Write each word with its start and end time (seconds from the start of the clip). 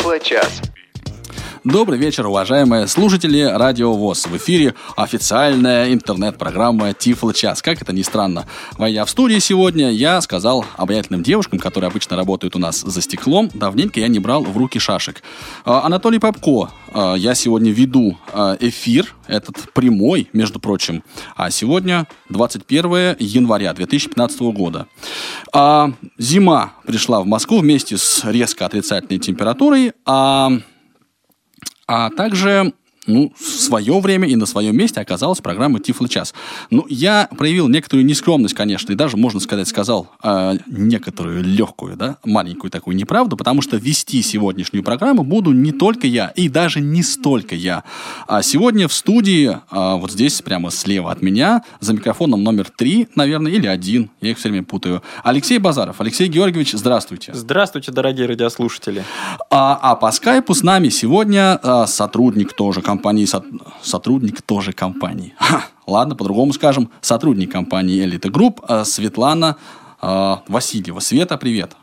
Тифло-час. 0.00 0.69
Добрый 1.64 1.98
вечер, 1.98 2.26
уважаемые 2.26 2.86
слушатели 2.86 3.42
Радио 3.42 3.92
ВОЗ. 3.92 4.28
В 4.28 4.36
эфире 4.38 4.74
официальная 4.96 5.92
интернет-программа 5.92 6.94
Тифло 6.94 7.34
Час. 7.34 7.60
Как 7.60 7.82
это 7.82 7.92
ни 7.92 8.00
странно, 8.00 8.46
войдя 8.78 9.04
в 9.04 9.10
студию 9.10 9.40
сегодня, 9.40 9.90
я 9.90 10.22
сказал 10.22 10.64
обаятельным 10.78 11.22
девушкам, 11.22 11.58
которые 11.58 11.88
обычно 11.88 12.16
работают 12.16 12.56
у 12.56 12.58
нас 12.58 12.80
за 12.80 13.02
стеклом, 13.02 13.50
давненько 13.52 14.00
я 14.00 14.08
не 14.08 14.18
брал 14.18 14.42
в 14.42 14.56
руки 14.56 14.78
шашек. 14.78 15.22
А, 15.66 15.84
Анатолий 15.84 16.18
Попко, 16.18 16.70
а, 16.94 17.12
я 17.14 17.34
сегодня 17.34 17.70
веду 17.70 18.16
а, 18.32 18.56
эфир, 18.58 19.14
этот 19.26 19.70
прямой, 19.74 20.30
между 20.32 20.60
прочим, 20.60 21.04
а 21.36 21.50
сегодня 21.50 22.08
21 22.30 23.16
января 23.18 23.74
2015 23.74 24.40
года. 24.40 24.86
А, 25.52 25.92
Зима 26.16 26.72
пришла 26.86 27.20
в 27.20 27.26
Москву 27.26 27.58
вместе 27.58 27.98
с 27.98 28.24
резко 28.24 28.64
отрицательной 28.64 29.18
температурой, 29.18 29.92
а 30.06 30.52
а 31.92 32.08
также 32.10 32.72
ну, 33.10 33.32
в 33.38 33.44
свое 33.44 33.98
время 34.00 34.28
и 34.28 34.36
на 34.36 34.46
своем 34.46 34.76
месте 34.76 35.00
оказалась 35.00 35.40
программа 35.40 35.80
Тифло 35.80 36.08
час. 36.08 36.34
Ну, 36.70 36.86
я 36.88 37.28
проявил 37.36 37.68
некоторую 37.68 38.06
нескромность, 38.06 38.54
конечно, 38.54 38.92
и 38.92 38.94
даже, 38.94 39.16
можно 39.16 39.40
сказать, 39.40 39.68
сказал 39.68 40.08
э, 40.22 40.58
некоторую 40.66 41.42
легкую, 41.42 41.96
да, 41.96 42.18
маленькую 42.24 42.70
такую 42.70 42.96
неправду, 42.96 43.36
потому 43.36 43.62
что 43.62 43.76
вести 43.76 44.22
сегодняшнюю 44.22 44.84
программу 44.84 45.22
буду 45.24 45.52
не 45.52 45.72
только 45.72 46.06
я, 46.06 46.28
и 46.28 46.48
даже 46.48 46.80
не 46.80 47.02
столько 47.02 47.54
я. 47.54 47.84
А 48.26 48.42
сегодня 48.42 48.88
в 48.88 48.92
студии, 48.92 49.50
э, 49.50 49.56
вот 49.70 50.12
здесь, 50.12 50.40
прямо 50.42 50.70
слева 50.70 51.10
от 51.10 51.22
меня, 51.22 51.62
за 51.80 51.92
микрофоном 51.92 52.42
номер 52.42 52.68
три, 52.74 53.08
наверное, 53.14 53.52
или 53.52 53.66
один, 53.66 54.10
я 54.20 54.30
их 54.30 54.38
все 54.38 54.48
время 54.48 54.64
путаю, 54.64 55.02
Алексей 55.24 55.58
Базаров. 55.58 56.00
Алексей 56.00 56.28
Георгиевич, 56.28 56.72
здравствуйте. 56.72 57.32
Здравствуйте, 57.34 57.92
дорогие 57.92 58.26
радиослушатели. 58.26 59.04
А, 59.50 59.78
а 59.82 59.96
по 59.96 60.10
скайпу 60.12 60.54
с 60.54 60.62
нами 60.62 60.88
сегодня 60.88 61.58
а, 61.62 61.86
сотрудник 61.86 62.52
тоже 62.52 62.82
компании, 62.82 62.99
со- 63.26 63.44
сотрудник 63.82 64.42
тоже 64.42 64.72
компании. 64.72 65.34
Ха, 65.38 65.64
ладно, 65.86 66.14
по-другому 66.14 66.52
скажем, 66.52 66.90
сотрудник 67.00 67.52
компании 67.52 68.04
Элита 68.04 68.30
Групп 68.30 68.60
Светлана 68.84 69.56
а, 70.00 70.42
Васильева. 70.48 71.00
Света, 71.00 71.36
привет. 71.36 71.76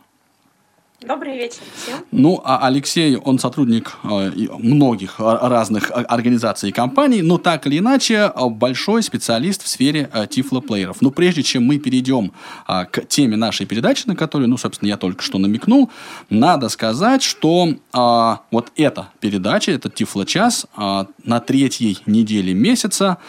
Добрый 1.06 1.38
вечер 1.38 1.62
всем. 1.76 2.00
Ну, 2.12 2.42
а 2.44 2.66
Алексей, 2.66 3.18
он 3.18 3.38
сотрудник 3.38 3.98
и 4.36 4.50
многих 4.58 5.20
а, 5.20 5.48
разных 5.48 5.92
а, 5.92 6.02
организаций 6.02 6.70
и 6.70 6.72
компаний, 6.72 7.22
но 7.22 7.38
так 7.38 7.68
или 7.68 7.78
иначе 7.78 8.22
а, 8.22 8.50
большой 8.50 9.04
специалист 9.04 9.62
в 9.62 9.68
сфере 9.68 10.10
а, 10.12 10.26
тифлоплееров. 10.26 11.00
Но 11.04 11.12
прежде 11.12 11.44
чем 11.44 11.66
мы 11.66 11.78
перейдем 11.78 12.32
а, 12.66 12.86
к 12.86 13.06
теме 13.06 13.38
нашей 13.38 13.68
передачи, 13.68 14.08
на 14.08 14.16
которую, 14.16 14.50
ну, 14.50 14.58
собственно, 14.58 14.90
я 14.90 14.98
только 14.98 15.22
что 15.22 15.38
намекнул, 15.38 15.92
надо 16.32 16.68
сказать, 16.68 17.22
что 17.22 17.76
а, 17.94 18.42
вот 18.50 18.72
эта 18.76 19.10
передача, 19.20 19.74
этот 19.74 19.94
тифлочас 19.94 20.66
а, 20.76 21.06
на 21.24 21.40
третьей 21.40 22.00
неделе 22.08 22.56
месяца, 22.56 23.20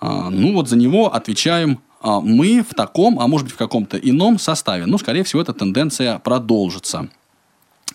а, 0.00 0.28
ну, 0.28 0.54
вот 0.54 0.68
за 0.68 0.76
него 0.76 1.14
отвечаем 1.14 1.78
а, 1.78 1.82
мы 2.02 2.62
в 2.62 2.74
таком, 2.74 3.20
а 3.20 3.26
может 3.26 3.46
быть 3.46 3.54
в 3.54 3.58
каком-то 3.58 3.96
ином 3.96 4.38
составе. 4.38 4.86
Ну, 4.86 4.98
скорее 4.98 5.24
всего, 5.24 5.42
эта 5.42 5.52
тенденция 5.52 6.18
продолжится. 6.18 7.08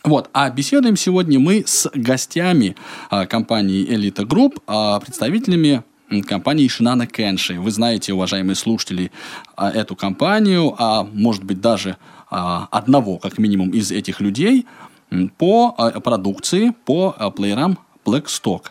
Вот, 0.03 0.30
а 0.33 0.49
беседуем 0.49 0.95
сегодня 0.95 1.39
мы 1.39 1.64
с 1.66 1.89
гостями 1.94 2.75
а, 3.09 3.25
компании 3.25 3.86
Elite 3.86 4.25
Group, 4.25 4.61
а, 4.67 4.99
представителями 4.99 5.83
компании 6.25 6.67
Шинана 6.67 7.08
Кенши. 7.08 7.59
Вы 7.59 7.72
знаете, 7.72 8.14
уважаемые 8.14 8.55
слушатели, 8.55 9.11
а, 9.55 9.69
эту 9.69 9.95
компанию, 9.95 10.73
а 10.77 11.03
может 11.03 11.44
быть 11.44 11.59
даже 11.59 11.97
а, 12.30 12.67
одного, 12.71 13.17
как 13.17 13.38
минимум, 13.38 13.71
из 13.71 13.92
этих 13.92 14.21
людей 14.21 14.66
по 15.38 15.75
а, 15.77 15.99
продукции, 15.99 16.73
по 16.86 17.16
а, 17.17 17.30
плеерам 17.30 17.77
Blackstock. 18.08 18.67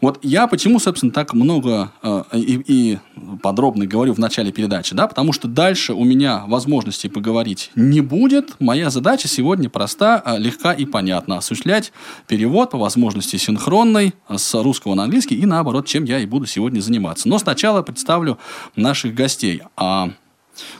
Вот 0.00 0.20
я 0.22 0.46
почему, 0.46 0.78
собственно, 0.78 1.12
так 1.12 1.34
много 1.34 1.90
э, 2.02 2.22
и, 2.34 2.62
и 2.66 2.98
подробно 3.42 3.86
говорю 3.86 4.14
в 4.14 4.18
начале 4.18 4.52
передачи, 4.52 4.94
да, 4.94 5.08
потому 5.08 5.32
что 5.32 5.48
дальше 5.48 5.92
у 5.92 6.04
меня 6.04 6.44
возможности 6.46 7.08
поговорить 7.08 7.70
не 7.74 8.00
будет. 8.00 8.60
Моя 8.60 8.90
задача 8.90 9.26
сегодня 9.26 9.68
проста, 9.68 10.22
э, 10.24 10.38
легка 10.38 10.72
и 10.72 10.84
понятна. 10.84 11.38
Осуществлять 11.38 11.92
перевод 12.28 12.70
по 12.70 12.78
возможности 12.78 13.36
синхронной 13.36 14.14
с 14.28 14.54
русского 14.54 14.94
на 14.94 15.04
английский 15.04 15.34
и 15.34 15.46
наоборот, 15.46 15.86
чем 15.86 16.04
я 16.04 16.20
и 16.20 16.26
буду 16.26 16.46
сегодня 16.46 16.80
заниматься. 16.80 17.28
Но 17.28 17.38
сначала 17.38 17.82
представлю 17.82 18.38
наших 18.76 19.14
гостей. 19.14 19.62
А 19.76 20.10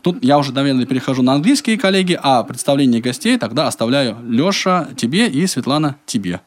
Тут 0.03 0.25
я 0.25 0.39
уже, 0.39 0.53
наверное, 0.53 0.87
перехожу 0.87 1.23
на 1.23 1.35
английские, 1.35 1.79
коллеги, 1.79 2.19
а 2.21 2.43
представление 2.43 3.01
гостей 3.01 3.39
тогда 3.39 3.67
оставляю 3.67 4.17
Леша 4.29 4.89
тебе 4.97 5.29
и 5.29 5.47
Светлана 5.47 5.97
тебе. 6.07 6.41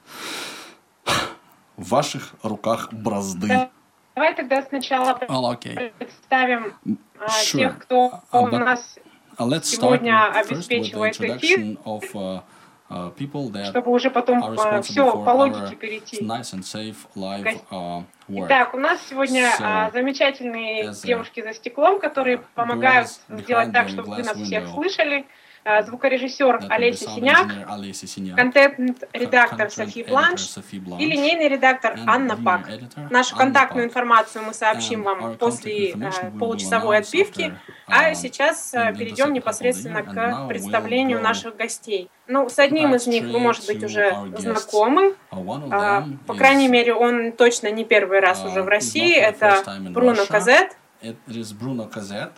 В 1.81 1.89
ваших 1.89 2.33
руках 2.43 2.89
бразды. 2.93 3.69
Давай 4.15 4.35
тогда 4.35 4.61
сначала 4.61 5.17
Oh, 5.27 5.57
okay. 5.57 5.91
представим 5.97 6.75
а, 7.19 7.25
Sure. 7.27 7.57
тех, 7.57 7.79
кто 7.79 8.21
А, 8.29 8.39
у 8.41 8.47
нас, 8.47 8.99
Uh, 9.37 9.47
let's 9.47 9.63
Сегодня 9.63 10.31
обеспечивает 10.31 11.19
introduction 11.19 11.77
of 11.85 12.03
uh, 12.13 12.41
uh, 12.89 13.15
people 13.15 13.49
that 13.51 13.65
чтобы 13.71 13.89
уже 13.91 14.11
потом 14.11 14.43
а, 14.43 14.49
responsible 14.53 14.81
все 14.83 15.11
по 15.23 15.29
логике 15.31 15.75
перейти. 15.75 16.17
nice 16.23 16.53
and 16.53 16.61
safe 16.63 16.97
live 17.15 17.59
uh, 17.71 18.03
work. 18.29 18.45
Итак, 18.47 18.73
у 18.75 18.77
нас 18.77 18.99
сегодня 19.09 19.45
So, 19.57 19.61
а, 19.61 19.89
замечательные 19.91 20.91
девушки 21.03 21.41
за 21.41 21.53
стеклом, 21.53 21.99
которые 21.99 22.39
помогают 22.53 23.07
сделать 23.29 23.71
так, 23.71 23.87
чтобы 23.89 24.09
вы 24.15 24.23
нас 24.23 24.37
всех 24.37 24.65
window. 24.65 24.73
слышали. 24.75 25.25
А, 25.63 25.83
Звукорежиссер 25.83 26.57
be 26.57 26.67
Олеся 26.69 28.07
Синяк, 28.07 28.35
контент-редактор 28.35 29.69
Софи 29.69 30.03
Бланш 30.03 30.57
и 30.99 31.05
линейный 31.05 31.47
редактор 31.47 31.99
Анна 32.07 32.35
Пак. 32.35 32.67
Нашу 33.11 33.35
контактную 33.35 33.85
информацию 33.85 34.43
мы 34.43 34.55
сообщим 34.55 35.03
вам 35.03 35.37
после 35.37 35.91
э, 35.91 36.31
получасовой 36.39 36.97
отбивки. 36.97 37.41
after, 37.41 37.57
А 37.87 38.11
um, 38.11 38.15
сейчас 38.15 38.73
э, 38.73 38.91
перейдем 38.97 39.33
непосредственно 39.33 40.01
к 40.01 40.47
представлению 40.47 41.21
наших 41.21 41.55
гостей. 41.57 42.09
Ну, 42.25 42.49
с 42.49 42.57
одним 42.57 42.95
из 42.95 43.05
них 43.05 43.25
вы, 43.25 43.39
может 43.39 43.67
быть, 43.67 43.83
уже 43.83 44.15
знакомы. 44.37 45.15
Uh, 45.31 45.69
А, 45.71 46.07
По 46.25 46.33
крайней 46.33 46.69
мере, 46.69 46.95
он 46.95 47.33
точно 47.33 47.69
не 47.69 47.85
первый 47.85 48.19
раз 48.19 48.43
uh, 48.43 48.49
уже 48.49 48.63
в 48.63 48.67
России. 48.67 49.15
Это 49.15 49.61
Бруно. 49.91 50.25
Казет. 50.27 50.75
It 51.03 51.17
is 51.27 51.53
Bruno 51.53 51.87
Казет. 51.87 52.31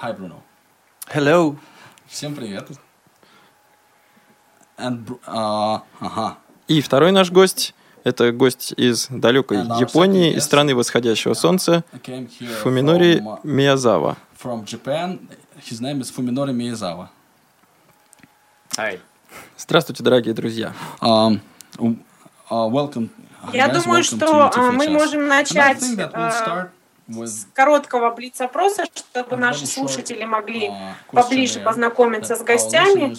Hi, 0.00 0.16
Bruno. 0.16 0.40
Hello. 1.12 1.56
Всем 2.12 2.34
привет. 2.34 2.68
And, 4.76 5.18
а, 5.26 5.82
ага. 5.98 6.36
И 6.68 6.82
второй 6.82 7.10
наш 7.10 7.30
гость– 7.30 7.74
это 8.04 8.32
гость 8.32 8.74
из 8.76 9.06
далекой 9.08 9.62
And 9.62 9.80
Японии, 9.80 10.34
из 10.34 10.44
страны 10.44 10.74
восходящего 10.74 11.32
солнца, 11.32 11.84
Фуминори 12.62 13.18
from, 13.18 13.24
uh, 13.24 13.40
Миязава. 13.44 14.18
from 14.38 14.62
Japan. 14.66 15.26
His 15.66 15.80
name 15.80 16.02
is 16.02 16.12
Fuminori 16.14 16.52
Miyazawa. 16.52 17.08
Здравствуйте, 19.56 20.02
дорогие 20.02 20.34
друзья. 20.34 20.74
Um, 21.00 21.40
uh, 21.78 22.68
welcome. 22.68 23.08
Я 23.54 23.68
guys, 23.68 23.82
думаю, 23.82 24.02
welcome 24.02 24.18
что 24.18 24.50
а, 24.54 24.70
мы 24.70 24.90
можем 24.90 25.26
начать 25.28 25.80
we'll 25.80 26.68
а, 27.08 27.12
with, 27.12 27.26
с 27.26 27.46
короткого 27.52 28.10
блиц-опроса, 28.10 28.84
чтобы 28.94 29.36
наши 29.36 29.66
слушатели 29.66 30.24
могли 30.24 30.68
uh, 30.68 30.92
поближе 31.10 31.60
познакомиться 31.60 32.36
с 32.36 32.42
гостями. 32.42 33.14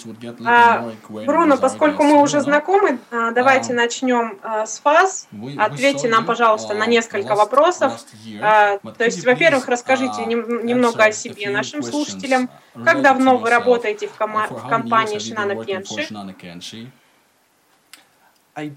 А, 0.45 0.89
acquainted 1.09 1.25
Бруно, 1.25 1.57
поскольку 1.57 2.03
мы 2.03 2.21
уже 2.21 2.41
знакомы, 2.41 2.99
а, 3.11 3.31
давайте 3.31 3.73
А, 3.73 3.75
начнем 3.75 4.39
а, 4.41 4.65
с 4.65 4.83
вас. 4.83 5.27
Ответьте 5.57 6.07
нам, 6.07 6.25
пожалуйста, 6.25 6.73
на 6.73 6.85
несколько 6.85 7.35
вопросов. 7.35 8.01
А, 8.41 8.77
То 8.77 9.05
есть, 9.05 9.25
во-первых, 9.25 9.67
расскажите 9.67 10.25
нем- 10.25 10.65
немного 10.65 11.03
о 11.05 11.11
себе 11.11 11.49
нашим 11.49 11.83
слушателям. 11.83 12.49
uh, 12.75 12.83
Как 12.83 13.01
давно 13.01 13.37
вы 13.37 13.49
работаете 13.49 14.07
в 14.07 14.15
кома- 14.17 14.47
в 14.47 14.67
компании 14.67 15.19
Шинана 15.19 15.63
Кенши? 15.63 16.01
Shinano 16.01 16.33
Kenshi? 16.33 16.33
I 16.33 16.33
joined 16.33 16.33
Shinano 16.33 16.35
Kenshi 16.35 16.79
in 16.79 16.91
Я 18.55 18.69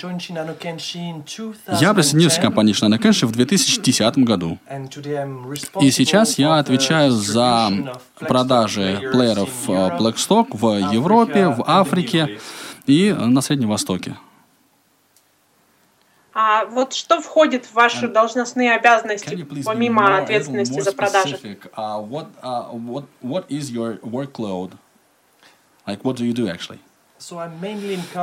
присоединился 1.93 2.41
к 2.41 2.41
2010, 2.41 2.41
компании 2.41 2.75
Shinano 2.75 2.99
Kenshi 2.99 3.27
в 3.27 3.33
2010 3.33 4.19
году. 4.19 4.59
and 4.71 4.89
today 4.89 5.17
I'm 5.23 5.45
И 5.45 5.51
responsible 5.53 5.91
сейчас 5.91 6.39
я 6.39 6.59
отвечаю 6.59 7.11
за 7.13 7.71
продажи 8.19 9.01
плееров 9.13 9.69
э, 9.69 9.99
Blackstock 9.99 10.47
в 10.57 10.79
Европе, 10.95 11.49
в 11.49 11.61
Africa 11.61 11.65
and 11.65 11.67
the 11.67 11.81
Африке 11.81 12.19
Middle 12.19 12.37
East. 12.37 12.43
и 12.87 13.09
э, 13.09 13.15
на 13.27 13.41
Среднем 13.43 13.69
Востоке. 13.69 14.17
А 16.33 16.65
вот 16.67 16.93
что 16.95 17.21
входит 17.21 17.67
в 17.67 17.75
ваши 17.75 18.07
And 18.07 18.13
должностные 18.13 18.75
обязанности, 18.75 19.47
помимо 19.65 20.19
ответственности 20.19 20.81
за 20.81 20.93
продажи? 20.93 21.37
Uh, 21.77 22.01
what, 22.01 22.29
uh, 22.43 22.71
what, 22.73 23.05
what 23.23 23.45
is 23.51 23.71
your 23.71 23.99
workload? 24.01 24.73
Like, 25.87 26.03
what 26.03 26.17
do 26.17 26.25
you 26.25 26.33
do 26.33 26.49
actually? 26.49 26.79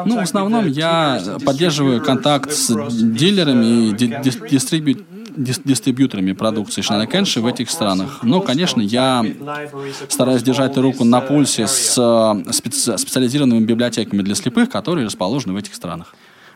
Ну, 0.06 0.16
в 0.18 0.20
основном 0.20 0.68
я 0.68 1.22
поддерживаю 1.46 2.02
контакт 2.02 2.52
с 2.52 2.68
дилерами 2.92 3.66
и 3.66 3.92
uh, 3.92 3.98
ди- 3.98 4.08
country. 4.08 4.22
дис- 4.22 4.50
дистрибью- 4.50 5.06
дис- 5.36 5.62
дистрибьюторами 5.64 6.34
продукции 6.34 6.82
Шинана 6.82 7.08
Кенши 7.08 7.42
в 7.42 7.48
этих 7.48 7.70
странах. 7.70 8.20
Но, 8.24 8.42
конечно, 8.42 8.82
я 8.82 9.26
стараюсь 10.10 10.44
держать 10.44 10.78
руку 10.78 11.04
на 11.04 11.22
пульсе 11.22 11.68
с 11.68 11.98
э, 11.98 12.02
специ- 12.52 12.98
специализированными 12.98 13.66
библиотеками 13.66 14.22
для 14.22 14.36
слепых, 14.36 14.70
которые 14.70 15.06
расположены 15.06 15.54
в 15.54 15.58
этих 15.58 15.74
странах. 15.74 16.16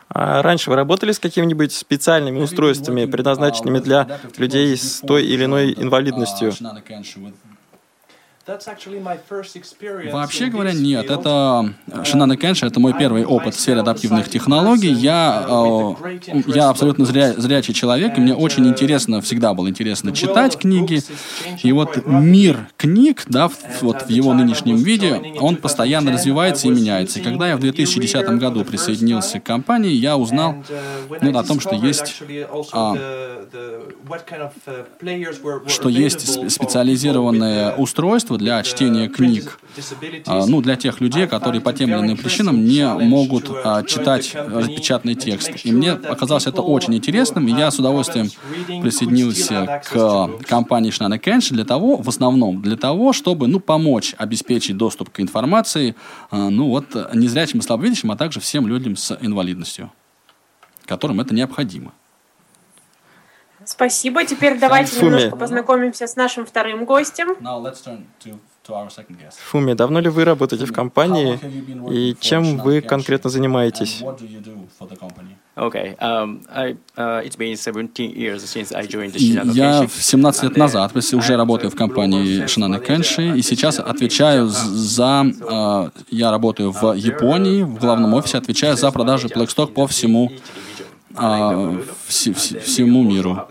А 0.10 0.42
раньше 0.42 0.70
вы 0.70 0.78
работали 0.78 1.12
с 1.12 1.20
какими-нибудь 1.20 1.74
специальными 1.74 2.40
устройствами, 2.40 3.06
предназначенными 3.06 3.80
для 3.80 4.20
людей 4.38 4.78
с 4.78 5.02
той 5.02 5.26
или 5.26 5.46
иной 5.46 5.74
инвалидностью? 5.74 6.54
Вообще 10.14 10.46
говоря, 10.48 10.72
нет. 10.74 11.10
Это 11.10 11.74
Шинана 12.06 12.38
Кенши, 12.38 12.66
это 12.66 12.80
мой 12.80 12.94
первый 12.98 13.26
опыт 13.26 13.56
в 13.56 13.60
сфере 13.60 13.82
адаптивных 13.82 14.30
технологий. 14.30 14.92
Я, 14.92 15.46
э, 15.48 16.20
я 16.48 16.70
абсолютно 16.70 17.04
зря, 17.06 17.34
зрячий 17.34 17.74
человек, 17.74 18.18
и 18.18 18.22
мне 18.22 18.34
очень 18.34 18.66
интересно, 18.68 19.22
всегда 19.22 19.54
было 19.54 19.68
интересно 19.70 20.12
читать 20.14 20.58
книги. 20.58 21.02
И 21.64 21.72
вот 21.74 22.06
мир 22.06 22.70
книг, 22.78 23.24
да, 23.28 23.50
в- 23.50 23.58
вот 23.82 24.04
в 24.04 24.10
его 24.10 24.34
нынешнем 24.34 24.78
виде, 24.78 25.34
он 25.42 25.58
постоянно 25.58 26.12
развивается 26.14 26.68
и 26.68 26.72
меняется. 26.72 27.20
И 27.20 27.24
когда 27.24 27.50
я 27.50 27.58
в 27.58 27.60
2010 27.60 28.38
году 28.40 28.64
присоединился 28.64 29.40
к 29.40 29.44
компании, 29.44 29.92
я 29.92 30.16
узнал 30.18 30.56
ну, 31.22 31.38
о 31.38 31.44
том, 31.44 31.60
что 31.60 31.76
есть, 31.76 32.22
а, 32.72 32.96
что 35.68 35.90
есть 35.90 36.20
сп- 36.28 36.50
специализированные 36.50 37.74
устройства 37.76 38.37
для 38.38 38.64
чтения 38.64 39.08
книг. 39.08 39.60
А, 40.26 40.46
ну, 40.48 40.62
для 40.62 40.76
тех 40.76 41.02
людей, 41.02 41.28
которые 41.28 41.62
по 41.62 41.74
тем 41.74 41.90
или 41.90 42.00
иным 42.00 42.18
причинам 42.18 42.66
не 42.66 42.88
могут 42.88 43.50
а, 43.50 43.84
читать 43.84 44.34
распечатанный 44.34 45.16
текст. 45.16 45.52
И 45.66 45.72
мне 45.72 45.92
оказалось 45.92 46.48
это 46.48 46.62
очень 46.62 46.96
интересным, 46.96 47.48
и 47.48 47.52
я 47.52 47.70
с 47.70 47.80
удовольствием 47.80 48.30
присоединился 48.82 49.82
к 49.90 50.30
компании 50.48 50.92
Schneider 50.92 51.22
Kensch 51.22 51.54
для 51.54 51.66
того, 51.66 51.98
в 51.98 52.10
основном 52.10 52.62
для 52.62 52.78
того, 52.78 53.14
чтобы, 53.14 53.48
ну, 53.48 53.60
помочь 53.60 54.16
обеспечить 54.18 54.78
доступ 54.78 55.10
к 55.10 55.20
информации, 55.20 55.96
а, 56.32 56.50
ну, 56.50 56.70
вот, 56.70 56.86
незрячим 57.14 57.60
и 57.60 57.62
слабовидящим, 57.62 58.12
а 58.12 58.18
также 58.18 58.40
всем 58.40 58.68
людям 58.68 58.96
с 58.96 59.18
инвалидностью, 59.22 59.92
которым 60.86 61.20
это 61.20 61.34
необходимо. 61.34 61.94
Спасибо. 63.68 64.24
Теперь 64.24 64.58
давайте 64.58 64.94
Фуми. 64.96 65.06
немножко 65.10 65.36
познакомимся 65.36 66.08
с 66.08 66.16
нашим 66.16 66.46
вторым 66.46 66.86
гостем. 66.86 67.36
Фуми, 69.50 69.74
давно 69.74 70.00
ли 70.00 70.10
вы 70.10 70.26
работаете 70.26 70.66
в 70.66 70.74
компании 70.74 71.40
и 71.92 72.16
чем 72.20 72.58
вы 72.58 72.82
конкретно 72.82 73.30
занимаетесь? 73.30 74.02
Um, 76.00 76.42
uh, 76.96 77.24
it's 77.26 77.36
been 77.36 77.56
17 77.58 78.12
years 78.12 78.44
since 78.44 78.72
I 78.72 78.86
joined 78.86 79.14
the 79.14 79.18
И 79.18 79.34
Shinano 79.34 79.54
Я 79.54 79.82
Kenshin. 79.82 79.88
в 79.88 80.04
17 80.04 80.44
лет 80.44 80.52
uh, 80.54 80.60
назад 80.60 80.92
если 80.96 81.16
уже 81.16 81.34
I'm 81.34 81.38
работаю 81.38 81.72
в 81.72 81.76
компании 81.76 82.46
Шинана 82.46 82.80
Кенши, 82.80 83.36
и 83.38 83.42
сейчас 83.42 83.80
отвечаю 83.80 84.46
Japan. 84.46 84.52
за... 84.52 85.26
э, 85.42 85.90
Я 86.12 86.30
работаю 86.32 86.72
в 86.72 86.94
Японии, 86.94 87.64
в 87.64 87.80
главном 87.80 88.14
офисе, 88.14 88.38
отвечаю 88.38 88.78
за 88.78 88.92
продажи 88.92 89.28
Blackstock 89.30 89.74
по 89.74 89.88
всему 89.88 90.32
а, 91.18 91.50
все- 92.08 92.34
все- 92.34 92.60
всему 92.60 93.04
миру. 93.04 93.48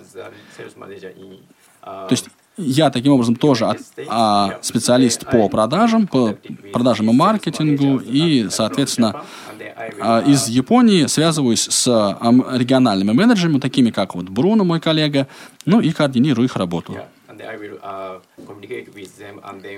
То 1.82 2.12
есть 2.12 2.28
я 2.56 2.90
таким 2.90 3.12
образом 3.12 3.36
тоже 3.36 3.66
от- 3.66 3.78
а, 4.08 4.58
специалист 4.62 5.24
по 5.30 5.48
продажам, 5.48 6.06
по 6.06 6.36
продажам 6.72 7.10
и 7.10 7.12
маркетингу, 7.12 7.98
и, 7.98 8.48
соответственно, 8.50 9.24
а, 10.00 10.20
из 10.22 10.48
Японии 10.48 11.06
связываюсь 11.06 11.68
с 11.68 11.86
ам, 12.20 12.44
региональными 12.56 13.12
менеджерами, 13.12 13.60
такими 13.60 13.90
как 13.90 14.14
вот 14.14 14.28
Бруно, 14.30 14.64
мой 14.64 14.80
коллега, 14.80 15.26
ну 15.66 15.80
и 15.80 15.92
координирую 15.92 16.46
их 16.46 16.56
работу. 16.56 16.94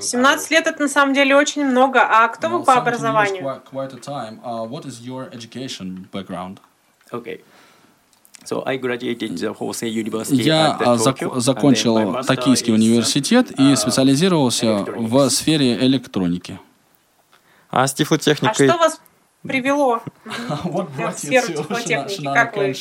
17 0.01 0.51
лет 0.53 0.67
это 0.69 0.81
на 0.83 0.89
самом 0.89 1.13
деле 1.15 1.35
очень 1.35 1.65
много. 1.67 2.01
А 2.01 2.29
кто 2.29 2.49
вы 2.49 2.59
по 2.65 2.75
образованию? 2.75 3.43
Я 10.43 10.77
а, 10.77 10.97
Tokyo, 10.97 11.35
зак- 11.35 11.41
закончил 11.41 12.23
Токийский 12.23 12.73
uh, 12.73 12.77
университет 12.77 13.51
и 13.59 13.77
специализировался 13.77 14.85
в 14.97 15.29
сфере 15.31 15.77
электроники. 15.85 16.59
А 17.71 17.87
с 17.87 17.93
А 17.93 17.97
тифлотехникой 17.97 18.69
что 18.69 18.79
вас 18.79 19.01
привело 19.43 20.01
в 20.65 21.13
сферу 21.17 21.49
теплотехники? 21.49 22.25
Как 22.25 22.57
вы 22.57 22.75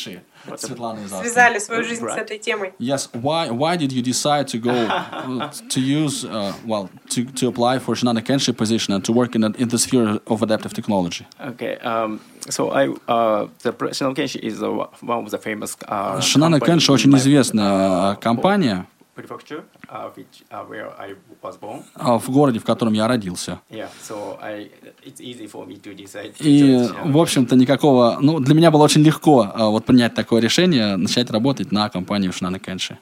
связали 0.57 1.59
свою 1.59 1.85
жизнь 1.85 2.05
с 2.05 2.17
этой 2.17 2.39
темой? 2.39 2.73
Yes. 2.79 3.09
Why 3.13 3.51
why 3.51 3.77
did 3.77 3.93
you 3.93 4.03
decide 4.03 4.47
to 4.49 4.59
go 4.59 4.73
uh, 4.73 5.51
to 5.69 5.81
use 5.81 6.25
uh, 6.25 6.53
well 6.67 6.89
to, 7.11 7.25
to 7.25 7.49
apply 7.49 7.79
for 7.79 7.95
Shinano 7.95 8.21
Kenshi 8.21 8.57
position 8.57 8.95
and 8.95 9.05
to 9.05 9.13
work 9.13 9.35
in, 9.35 9.43
the 9.43 9.53
in 9.59 9.69
the 9.69 9.79
sphere 9.79 10.21
of 10.27 10.43
adaptive 10.43 10.73
technology? 10.75 11.27
Okay. 11.41 11.77
Um, 11.79 12.21
so 12.49 12.71
I 12.71 12.89
uh, 13.09 13.49
the 13.63 13.73
pre- 13.73 13.91
Shinano 13.91 14.15
Kenshi 14.15 14.41
is 14.41 14.59
the, 14.59 14.71
one 14.71 15.25
of 15.25 15.31
the 15.31 15.39
famous. 15.39 15.77
Uh, 15.87 16.17
Shinano 16.19 16.59
company 16.59 16.61
Kenshi 16.61 16.89
in 16.89 16.95
очень 16.95 17.11
my, 17.11 17.19
известная 17.19 18.13
uh, 18.13 18.15
компания 18.17 18.87
Uh, 19.18 20.10
which 20.16 20.44
uh, 20.52 20.64
where 20.66 20.90
I 21.00 21.16
was 21.42 21.58
born. 21.60 21.84
а, 21.96 22.18
в 22.20 22.30
городе, 22.30 22.60
в 22.60 22.64
котором 22.64 22.94
я 22.94 23.08
родился. 23.08 23.60
Yeah. 23.70 23.90
So 24.08 24.38
I 24.42 24.70
it's 25.06 25.20
easy 25.20 25.48
for 25.48 25.66
me 25.66 25.82
to 25.82 25.96
decide. 25.96 26.36
To 26.38 26.44
И, 26.44 26.88
в 27.06 27.18
общем-то, 27.18 27.56
никакого... 27.56 28.18
Ну, 28.22 28.40
для 28.40 28.54
меня 28.54 28.72
было 28.72 28.84
очень 28.84 29.02
легко 29.02 29.52
а, 29.54 29.68
вот 29.70 29.86
принять 29.86 30.14
такое 30.14 30.42
решение, 30.42 30.98
начать 30.98 31.32
работать 31.32 31.72
на 31.72 31.90
компанию 31.90 32.32
Shinano 32.32 32.60
Kenshi. 32.60 32.98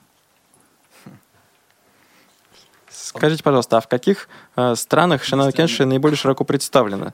Скажите, 3.16 3.44
пожалуйста, 3.44 3.78
а 3.78 3.82
в 3.82 3.88
каких 3.88 4.28
э, 4.58 4.76
странах 4.76 5.24
Шинана 5.24 5.52
Кенши 5.54 5.86
наиболее 5.86 6.18
широко 6.18 6.44
представлена? 6.44 7.14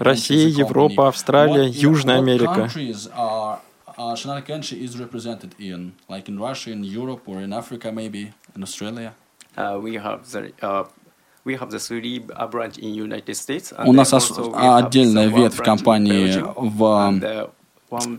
Россия, 0.00 0.48
Европа, 0.48 1.08
Австралия, 1.08 1.68
Южная 1.68 2.18
Америка. 2.18 2.68
Shinano 4.14 4.42
Kenshi 4.42 4.80
is 4.80 4.98
represented 4.98 5.54
in, 5.58 5.92
like 6.08 6.28
in 6.28 6.38
Russia, 6.38 6.70
in 6.70 6.84
Europe, 6.84 7.22
or 7.26 7.40
in 7.40 7.52
Africa, 7.52 7.92
maybe, 7.92 8.32
in 8.56 8.62
Australia. 8.62 9.14
Uh, 9.56 9.78
we 9.82 9.94
have 9.96 10.30
the 10.30 10.52
uh, 10.62 10.84
we 11.44 11.56
have 11.56 11.70
the 11.70 11.78
three 11.78 12.24
uh, 12.36 12.46
branch 12.46 12.78
in 12.78 12.94
United 12.94 13.34
States. 13.34 13.72
and 13.72 13.88
У 13.88 13.92
нас 13.92 14.12
а, 14.12 14.78
отдельная 14.78 15.28
ветвь 15.28 15.56
компании 15.62 16.42
в, 16.56 16.82
uh, 16.82 17.50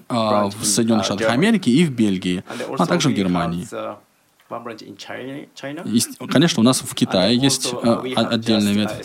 а, 0.10 0.50
в 0.50 0.66
Соединенных 0.66 1.04
uh, 1.04 1.06
Штатах. 1.06 1.32
Америки 1.32 1.70
и 1.70 1.86
в 1.86 1.92
Бельгии, 1.92 2.44
а 2.78 2.86
также 2.86 3.10
в 3.10 3.14
Германии. 3.14 3.68
Есть- 5.86 6.18
конечно, 6.30 6.60
у 6.60 6.64
нас 6.64 6.82
в 6.82 6.94
Китае 6.94 7.38
есть 7.38 7.72
э, 7.72 7.78
uh, 7.78 8.14
отдельная 8.14 8.74
uh, 8.74 8.76
ветвь. 8.76 8.98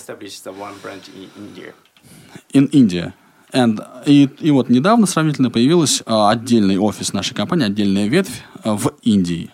in 2.53 2.69
India. 2.73 3.15
And, 3.57 3.81
и, 4.05 4.29
и 4.41 4.51
вот 4.51 4.69
недавно 4.69 5.07
сравнительно 5.07 5.51
появилась 5.51 6.03
а, 6.05 6.31
отдельный 6.31 6.77
офис 6.79 7.13
нашей 7.15 7.35
компании, 7.35 7.65
отдельная 7.67 8.07
ветвь 8.07 8.43
а, 8.63 8.75
в 8.77 8.93
Индии. 9.03 9.51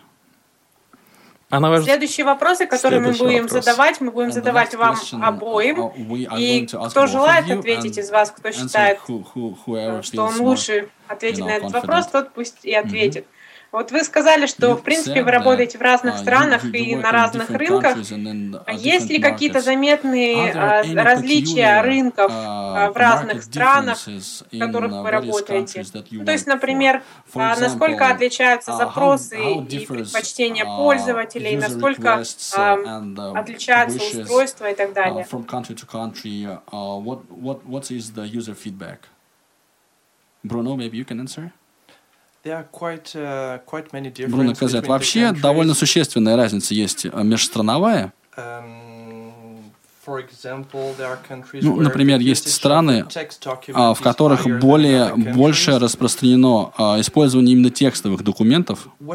А 1.51 1.61
на 1.61 1.69
ваш 1.71 1.85
Следующие 1.85 2.25
вопросы, 2.25 2.67
которые 2.67 3.01
мы 3.01 3.13
Следующий 3.13 3.25
будем 3.25 3.43
вопрос. 3.45 3.65
задавать, 3.65 4.01
мы 4.01 4.11
будем 4.11 4.29
And 4.31 4.33
задавать 4.33 4.75
вам 4.75 4.97
обоим. 5.23 5.79
are 5.79 6.41
И 6.41 6.67
кто 6.67 7.07
желает 7.07 7.51
ответить 7.51 7.99
and 7.99 8.01
из 8.01 8.11
вас, 8.11 8.31
кто 8.31 8.51
считает, 8.51 8.99
who- 9.07 9.25
who- 9.35 10.03
что 10.03 10.25
он 10.25 10.35
more 10.35 10.43
лучше 10.43 10.89
ответит 11.09 11.41
you 11.41 11.43
know, 11.43 11.47
на 11.47 11.51
этот 11.57 11.69
confident. 11.71 11.73
вопрос, 11.83 12.07
тот 12.07 12.33
пусть 12.33 12.65
и 12.65 12.73
ответит. 12.75 13.27
Вот 13.73 13.91
вы 13.91 14.05
сказали, 14.05 14.45
что, 14.45 14.75
в 14.77 14.83
принципе, 14.83 15.23
вы 15.25 15.31
работаете 15.31 15.79
в 15.79 15.81
разных 15.81 16.17
uh, 16.17 16.19
странах 16.19 16.63
и 16.75 16.95
на 16.95 17.11
разных 17.11 17.49
рынках. 17.49 17.97
uh, 17.97 18.63
А 18.67 18.73
есть 18.75 19.09
ли 19.09 19.19
какие-то 19.19 19.63
заметные 19.63 20.53
а, 20.53 20.83
различия 20.83 21.81
рынков 21.81 22.31
uh, 22.31 22.35
а, 22.35 22.93
в 22.93 22.97
разных 22.99 23.43
странах, 23.43 23.97
в 23.97 24.59
которых 24.59 24.93
uh, 24.93 25.03
вы 25.03 25.11
работаете? 25.11 25.87
Ну, 26.11 26.25
то 26.27 26.33
есть, 26.33 26.47
например, 26.47 27.03
а, 27.35 27.57
насколько 27.59 28.09
отличаются 28.09 28.73
uh, 28.73 28.77
запросы 28.77 29.39
и 29.41 29.87
предпочтения 29.87 30.67
uh, 30.67 30.77
пользователей, 30.77 31.57
насколько 31.57 32.13
а, 32.13 32.21
uh, 32.21 33.15
uh, 33.15 33.39
отличаются 33.39 34.21
устройства 34.21 34.71
и 34.71 34.75
так 34.75 34.91
uh, 34.91 34.95
далее. 34.95 35.27
uh? 38.83 38.99
Bruno, 40.45 40.77
maybe 40.77 40.99
you 40.99 41.05
can 41.07 41.21
answer? 41.21 41.53
Бруно 44.29 44.55
сказать, 44.55 44.83
between 44.83 44.87
the 44.87 44.89
вообще 44.89 45.33
довольно 45.33 45.75
существенная 45.75 46.37
разница 46.37 46.75
есть 46.75 47.07
э, 47.07 47.11
межстрановая. 47.23 48.13
Um, 48.37 48.83
Ну, 50.05 51.81
например, 51.81 52.19
есть 52.19 52.53
страны, 52.53 53.07
а, 53.73 53.95
в 53.95 54.01
которых 54.01 54.47
более, 54.59 55.15
больше 55.15 55.79
распространено 55.79 56.73
а, 56.77 57.01
использование 57.01 57.53
именно 57.53 57.71
текстовых 57.71 58.25
документов. 58.25 58.89
Мы 58.99 59.15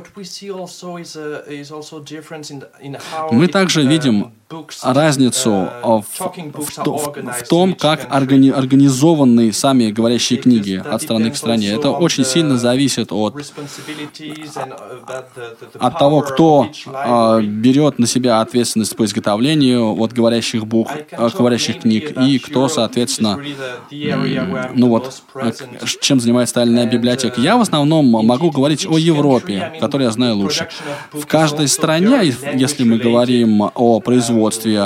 также 3.49 3.83
um, 3.83 3.87
видим 3.87 4.33
разницу 4.81 5.51
в, 5.83 6.03
в, 6.09 7.43
в 7.43 7.47
том, 7.49 7.73
как 7.73 8.07
органи, 8.13 8.49
организованы 8.49 9.51
сами 9.51 9.91
говорящие 9.91 10.39
книги 10.39 10.81
от 10.83 11.01
страны 11.01 11.31
к 11.31 11.35
стране. 11.35 11.69
Это 11.71 11.91
очень 11.91 12.23
сильно 12.23 12.57
зависит 12.57 13.11
от, 13.11 13.35
от 15.79 15.99
того, 15.99 16.21
кто 16.21 16.69
э, 16.85 17.41
берет 17.41 17.99
на 17.99 18.07
себя 18.07 18.39
ответственность 18.39 18.95
по 18.95 19.03
изготовлению 19.03 19.93
вот 19.93 20.13
говорящих 20.13 20.65
букв, 20.65 20.93
э, 20.95 21.29
говорящих 21.37 21.81
книг, 21.81 22.17
и 22.21 22.39
кто, 22.39 22.69
соответственно, 22.69 23.39
ну 24.73 24.89
вот, 24.89 25.21
чем 25.99 26.19
занимается 26.19 26.51
стальная 26.51 26.85
библиотека. 26.85 27.41
Я 27.41 27.57
в 27.57 27.61
основном 27.61 28.05
могу 28.05 28.51
говорить 28.51 28.85
о 28.85 28.97
Европе, 28.97 29.73
которую 29.81 30.05
я 30.05 30.11
знаю 30.11 30.37
лучше. 30.37 30.69
В 31.11 31.25
каждой 31.25 31.67
стране, 31.67 32.33
если 32.53 32.83
мы 32.83 32.97
говорим 32.97 33.69
о 33.73 33.99
производстве 33.99 34.36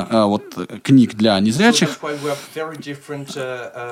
э, 0.10 0.24
вот, 0.26 0.44
книг 0.84 1.16
для 1.16 1.40
незрячих, 1.40 2.00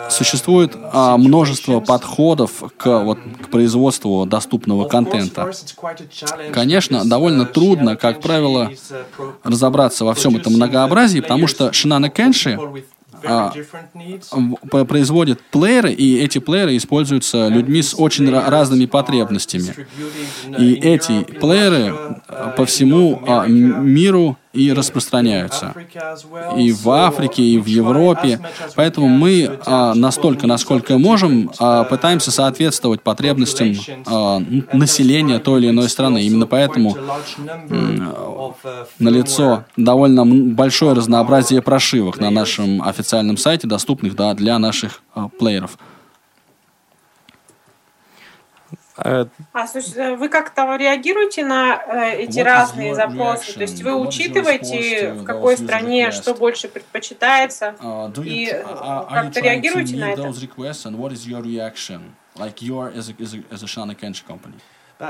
существует 0.09 0.75
а, 0.93 1.17
множество 1.17 1.79
подходов 1.79 2.63
к, 2.77 3.03
вот, 3.03 3.19
к 3.41 3.49
производству 3.49 4.25
доступного 4.25 4.87
контента. 4.87 5.51
Конечно, 6.51 7.05
довольно 7.05 7.45
трудно, 7.45 7.95
как 7.95 8.21
правило, 8.21 8.71
разобраться 9.43 10.05
во 10.05 10.13
всем 10.13 10.35
этом 10.35 10.53
многообразии, 10.53 11.19
потому 11.19 11.47
что 11.47 11.73
Шинана 11.73 12.09
Кенши 12.09 12.59
а, 13.23 13.51
производит 14.85 15.41
плееры, 15.51 15.91
и 15.91 16.19
эти 16.19 16.39
плееры 16.39 16.77
используются 16.77 17.47
людьми 17.47 17.81
с 17.81 17.93
очень 17.97 18.29
разными 18.29 18.85
потребностями. 18.85 19.75
И 20.57 20.73
эти 20.73 21.23
плееры 21.23 21.93
по 22.55 22.65
всему 22.65 23.21
а, 23.27 23.45
миру 23.47 24.37
и 24.51 24.73
распространяются. 24.73 25.75
И 26.57 26.71
в 26.71 26.89
Африке, 26.89 27.43
и 27.43 27.59
в 27.59 27.67
Европе. 27.67 28.39
Поэтому 28.75 29.07
мы 29.07 29.59
а, 29.65 29.93
настолько, 29.93 30.47
насколько 30.47 30.97
можем, 30.97 31.51
а, 31.59 31.83
пытаемся 31.83 32.31
соответствовать 32.31 33.01
потребностям 33.01 33.75
а, 34.07 34.39
населения 34.73 35.37
той 35.39 35.61
или 35.61 35.69
иной 35.69 35.87
страны. 35.87 36.23
Именно 36.23 36.47
поэтому 36.47 36.97
налицо 38.97 39.65
довольно 39.77 40.25
большое 40.25 40.93
разнообразие 40.93 41.61
прошивок 41.61 42.19
на 42.19 42.31
нашем 42.31 42.81
официальном 42.81 43.37
сайте, 43.37 43.67
доступных 43.67 44.15
да, 44.15 44.33
для 44.33 44.57
наших 44.57 45.03
плееров. 45.37 45.77
Э, 48.97 49.25
а, 49.53 49.67
слушайте, 49.67 49.99
э, 49.99 50.15
вы 50.15 50.29
как-то 50.29 50.75
реагируете 50.75 51.45
на 51.45 51.75
э, 51.75 52.23
эти 52.23 52.39
разные 52.39 52.95
запросы? 52.95 53.53
То 53.53 53.61
есть 53.61 53.83
вы 53.83 53.95
учитываете, 53.95 55.13
в 55.13 55.23
какой 55.23 55.57
стране 55.57 56.11
что 56.11 56.33
больше 56.33 56.67
предпочитается, 56.67 57.75
uh, 57.79 58.25
и 58.25 58.51
uh, 58.51 59.09
как-то 59.09 59.39
реагируете 59.39 59.95
на 59.95 60.11
это? 60.11 60.33
Like 62.35 62.61
your 62.61 62.95
as 62.95 63.09
a, 63.09 63.15
as 63.19 63.33
a, 63.33 63.43
as 63.51 63.63
a 63.63 63.67
Shana 63.67 63.95
Kenshi 63.95 64.23
company. 64.25 64.55
Ну, 64.99 65.07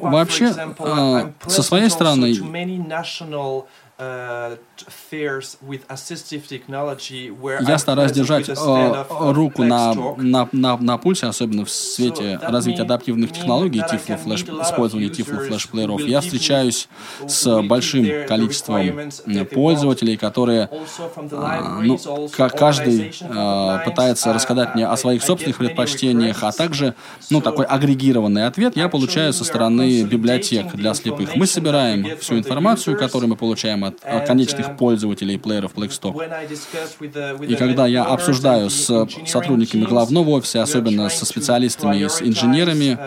вообще, 0.00 0.52
со 0.52 1.62
своей 1.62 1.90
стороны, 1.90 2.32
Я 7.60 7.78
стараюсь 7.78 8.12
держать 8.12 8.48
э, 8.48 9.04
руку 9.10 9.62
на, 9.62 9.94
на, 10.16 10.48
на, 10.50 10.76
на 10.76 10.98
пульсе, 10.98 11.26
особенно 11.26 11.64
в 11.64 11.70
свете 11.70 12.40
развития 12.42 12.82
адаптивных 12.82 13.32
технологий, 13.32 13.82
тифло 13.88 14.16
флеш, 14.16 14.42
использования 14.42 15.08
тифло 15.08 15.38
флешплееров. 15.38 16.00
Я 16.00 16.20
встречаюсь 16.20 16.88
с 17.26 17.62
большим 17.62 18.26
количеством 18.26 19.10
пользователей, 19.52 20.16
которые, 20.16 20.68
а, 21.32 21.80
ну, 21.80 21.98
каждый 22.32 23.12
э, 23.20 23.78
пытается 23.84 24.32
рассказать 24.32 24.74
мне 24.74 24.86
о 24.86 24.96
своих 24.96 25.22
собственных 25.22 25.58
предпочтениях, 25.58 26.42
а 26.42 26.50
также, 26.52 26.94
ну, 27.30 27.40
такой 27.40 27.66
агрегированный 27.66 28.46
ответ 28.46 28.76
я 28.76 28.88
получаю 28.88 29.32
со 29.32 29.44
стороны 29.44 30.02
библиотек 30.02 30.74
для 30.74 30.94
слепых. 30.94 31.36
Мы 31.36 31.46
собираем 31.46 32.18
всю 32.18 32.38
информацию, 32.38 32.98
которую 32.98 33.30
мы 33.30 33.36
получаем 33.36 33.81
от 33.84 34.26
конечных 34.26 34.68
uh, 34.68 34.76
пользователей 34.76 35.38
плееров 35.38 35.74
Blackstock. 35.74 36.14
И 37.46 37.54
когда 37.56 37.86
я 37.86 38.04
обсуждаю 38.04 38.70
с 38.70 39.06
сотрудниками 39.26 39.84
главного 39.84 40.30
офиса, 40.30 40.62
особенно 40.62 41.08
со 41.08 41.26
специалистами 41.26 41.98
и 41.98 42.08
с 42.08 42.22
инженерами, 42.22 42.98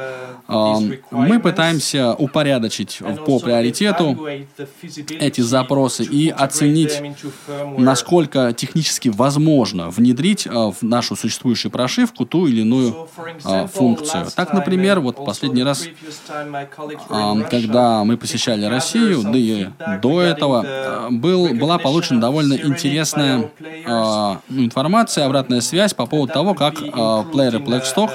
мы 0.48 1.40
пытаемся 1.40 2.14
упорядочить 2.14 3.00
по 3.26 3.40
приоритету 3.40 4.28
эти 5.20 5.42
запросы 5.42 6.04
и 6.04 6.30
оценить, 6.30 7.02
насколько 7.78 8.54
технически 8.54 9.10
возможно 9.10 9.90
внедрить 9.90 10.46
в 10.46 10.76
нашу 10.82 11.16
существующую 11.16 11.72
прошивку 11.72 12.26
ту 12.26 12.48
или 12.48 12.62
иную 12.62 13.08
функцию. 13.74 14.28
Так, 14.36 14.54
например, 14.54 15.00
вот 15.00 15.24
последний 15.26 15.64
раз, 15.64 15.88
когда 17.50 18.04
мы 18.04 18.18
посещали 18.18 18.66
Россию, 18.66 19.24
да 19.24 19.38
и 19.38 19.68
до 20.02 20.22
этого, 20.22 20.65
был, 21.12 21.54
была 21.54 21.78
получена 21.78 22.20
довольно 22.20 22.54
интересная 22.54 23.52
информация, 24.50 25.26
обратная 25.26 25.62
связь 25.62 25.94
по 25.94 26.06
поводу 26.06 26.34
того, 26.34 26.54
как 26.54 26.76
плееры 26.76 27.60
Blackstock 27.60 28.12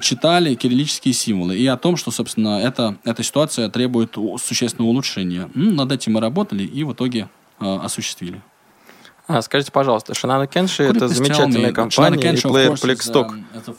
читали 0.00 0.54
кириллические 0.54 1.14
символы 1.14 1.56
и 1.56 1.66
о 1.66 1.76
том, 1.76 1.96
что, 1.96 2.10
собственно, 2.10 2.60
эта, 2.60 2.96
эта 3.04 3.22
ситуация 3.22 3.68
требует 3.68 4.16
существенного 4.42 4.90
улучшения. 4.90 5.50
Над 5.54 5.92
этим 5.92 6.14
мы 6.14 6.20
работали 6.20 6.64
и 6.64 6.84
в 6.84 6.92
итоге 6.92 7.28
э, 7.60 7.78
осуществили. 7.82 8.40
А, 9.28 9.42
скажите, 9.42 9.72
пожалуйста, 9.72 10.14
Шинана 10.14 10.46
Кенши— 10.46 10.82
это 10.84 11.08
замечательная 11.08 11.72
компания, 11.72 12.32
и 12.32 12.40
плеер 12.40 12.72
Blackstock 12.72 13.30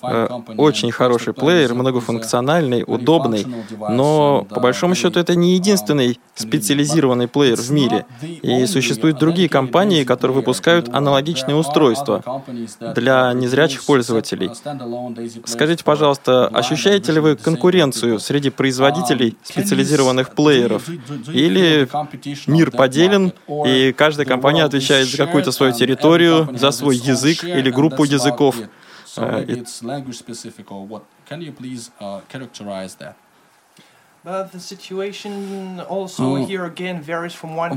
um, 0.02 0.44
э, 0.50 0.56
очень 0.58 0.92
хороший 0.92 1.34
плеер, 1.34 1.74
многофункциональный, 1.74 2.84
удобный, 2.86 3.46
но 3.90 4.46
по 4.50 4.60
большому 4.60 4.94
счету 4.94 5.20
это 5.22 5.36
не 5.36 5.54
единственный 5.54 6.20
специализированный 6.36 7.30
плеер 7.30 7.56
в 7.56 7.72
мире, 7.72 8.06
и 8.22 8.66
существуют 8.66 9.20
другие 9.20 9.48
компании, 9.48 10.04
которые 10.04 10.36
выпускают 10.36 10.90
аналогичные 10.94 11.56
устройства 11.56 12.44
для 12.94 13.32
незрячих 13.32 13.86
пользователей. 13.86 14.52
Скажите, 15.46 15.84
пожалуйста, 15.86 16.48
ощущаете 16.48 17.14
ли 17.14 17.22
вы 17.22 17.38
конкуренцию 17.38 18.20
среди 18.20 18.50
производителей 18.50 19.38
специализированных 19.44 20.32
плееров, 20.32 20.90
или 21.32 21.88
мир 22.48 22.72
поделен, 22.72 23.32
и 23.66 23.94
каждая 23.94 24.26
компания 24.26 24.64
отвечает 24.66 25.08
за 25.08 25.16
какую 25.18 25.37
какую-то 25.38 25.52
свою 25.52 25.74
территорию, 25.74 26.50
за 26.58 26.72
свой 26.72 26.96
язык 26.98 27.44
или 27.44 27.72
группу 27.72 28.04
языков. 28.04 28.56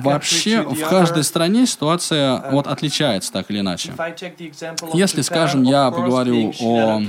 Вообще, 0.03 0.63
в 0.63 0.89
каждой 0.89 1.23
стране 1.23 1.67
ситуация 1.67 2.37
uh, 2.37 2.51
вот 2.51 2.67
отличается 2.67 3.33
так 3.33 3.51
или 3.51 3.61
иначе. 3.61 3.93
Если, 4.93 5.21
скажем, 5.23 5.63
я 5.63 5.91
поговорю 5.91 6.53
о, 6.61 7.01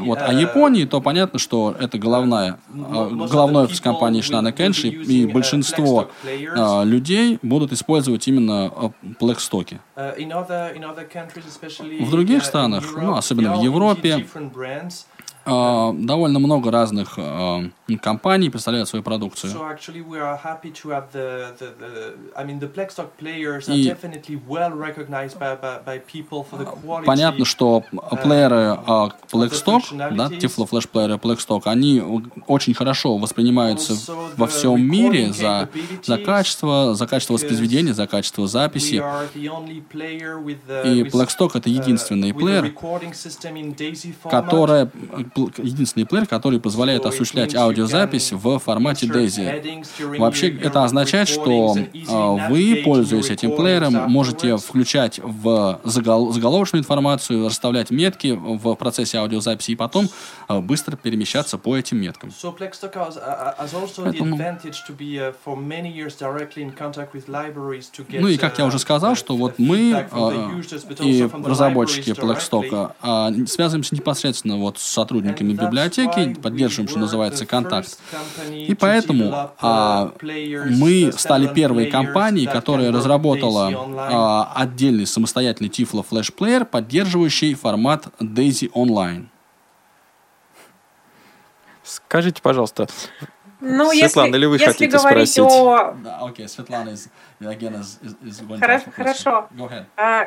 вот, 0.00 0.18
о 0.18 0.32
uh, 0.32 0.40
Японии, 0.40 0.84
то 0.84 1.00
понятно, 1.00 1.38
что 1.38 1.74
это 1.78 1.98
головная, 1.98 2.58
uh, 2.74 3.28
головной 3.28 3.64
офис 3.64 3.80
компании 3.80 4.22
Shinano 4.22 4.54
Kenshi, 4.54 4.90
и 4.90 5.26
большинство 5.26 6.10
людей 6.84 7.38
будут 7.42 7.72
использовать 7.72 8.28
именно 8.28 8.92
Blackstock. 9.18 9.78
В 12.00 12.10
других 12.10 12.44
странах, 12.44 12.84
ну, 12.96 13.16
особенно 13.16 13.56
в 13.56 13.62
Европе, 13.62 14.26
Uh, 15.46 15.94
довольно 15.94 16.38
много 16.38 16.70
разных 16.70 17.18
uh, 17.18 17.70
компаний 18.02 18.50
представляют 18.50 18.90
свою 18.90 19.02
продукцию. 19.02 19.50
И 23.68 23.94
понятно, 27.06 27.44
что 27.46 27.84
плееры 28.22 28.78
uh, 28.86 29.12
Blackstock, 29.32 29.82
да, 30.14 30.28
Tiflo 30.28 30.68
Flash 30.68 30.88
плееры 30.88 31.14
Blackstock, 31.14 31.62
они 31.64 32.02
очень 32.46 32.74
хорошо 32.74 33.16
воспринимаются 33.16 33.94
во 34.36 34.46
всем 34.46 34.82
мире 34.82 35.32
за, 35.32 35.70
за 36.04 36.18
качество, 36.18 36.94
за 36.94 37.06
качество 37.06 37.32
воспроизведения, 37.34 37.94
за 37.94 38.06
качество 38.06 38.46
записи. 38.46 39.02
И 39.34 41.02
Blackstock 41.04 41.52
это 41.54 41.70
единственный 41.70 42.34
плеер, 42.34 42.74
который 44.30 44.90
единственный 45.36 46.04
плеер, 46.04 46.26
который 46.26 46.60
позволяет 46.60 47.06
осуществлять 47.06 47.54
аудиозапись 47.54 48.32
в 48.32 48.58
формате 48.58 49.06
DAISY. 49.06 50.18
Вообще 50.18 50.50
это 50.56 50.84
означает, 50.84 51.28
что 51.28 51.76
э, 51.76 52.48
вы, 52.48 52.82
пользуясь 52.84 53.30
этим 53.30 53.54
плеером, 53.56 54.10
можете 54.10 54.56
включать 54.56 55.20
в 55.22 55.80
загол 55.84 56.32
заголовочную 56.32 56.80
информацию, 56.82 57.46
расставлять 57.46 57.90
метки 57.90 58.28
в 58.36 58.74
процессе 58.74 59.18
аудиозаписи 59.18 59.72
и 59.72 59.76
потом 59.76 60.08
э, 60.48 60.60
быстро 60.60 60.96
перемещаться 60.96 61.58
по 61.58 61.76
этим 61.76 61.98
меткам. 62.00 62.30
Поэтому... 64.02 64.36
Ну 68.22 68.28
и 68.28 68.36
как 68.36 68.58
я 68.58 68.66
уже 68.66 68.78
сказал, 68.78 69.14
что 69.14 69.36
вот 69.36 69.58
мы 69.58 70.06
и 71.00 71.22
разработчики 71.44 72.10
Blackstock 72.10 73.46
связываемся 73.46 73.94
непосредственно 73.94 74.56
вот 74.56 74.78
с 74.78 74.82
сотрудниками 74.82 75.19
библиотеки, 75.20 76.34
поддерживаем, 76.34 76.88
что 76.88 76.98
называется, 76.98 77.46
контакт. 77.46 77.98
И 78.50 78.74
поэтому 78.74 79.52
а, 79.60 80.12
мы 80.22 81.12
стали 81.16 81.52
первой 81.52 81.86
компанией, 81.86 82.46
которая 82.46 82.92
разработала 82.92 83.70
а, 83.96 84.52
отдельный 84.54 85.06
самостоятельный 85.06 85.70
Tiflo 85.70 86.04
Flash 86.08 86.34
Player, 86.36 86.64
поддерживающий 86.64 87.54
формат 87.54 88.08
DAISY 88.20 88.70
Online. 88.72 89.26
Скажите, 91.82 92.40
пожалуйста, 92.40 92.86
ну, 93.60 93.90
Светлана, 93.90 94.26
если, 94.26 94.38
или 94.38 94.46
вы 94.46 94.54
если 94.54 94.66
хотите 94.66 94.98
говорить 94.98 95.30
спросить? 95.30 95.52
О... 95.52 95.94
Да, 96.02 96.18
окей, 96.20 96.48
Светлана 96.48 96.90
is, 96.90 97.10
again, 97.40 97.78
is, 97.78 97.98
is 98.22 98.40
going 98.46 98.58
Хорошо. 98.58 98.90
хорошо. 98.90 99.48
Go 99.56 99.68
ahead. 99.68 99.84
А, 99.96 100.26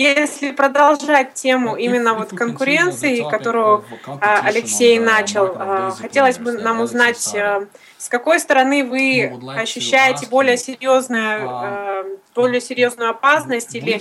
если 0.00 0.52
продолжать 0.52 1.34
тему 1.34 1.76
именно 1.76 2.14
вот 2.14 2.30
конкуренции, 2.30 3.28
которую 3.28 3.84
а, 4.06 4.40
Алексей 4.44 4.98
начал, 4.98 5.54
а, 5.56 5.90
хотелось 5.90 6.38
бы 6.38 6.52
нам 6.52 6.80
узнать, 6.80 7.34
а, 7.34 7.66
с 7.98 8.08
какой 8.08 8.40
стороны 8.40 8.84
вы 8.84 9.30
ощущаете 9.56 10.26
более 10.26 10.56
серьезную, 10.56 12.18
более 12.34 12.60
серьезную 12.60 13.10
опасность 13.10 13.74
или 13.74 14.00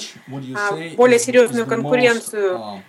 более 0.95 1.19
серьезную 1.19 1.65
конкуренцию 1.65 2.81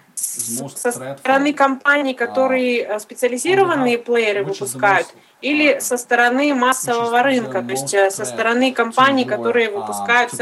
со 0.76 0.92
стороны 0.92 1.52
компаний, 1.52 2.14
которые 2.14 2.98
специализированные 3.00 3.98
плееры 3.98 4.44
выпускают, 4.44 5.08
или 5.40 5.78
со 5.78 5.96
стороны 5.96 6.54
массового 6.54 7.22
рынка, 7.22 7.62
то 7.62 7.70
есть 7.70 7.94
э, 7.94 8.10
со 8.10 8.24
стороны 8.24 8.72
компаний, 8.72 9.24
которые 9.24 9.70
выпускают 9.70 10.32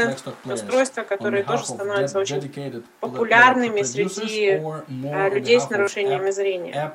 устройства, 0.45 1.03
которые 1.03 1.43
тоже 1.43 1.65
становятся 1.65 2.19
очень 2.19 2.83
популярными 2.99 3.81
среди 3.83 4.61
э, 4.61 5.29
людей 5.29 5.59
с 5.59 5.69
нарушениями 5.69 6.31
зрения. 6.31 6.91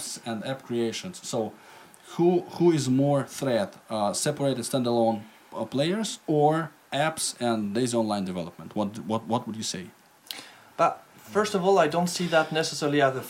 Who, 2.17 2.45
who 2.61 2.71
is 2.71 2.89
more 2.89 3.27
threat, 3.27 3.75
uh, 3.91 4.13
separated 4.13 4.65
standalone 4.65 5.23
uh, 5.53 5.65
players 5.65 6.21
or 6.29 6.71
apps 6.93 7.35
and 7.41 7.75
days 7.75 7.93
online 7.93 8.25
development? 8.25 8.77
What, 8.77 9.01
what, 9.05 9.27
what 9.27 9.49
would 9.49 9.57
you 9.57 9.65
say? 9.65 9.87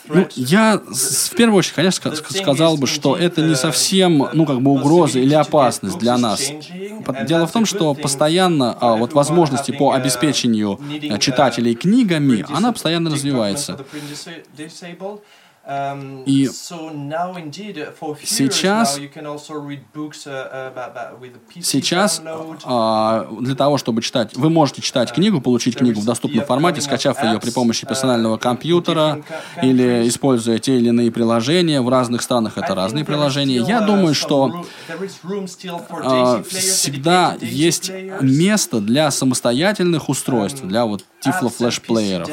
Ну, 0.07 0.27
я 0.35 0.79
в 0.79 1.35
первую 1.35 1.59
очередь, 1.59 1.75
конечно, 1.75 2.15
сказал 2.15 2.77
бы, 2.77 2.87
что 2.87 3.15
это 3.17 3.41
не 3.41 3.55
совсем, 3.55 4.29
ну, 4.33 4.45
как 4.45 4.61
бы 4.61 4.71
угроза 4.71 5.19
или 5.19 5.33
опасность 5.33 5.97
для 5.97 6.17
нас. 6.17 6.51
Дело 7.27 7.47
в 7.47 7.51
том, 7.51 7.65
что 7.65 7.93
постоянно 7.93 8.77
а, 8.79 8.95
вот 8.95 9.13
возможности 9.13 9.71
по 9.71 9.91
обеспечению 9.93 10.79
читателей 11.19 11.75
книгами, 11.75 12.45
она 12.49 12.71
постоянно 12.71 13.09
развивается. 13.09 13.79
Um, 15.67 16.23
И 16.27 16.47
сейчас, 18.23 18.99
сейчас 21.63 22.21
а, 22.63 23.27
для 23.41 23.55
того, 23.55 23.77
чтобы 23.79 24.03
читать, 24.03 24.35
вы 24.35 24.51
можете 24.51 24.83
читать 24.83 25.09
uh, 25.09 25.15
книгу, 25.15 25.41
получить 25.41 25.75
книгу 25.75 25.99
в 26.01 26.05
доступном 26.05 26.45
формате, 26.45 26.81
скачав 26.81 27.23
ее 27.23 27.39
при 27.39 27.49
помощи 27.49 27.83
uh, 27.83 27.87
персонального 27.87 28.37
компьютера 28.37 29.23
или 29.63 30.07
используя 30.07 30.59
те 30.59 30.77
или 30.77 30.89
иные 30.89 31.11
приложения. 31.11 31.81
В 31.81 31.89
разных 31.89 32.21
странах 32.21 32.59
это 32.59 32.75
разные 32.75 33.03
приложения. 33.03 33.55
Я 33.55 33.79
uh, 33.79 33.87
думаю, 33.87 34.13
что 34.13 34.63
всегда 36.47 37.35
есть 37.41 37.91
место 38.21 38.81
для 38.81 39.09
самостоятельных 39.09 40.09
устройств, 40.09 40.61
um, 40.63 40.67
для 40.67 40.85
вот 40.85 41.03
Tiflo 41.25 41.49
флешплееров. 41.49 42.29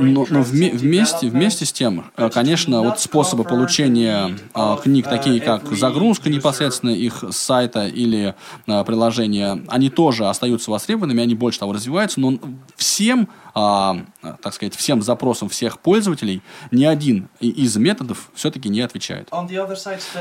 Но, 0.00 0.26
но 0.28 0.42
вместе, 0.42 1.28
вместе 1.28 1.65
с 1.66 1.72
тем, 1.72 2.06
э, 2.16 2.30
конечно, 2.30 2.82
вот 2.82 3.00
способы 3.00 3.44
получения 3.44 4.38
а, 4.54 4.76
книг, 4.76 5.06
такие 5.06 5.40
как 5.40 5.70
загрузка 5.72 6.30
непосредственно 6.30 6.90
их 6.90 7.24
с 7.30 7.36
сайта 7.36 7.86
или 7.86 8.34
а, 8.66 8.84
приложения, 8.84 9.62
они 9.68 9.90
тоже 9.90 10.26
остаются 10.28 10.70
востребованными, 10.70 11.22
они 11.22 11.34
больше 11.34 11.58
того 11.58 11.72
развиваются, 11.72 12.20
но 12.20 12.38
всем 12.76 13.28
а, 13.58 13.96
так 14.42 14.52
сказать, 14.52 14.74
всем 14.76 15.00
запросам 15.00 15.48
всех 15.48 15.78
пользователей, 15.78 16.42
ни 16.70 16.84
один 16.84 17.30
из 17.40 17.74
методов 17.78 18.28
все-таки 18.34 18.68
не 18.68 18.82
отвечает. 18.82 19.30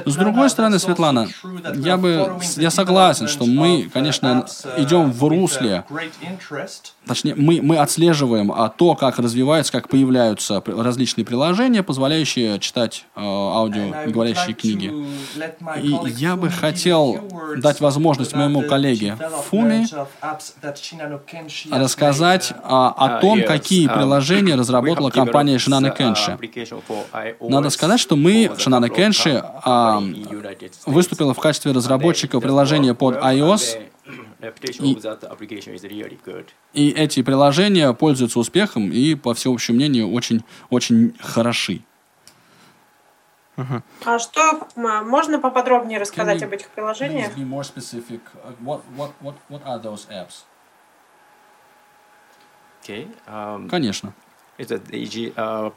С 0.06 0.16
другой 0.16 0.50
стороны, 0.50 0.80
Светлана, 0.80 1.28
я 1.76 1.98
бы, 1.98 2.40
я 2.56 2.72
согласен, 2.72 3.28
что 3.28 3.46
мы, 3.46 3.90
конечно, 3.94 4.46
идем 4.78 5.12
в 5.12 5.22
русле, 5.28 5.84
точнее, 7.06 7.36
мы, 7.36 7.62
мы 7.62 7.78
отслеживаем 7.78 8.54
а, 8.54 8.70
то, 8.70 8.96
как 8.96 9.20
развиваются, 9.20 9.74
как 9.74 9.90
появляются 9.90 10.64
различные 10.66 11.26
приложения, 11.26 11.84
позволяющие 11.84 12.58
читать 12.60 13.06
э, 13.18 13.20
аудио 13.22 14.12
говорящие 14.12 14.54
книги. 14.56 14.94
И 15.82 16.10
я 16.12 16.38
бы 16.38 16.50
хотел 16.50 17.20
дать 17.58 17.82
возможность 17.82 18.34
моему 18.34 18.62
коллеге 18.62 19.18
Фуми 19.50 19.88
рассказать 21.70 22.54
а, 22.64 22.94
о 22.98 23.25
том, 23.26 23.44
какие 23.44 23.88
приложения 23.88 24.56
разработала 24.56 25.10
компания 25.10 25.58
Shinano 25.58 25.96
Kenshi. 25.96 27.38
Надо 27.40 27.70
сказать, 27.70 28.00
что 28.00 28.16
мы, 28.16 28.46
Shinano 28.58 28.90
Kenshi, 28.90 29.42
а, 29.64 30.02
выступила 30.86 31.34
в 31.34 31.40
качестве 31.40 31.72
разработчика 31.72 32.40
приложения 32.40 32.94
под 32.94 33.16
iOS, 33.16 33.82
и, 34.80 34.98
и 36.74 36.92
эти 36.92 37.24
приложения 37.24 37.94
пользуются 37.94 38.40
успехом 38.40 38.92
и, 38.92 39.16
по 39.16 39.34
всеобщему 39.34 39.78
мнению, 39.78 40.12
очень, 40.12 40.44
очень 40.70 41.16
хороши. 41.20 41.82
Uh-huh. 43.58 43.82
А 44.04 44.20
что 44.20 44.68
можно 44.76 45.40
поподробнее 45.40 45.98
рассказать 45.98 46.44
об 46.44 46.52
этих 46.52 46.68
приложениях? 46.70 47.32
What, 47.38 48.82
what, 48.96 49.12
what, 49.22 49.36
what 49.50 49.64
are 49.66 49.82
those 49.82 50.08
apps? 50.10 50.44
Okay. 52.86 53.08
Um, 53.28 53.68
Конечно. 53.68 54.14
It's 54.60 54.72
a 54.72 54.80
easy 54.94 55.34
uh, 55.36 55.72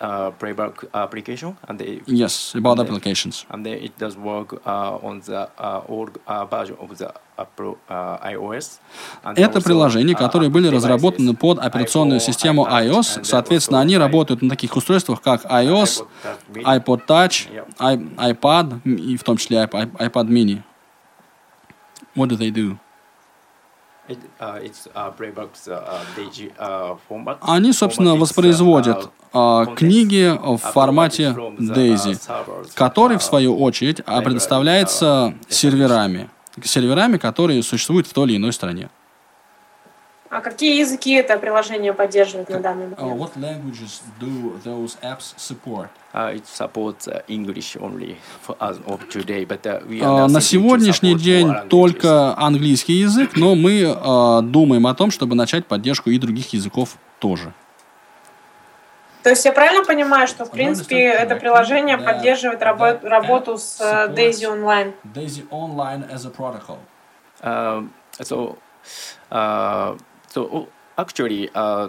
uh, 0.00 0.30
playback 0.38 0.84
application, 0.94 1.56
and 1.68 1.78
they, 1.78 2.00
yes, 2.06 2.54
about 2.54 2.78
and 2.78 2.88
applications. 2.88 3.44
They, 3.48 3.54
and 3.54 3.66
then 3.66 3.78
it 3.82 3.98
does 3.98 4.16
work 4.16 4.62
uh, 4.64 4.98
on 5.02 5.20
the 5.20 5.50
uh, 5.58 5.82
old 5.88 6.18
uh, 6.26 6.46
version 6.46 6.76
of 6.78 6.96
the 6.96 7.12
Apple, 7.36 7.76
uh, 7.90 8.18
iOS. 8.30 8.78
And 9.24 9.36
Это 9.36 9.60
приложения, 9.60 10.14
uh, 10.14 10.18
которые 10.18 10.48
были 10.48 10.68
разработаны 10.68 11.34
под 11.34 11.58
операционную 11.58 12.20
систему 12.20 12.66
iOS. 12.66 13.24
Соответственно, 13.24 13.80
они 13.80 13.98
работают 13.98 14.42
на 14.42 14.50
таких 14.50 14.76
устройствах, 14.76 15.20
как 15.20 15.44
iOS, 15.44 16.06
iPod 16.54 17.06
Touch, 17.06 17.48
iPad 17.78 18.80
и 18.84 19.16
в 19.16 19.24
том 19.24 19.36
числе 19.38 19.64
iPad 19.64 20.28
Mini. 20.28 20.62
What 22.14 22.28
do 22.28 22.36
they 22.36 22.50
do? 22.50 22.78
Они, 27.40 27.72
собственно, 27.72 28.16
воспроизводят 28.16 29.10
uh, 29.32 29.74
книги 29.74 30.32
в 30.40 30.58
формате 30.58 31.34
DAISY, 31.58 32.18
который, 32.74 33.18
в 33.18 33.22
свою 33.22 33.56
очередь, 33.56 34.04
предоставляется 34.04 35.34
серверами, 35.48 36.30
серверами, 36.62 37.16
которые 37.18 37.62
существуют 37.62 38.06
в 38.06 38.12
той 38.12 38.28
или 38.28 38.36
иной 38.36 38.52
стране. 38.52 38.88
А 40.36 40.42
какие 40.42 40.78
языки 40.78 41.14
это 41.14 41.38
приложение 41.38 41.94
поддерживает 41.94 42.50
на 42.50 42.60
данный 42.60 42.88
момент? 42.88 43.00
Uh, 43.00 43.16
what 43.16 43.34
languages 43.36 44.02
do 44.20 44.60
those 44.64 44.98
apps 45.00 45.34
support? 45.38 45.88
Uh, 46.12 46.36
it 46.36 46.46
supports 46.46 47.08
uh, 47.08 47.22
English 47.26 47.74
only 47.80 48.18
for, 48.42 48.54
as 48.60 48.78
of 48.86 49.08
today, 49.08 49.46
but 49.46 49.64
uh, 49.64 49.80
we 49.88 50.02
are 50.02 50.26
uh, 50.26 50.28
на 50.28 50.42
сегодняшний 50.42 51.14
день 51.14 51.50
только 51.70 52.36
английский 52.36 53.00
язык, 53.00 53.34
но 53.34 53.54
мы 53.54 53.80
uh, 53.84 54.42
думаем 54.42 54.86
о 54.86 54.94
том, 54.94 55.10
чтобы 55.10 55.34
начать 55.34 55.64
поддержку 55.64 56.10
и 56.10 56.18
других 56.18 56.52
языков 56.52 56.98
тоже. 57.18 57.54
То 59.22 59.30
есть 59.30 59.42
я 59.46 59.52
правильно 59.52 59.86
понимаю, 59.86 60.28
что 60.28 60.44
в 60.44 60.50
принципе 60.50 61.02
это 61.02 61.36
приложение 61.36 61.96
поддерживает 61.96 62.60
рабо- 62.60 63.00
работу 63.08 63.56
с 63.56 63.80
Daisy 63.80 64.44
Online? 64.44 64.92
Daisy 65.02 65.48
Online 65.50 66.04
as 66.12 66.26
a 66.26 66.30
protocol. 66.30 66.76
Uh, 67.42 67.84
so, 68.20 68.58
uh, 69.30 69.96
So 70.36 70.68
actually, 70.98 71.48
uh, 71.54 71.88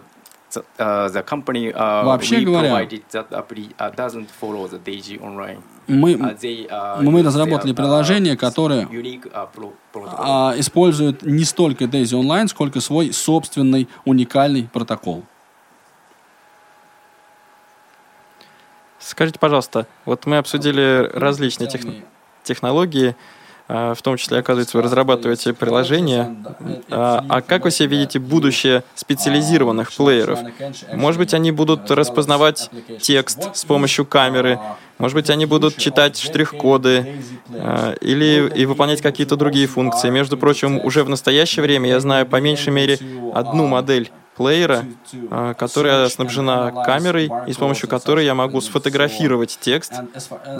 the 1.09 1.23
company 1.25 1.73
uh, 1.73 2.05
Вообще 2.05 2.39
говоря, 2.45 2.87
that 3.11 3.27
apply, 3.31 3.67
uh, 3.77 3.89
doesn't 3.89 4.29
follow 4.31 4.67
the 4.69 4.79
DG 4.79 5.21
online. 5.21 5.61
Мы, 5.87 6.13
uh, 6.13 6.33
they, 6.39 6.65
uh, 6.69 7.01
мы 7.01 7.23
разработали 7.23 7.73
приложение, 7.73 8.37
которое 8.37 8.85
unique, 8.85 9.29
uh, 9.33 10.57
использует 10.57 11.23
не 11.23 11.43
столько 11.43 11.83
Daisy 11.85 12.17
Online, 12.17 12.47
сколько 12.47 12.79
свой 12.79 13.11
собственный 13.11 13.89
уникальный 14.05 14.69
протокол. 14.71 15.25
Скажите, 18.99 19.39
пожалуйста, 19.39 19.87
вот 20.05 20.25
мы 20.25 20.37
обсудили 20.37 21.09
различные 21.13 21.67
тех... 21.67 21.81
технологии, 22.43 23.09
а, 23.09 23.15
в 23.67 23.97
том 24.01 24.15
числе, 24.17 24.39
оказывается, 24.39 24.77
вы 24.77 24.83
разрабатываете 24.83 25.53
приложения. 25.53 26.35
А, 26.89 27.25
а 27.27 27.41
как 27.41 27.65
вы 27.65 27.71
себе 27.71 27.89
видите 27.89 28.19
будущее 28.19 28.83
специализированных 28.95 29.91
плееров? 29.91 30.39
Может 30.93 31.19
быть, 31.19 31.33
они 31.33 31.51
будут 31.51 31.91
распознавать 31.91 32.69
текст 33.01 33.55
с 33.55 33.65
помощью 33.65 34.05
камеры, 34.05 34.59
может 34.97 35.13
быть, 35.13 35.29
они 35.29 35.45
будут 35.45 35.77
читать 35.77 36.17
штрих-коды 36.17 37.21
а, 37.51 37.93
или 38.01 38.51
и 38.55 38.65
выполнять 38.65 39.01
какие-то 39.01 39.35
другие 39.35 39.67
функции. 39.67 40.09
Между 40.09 40.37
прочим, 40.37 40.83
уже 40.83 41.03
в 41.03 41.09
настоящее 41.09 41.63
время 41.63 41.89
я 41.89 41.99
знаю 41.99 42.25
по 42.25 42.37
меньшей 42.37 42.73
мере 42.73 42.97
одну 43.33 43.67
модель 43.67 44.11
плеера, 44.37 44.85
а, 45.31 45.53
которая 45.55 46.07
снабжена 46.09 46.71
камерой, 46.85 47.29
и 47.47 47.53
с 47.53 47.57
помощью 47.57 47.89
которой 47.89 48.23
я 48.23 48.35
могу 48.35 48.61
сфотографировать 48.61 49.57
текст, 49.59 49.93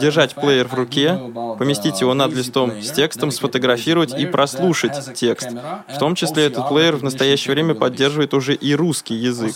держать 0.02 0.34
плеер 0.36 0.68
в 0.68 0.74
руке, 0.74 1.18
поместить 1.60 2.02
его 2.02 2.14
над 2.14 2.34
листом 2.34 2.82
с 2.82 2.92
текстом, 2.92 3.32
сфотографировать 3.32 4.18
и 4.20 4.26
прослушать 4.26 5.14
текст. 5.14 5.50
В 5.88 6.00
том 6.00 6.16
числе 6.16 6.48
этот 6.48 6.68
плеер 6.68 6.96
в 6.96 7.04
настоящее 7.04 7.54
время 7.54 7.76
поддерживает 7.76 8.34
уже 8.34 8.56
и 8.56 8.76
русский 8.76 9.16
язык. 9.16 9.56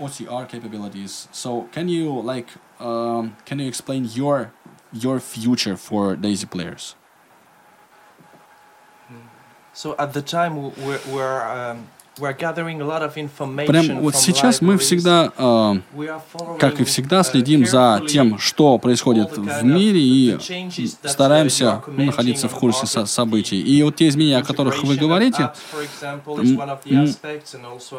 OCR 0.00 0.50
capabilities. 0.50 1.28
So 1.32 1.68
can 1.72 1.88
you 1.88 2.10
like 2.20 2.48
um, 2.80 3.36
can 3.46 3.60
you 3.60 3.68
explain 3.68 4.04
your 4.12 4.50
your 4.92 5.20
future 5.20 5.76
for 5.76 6.16
Daisy 6.16 6.46
players? 6.46 6.96
So 9.72 9.94
at 9.98 10.12
the 10.12 10.22
time 10.22 10.56
we're, 10.56 11.00
we're 11.12 11.42
um, 11.42 11.86
Прям 12.16 13.98
вот 14.00 14.14
сейчас 14.14 14.60
мы 14.60 14.78
всегда, 14.78 15.32
э, 15.36 15.74
как 16.60 16.80
и 16.80 16.84
всегда, 16.84 17.24
следим 17.24 17.66
за 17.66 18.00
тем, 18.08 18.38
что 18.38 18.78
происходит 18.78 19.36
в 19.36 19.64
мире 19.64 20.00
и 20.00 20.38
стараемся 21.04 21.82
ну, 21.86 22.04
находиться 22.04 22.48
в 22.48 22.54
курсе 22.54 22.86
со 22.86 23.06
событий. 23.06 23.60
И 23.60 23.82
вот 23.82 23.96
те 23.96 24.08
изменения, 24.08 24.38
о 24.38 24.44
которых 24.44 24.84
вы 24.84 24.96
говорите, 24.96 25.50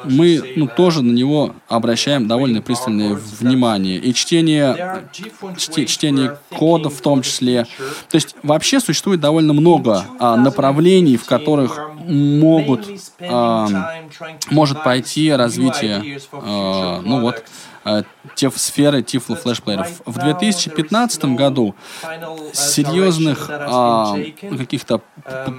мы 0.06 0.54
ну, 0.56 0.68
тоже 0.68 1.02
на 1.02 1.12
него 1.12 1.54
обращаем 1.68 2.28
довольно 2.28 2.62
пристальное 2.62 3.16
внимание. 3.16 3.98
И 3.98 4.14
чтение, 4.14 5.04
чтение 5.58 6.38
кода 6.56 6.90
в 6.90 7.02
том 7.02 7.22
числе. 7.22 7.66
То 8.10 8.16
есть 8.16 8.36
вообще 8.44 8.80
существует 8.80 9.20
довольно 9.20 9.54
много 9.54 10.06
а, 10.20 10.38
направлений, 10.38 11.18
в 11.18 11.26
которых 11.26 11.80
могут 12.08 12.88
а, 13.20 14.05
может 14.50 14.84
пойти 14.84 15.32
развитие, 15.32 16.20
э, 16.32 17.02
ну 17.04 17.22
вот, 17.22 17.44
э, 17.86 18.04
те 18.36 18.50
сферы 18.52 19.02
Tiflo 19.02 19.36
флешплееров. 19.36 20.02
В 20.06 20.18
2015 20.18 21.36
году 21.36 21.76
серьезных 22.54 23.50
э, 23.50 24.32
каких-то 24.58 25.02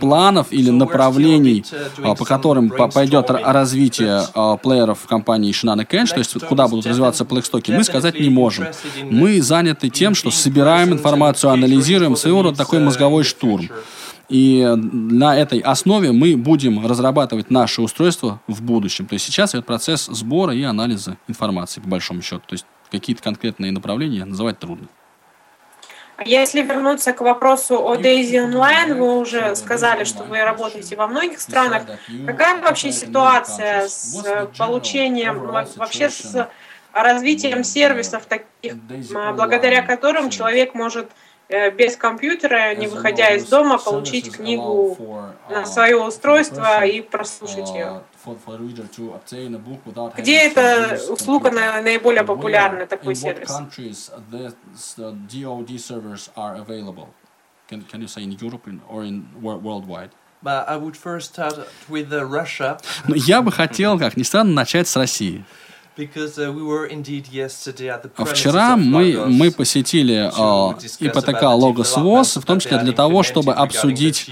планов 0.01 0.49
или 0.51 0.71
направлений, 0.71 1.65
э, 1.99 2.15
по 2.15 2.25
которым 2.25 2.71
пойдет 2.71 3.31
развитие 3.31 4.23
э, 4.35 4.57
плееров 4.63 5.07
компании 5.07 5.53
Shinano 5.53 5.87
Kench, 5.87 6.09
то 6.09 6.19
есть 6.19 6.35
куда 6.47 6.69
будут 6.69 6.87
развиваться 6.87 7.25
плейстоки, 7.25 7.71
мы 7.71 7.85
сказать 7.85 8.19
не 8.19 8.31
можем. 8.31 8.67
Мы 9.03 9.41
заняты 9.41 9.89
тем, 9.89 10.15
что 10.15 10.31
собираем 10.31 10.93
информацию, 10.93 11.51
анализируем, 11.51 12.17
своего 12.17 12.43
рода 12.43 12.59
такой 12.59 12.81
мозговой 12.81 13.25
штурм. 13.25 13.69
И 14.29 14.65
на 14.77 15.37
этой 15.37 15.61
основе 15.61 16.11
мы 16.13 16.37
будем 16.37 16.85
разрабатывать 16.85 17.51
наши 17.51 17.81
устройства 17.81 18.41
в 18.49 18.63
будущем. 18.63 19.07
То 19.07 19.15
есть 19.15 19.25
сейчас 19.25 19.55
идет 19.55 19.67
процесс 19.67 20.07
сбора 20.07 20.53
и 20.53 20.63
анализа 20.63 21.17
информации, 21.29 21.81
по 21.81 21.89
большому 21.89 22.23
счету. 22.23 22.43
То 22.47 22.55
есть 22.55 22.67
какие-то 22.91 23.23
конкретные 23.23 23.71
направления 23.71 24.25
называть 24.25 24.59
трудно. 24.59 24.89
Если 26.25 26.63
вернуться 26.63 27.13
к 27.13 27.21
вопросу 27.21 27.75
о 27.75 27.95
Daisy 27.95 28.51
Online, 28.51 28.95
вы 28.95 29.19
уже 29.19 29.55
сказали, 29.55 30.05
что 30.05 30.25
вы 30.25 30.43
работаете 30.43 30.97
во 30.97 31.07
многих 31.07 31.39
странах. 31.41 31.83
Какая 32.27 32.61
вообще 32.63 32.91
ситуация 32.91 33.87
с 33.87 34.25
получением, 34.57 35.39
вообще 35.77 36.09
с 36.09 36.49
развитием 36.93 37.63
сервисов 37.63 38.25
таких, 38.27 38.77
благодаря 39.37 39.83
которым 39.83 40.31
человек 40.31 40.75
может 40.75 41.11
без 41.49 41.97
компьютера, 41.97 42.75
не 42.75 42.87
выходя 42.87 43.31
из 43.35 43.47
дома, 43.47 43.79
получить 43.79 44.33
книгу 44.33 44.97
на 45.49 45.65
свое 45.65 45.97
устройство 45.97 46.85
и 46.85 47.01
прослушать 47.01 47.71
ее. 47.71 48.03
Где 50.17 50.39
эта 50.39 51.01
услуга 51.09 51.51
наиболее 51.51 52.25
популярна, 52.25 52.87
такой 52.87 53.15
сервис? 53.15 53.51
Can, 57.69 57.83
can 57.91 58.01
you 58.01 58.07
say 58.07 58.23
in 58.23 58.31
Europe 58.31 58.63
or 58.89 59.03
in 59.03 59.27
worldwide? 59.43 60.11
I 60.45 60.77
would 60.77 60.97
first 60.97 61.35
start 61.35 61.59
with 61.89 62.13
Russia. 62.13 62.79
Я 63.09 63.43
бы 63.43 63.51
хотел, 63.51 63.99
как 63.99 64.17
ни 64.17 64.23
странно, 64.23 64.53
начать 64.53 64.87
с 64.87 64.97
России. 64.97 65.45
Uh, 65.97 66.07
Вчера 68.27 68.77
мы, 68.77 69.27
мы 69.29 69.51
посетили 69.51 70.31
uh, 70.31 70.77
ИПТК 71.01 71.45
Логос 71.45 71.97
ВОЗ, 71.97 72.37
в 72.37 72.45
том 72.45 72.61
числе 72.61 72.77
для 72.79 72.93
того, 72.93 73.23
чтобы 73.23 73.55
обсудить 73.55 74.29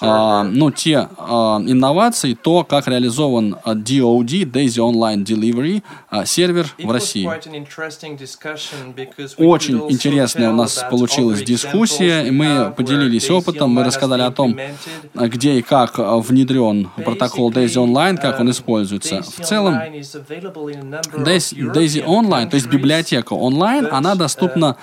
uh, 0.00 0.44
ну, 0.44 0.70
те 0.70 1.08
uh, 1.16 1.60
инновации, 1.68 2.34
то, 2.34 2.62
как 2.62 2.86
реализован 2.86 3.56
DOD, 3.64 4.44
Daisy 4.44 4.78
Online 4.78 5.24
Delivery, 5.24 5.82
uh, 6.12 6.24
сервер 6.24 6.68
в 6.78 6.88
России. 6.88 7.28
Очень 9.38 9.90
интересная 9.90 10.50
у 10.50 10.54
нас 10.54 10.84
получилась 10.88 11.42
дискуссия, 11.42 12.28
и 12.28 12.30
мы 12.30 12.72
поделились 12.76 13.28
опытом, 13.28 13.70
мы 13.70 13.82
рассказали 13.82 14.22
о 14.22 14.30
том, 14.30 14.56
где 15.14 15.58
и 15.58 15.62
как 15.62 15.98
внедрен 15.98 16.90
протокол 17.04 17.50
Daisy 17.50 17.84
Online, 17.84 18.20
как 18.20 18.38
он 18.38 18.50
используется. 18.50 19.22
В 19.22 19.44
целом, 19.44 19.80
Daisy 21.12 22.04
Online, 22.04 22.48
то 22.48 22.56
есть 22.56 22.68
библиотека 22.68 23.32
онлайн, 23.32 23.88
она 23.90 24.14
доступна 24.14 24.76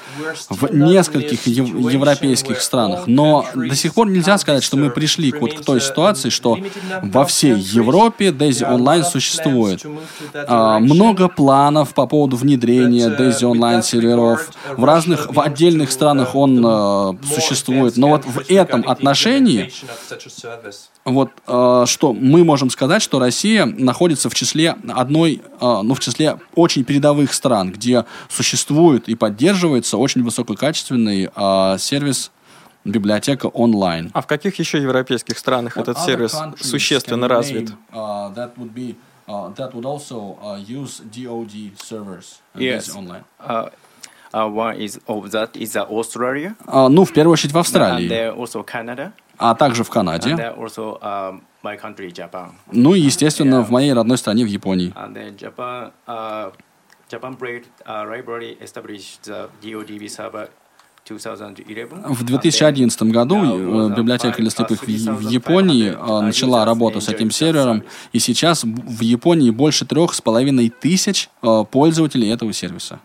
в 0.49 0.73
нескольких 0.73 1.47
европейских 1.47 2.61
странах. 2.61 3.07
Но 3.07 3.45
до 3.53 3.75
сих 3.75 3.93
пор 3.93 4.09
нельзя 4.09 4.37
сказать, 4.37 4.63
что 4.63 4.77
мы 4.77 4.89
пришли 4.89 5.31
вот 5.31 5.53
к 5.53 5.63
той 5.63 5.81
ситуации, 5.81 6.29
что 6.29 6.57
во 7.01 7.25
всей 7.25 7.55
Европе 7.55 8.29
Daisy 8.29 8.67
Online 8.69 9.03
существует. 9.03 9.85
А, 10.33 10.79
много 10.79 11.27
планов 11.27 11.93
по 11.93 12.07
поводу 12.07 12.37
внедрения 12.37 13.07
Daisy 13.07 13.41
Online 13.41 13.81
серверов. 13.83 14.49
В 14.75 14.83
разных, 14.83 15.31
в 15.31 15.39
отдельных 15.39 15.91
странах 15.91 16.35
он 16.35 16.63
а, 16.65 17.15
существует. 17.33 17.97
Но 17.97 18.09
вот 18.09 18.25
в 18.25 18.49
этом 18.49 18.87
отношении 18.87 19.71
вот 21.03 21.29
что 21.45 22.13
мы 22.13 22.43
можем 22.43 22.69
сказать, 22.69 23.01
что 23.01 23.19
Россия 23.19 23.65
находится 23.65 24.29
в 24.29 24.33
числе 24.33 24.75
одной, 24.89 25.41
ну, 25.61 25.93
в 25.93 25.99
числе 25.99 26.14
числе 26.15 26.39
очень 26.55 26.83
передовых 26.83 27.33
стран, 27.33 27.71
где 27.71 28.05
существует 28.29 29.07
и 29.09 29.15
поддерживается 29.15 29.97
очень 29.97 30.23
высококачественный 30.23 31.29
э, 31.35 31.77
сервис 31.77 32.31
библиотека 32.83 33.47
онлайн. 33.47 34.11
А 34.13 34.21
в 34.21 34.27
каких 34.27 34.57
еще 34.59 34.81
европейских 34.81 35.37
странах 35.37 35.77
этот 35.77 35.99
сервис 35.99 36.35
существенно 36.59 37.27
развит? 37.27 37.71
Uh, 39.27 39.51
that 39.55 39.73
would 39.73 39.87
also 39.87 40.37
uh, 40.39 40.55
use 40.55 41.01
DoD 41.11 41.75
servers 41.79 42.43
yes. 42.53 42.95
online. 42.95 43.23
Uh, 43.39 43.69
uh, 44.31 44.47
one 44.47 44.75
is 44.77 44.99
of 45.07 45.31
that 45.31 45.55
is 45.55 45.75
Australia. 45.75 46.55
Uh, 46.67 46.87
ну, 46.89 47.05
в 47.05 47.11
первую 47.11 47.33
очередь 47.33 47.51
в 47.51 47.57
Австралии. 47.57 48.07
And 48.07 48.37
also 48.37 48.63
Canada. 48.63 49.13
А 49.39 49.55
также 49.55 49.83
в 49.83 49.89
Канаде. 49.89 50.29
And 50.29 50.55
also, 50.55 51.01
um. 51.01 51.41
Ну 52.71 52.93
и, 52.93 52.99
естественно, 52.99 53.61
в 53.61 53.71
моей 53.71 53.93
родной 53.93 54.17
стране, 54.17 54.43
в 54.43 54.47
Японии. 54.47 54.93
And 54.95 55.13
then 55.13 55.37
Japan, 55.37 55.91
uh, 56.07 56.51
Japan 57.09 57.37
Braid 57.37 57.65
uh, 57.85 58.05
Library 58.05 58.57
established 58.61 59.23
the 59.23 59.49
DODB 59.61 60.07
server 60.09 60.49
в 61.07 62.23
2011 62.23 63.03
году 63.03 63.35
э, 63.37 63.95
библиотека 63.95 64.41
для 64.41 64.49
слепых 64.49 64.81
в 64.81 64.87
Японии 64.87 65.93
э, 65.95 66.21
начала 66.21 66.65
работу 66.65 66.99
с 66.99 67.09
этим 67.09 67.29
сервером, 67.29 67.83
и 68.11 68.17
сейчас 68.17 68.63
в 68.63 69.01
Японии 69.01 69.51
больше 69.51 69.85
трех 69.85 70.15
с 70.15 70.21
половиной 70.21 70.69
тысяч 70.69 71.29
э, 71.43 71.63
пользователей 71.69 72.31
этого 72.31 72.53
сервиса. 72.53 72.99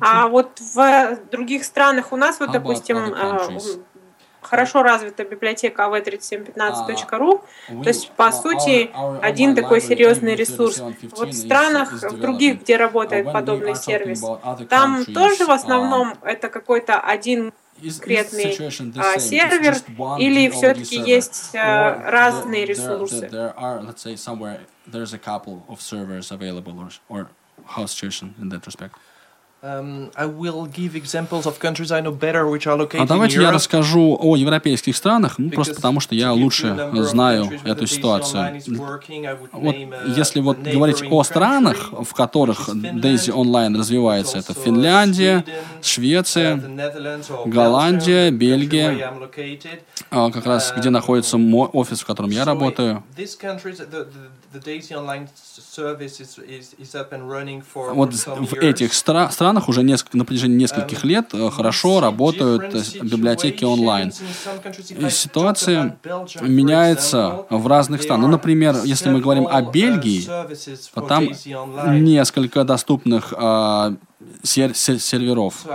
А 0.00 0.28
вот 0.28 0.58
в 0.60 1.18
других 1.30 1.64
странах 1.64 2.12
у 2.12 2.16
нас, 2.16 2.40
вот, 2.40 2.52
допустим, 2.52 2.96
хорошо 4.48 4.82
развита 4.82 5.24
библиотека 5.24 5.82
av3715.ru, 5.82 7.40
uh, 7.68 7.82
то 7.82 7.88
есть, 7.88 8.10
по 8.12 8.32
сути, 8.32 8.90
один 9.22 9.54
такой 9.54 9.80
серьезный 9.80 10.34
ресурс. 10.34 10.80
Вот 11.16 11.28
в 11.28 11.34
странах, 11.34 11.92
в 11.92 12.18
других, 12.18 12.62
где 12.62 12.76
работает 12.76 13.26
uh, 13.26 13.32
подобный 13.32 13.76
сервис, 13.76 14.24
там 14.68 15.04
тоже 15.04 15.46
в 15.46 15.50
основном 15.50 16.14
это 16.22 16.48
какой-то 16.48 16.98
один 16.98 17.52
конкретный 17.80 18.56
а, 18.96 19.18
сервер 19.18 19.76
или 20.18 20.50
все-таки 20.50 20.96
есть 20.96 21.54
а, 21.54 22.10
разные 22.10 22.66
ресурсы? 22.66 23.26
Um, 23.26 23.52
I 23.56 23.76
will 23.76 23.94
give 23.94 25.14
examples 25.14 25.62
of 25.68 25.78
countries 25.90 26.32
I 26.32 26.36
know 26.36 26.60
better, 26.60 26.84
which 26.84 27.00
are 27.10 27.28
located 27.76 28.90
а 33.02 33.06
давайте 33.06 33.42
я 33.42 33.50
расскажу 33.50 34.16
о 34.20 34.36
европейских 34.36 34.96
странах, 34.96 35.34
ну, 35.38 35.50
просто 35.50 35.74
потому 35.74 35.98
что 35.98 36.14
я 36.14 36.32
лучше 36.32 36.90
знаю 36.94 37.50
эту 37.64 37.86
ситуацию. 37.88 38.60
Вот 39.50 39.74
если 40.16 40.40
вот 40.40 40.58
говорить 40.58 41.02
о 41.10 41.24
странах, 41.24 41.92
в 41.92 42.14
которых 42.14 42.68
Daisy 42.68 43.34
Online 43.34 43.76
развивается, 43.76 44.38
это 44.38 44.54
Финляндия, 44.54 45.44
Швеция, 45.82 46.56
uh, 46.56 47.48
Голландия, 47.48 48.30
Бельгия, 48.30 49.12
а, 50.10 50.30
как 50.30 50.46
раз 50.46 50.72
где 50.76 50.90
находится 50.90 51.36
мой 51.36 51.68
офис, 51.72 52.00
в 52.02 52.06
котором 52.06 52.30
я 52.30 52.44
работаю. 52.44 53.02
Вот 57.92 58.14
в 58.14 58.54
этих 58.54 58.94
странах 58.94 59.32
странах 59.48 59.68
уже 59.70 59.82
несколько, 59.82 60.18
на 60.18 60.26
протяжении 60.26 60.58
нескольких 60.58 61.04
лет 61.04 61.30
э, 61.32 61.50
хорошо 61.50 62.00
работают 62.00 62.74
библиотеки 63.02 63.64
онлайн. 63.64 64.12
И 64.90 65.08
ситуация 65.08 65.96
меняется 66.42 67.46
в 67.48 67.66
разных 67.66 68.02
странах. 68.02 68.26
Ну, 68.26 68.32
например, 68.32 68.76
если 68.84 69.08
мы 69.08 69.20
говорим 69.20 69.48
о 69.48 69.62
Бельгии, 69.62 70.24
то 70.94 71.00
там 71.00 71.28
несколько 72.04 72.64
доступных 72.64 73.32
э, 73.34 73.96
сер 74.42 74.74
серверов, 74.74 75.66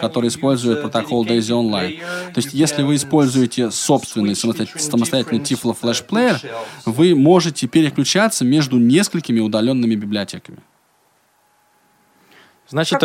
которые 0.00 0.30
используют 0.30 0.80
протокол 0.80 1.26
Daisy 1.26 1.52
Online. 1.52 1.98
То 2.32 2.40
есть, 2.40 2.54
если 2.54 2.82
вы 2.82 2.94
используете 2.94 3.70
собственный 3.70 4.34
самостоятельный 4.36 5.42
Tiflo 5.42 5.76
Flash 5.78 6.02
Player, 6.08 6.38
вы 6.86 7.14
можете 7.14 7.66
переключаться 7.66 8.46
между 8.46 8.78
несколькими 8.78 9.40
удаленными 9.40 9.96
библиотеками. 9.96 10.60
Значит, 12.68 13.02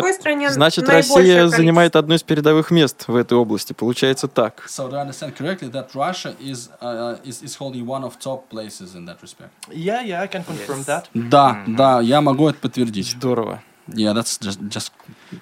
значит 0.50 0.88
Россия 0.88 1.46
занимает 1.48 1.96
одно 1.96 2.14
из 2.14 2.22
передовых 2.22 2.70
мест 2.70 3.04
в 3.06 3.16
этой 3.16 3.38
области. 3.38 3.72
Получается 3.72 4.28
так. 4.28 4.66
So 4.68 4.90
do 4.90 4.96
I 4.96 5.06
understand 5.06 5.34
correctly 5.36 5.70
that 5.70 5.94
Russia 5.94 6.36
is, 6.38 6.68
uh, 6.82 7.18
is, 7.24 7.42
is 7.42 7.56
holding 7.56 7.86
one 7.86 8.04
of 8.04 8.18
top 8.18 8.50
places 8.50 8.94
in 8.94 9.06
that 9.06 9.22
respect? 9.22 9.50
Yeah, 9.70 10.02
yeah, 10.02 10.22
I 10.22 10.26
can 10.26 10.44
confirm 10.44 10.78
yes. 10.78 10.86
that. 10.86 11.04
Да, 11.14 11.64
mm-hmm. 11.66 11.76
да, 11.76 12.00
я 12.00 12.20
могу 12.20 12.48
это 12.48 12.58
подтвердить. 12.58 13.12
Здорово. 13.12 13.62
Yeah, 13.88 14.12
that's 14.12 14.38
just, 14.38 14.60
just 14.68 14.92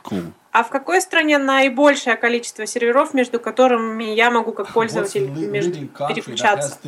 cool. 0.05 0.33
А 0.53 0.65
в 0.65 0.69
какой 0.69 1.01
стране 1.01 1.39
наибольшее 1.39 2.17
количество 2.17 2.67
серверов, 2.67 3.15
между 3.15 3.41
которыми 3.41 4.05
я 4.05 4.31
могу 4.31 4.53
как 4.53 4.69
пользователь 4.75 5.29
между, 5.29 5.89
переключаться? 5.89 6.79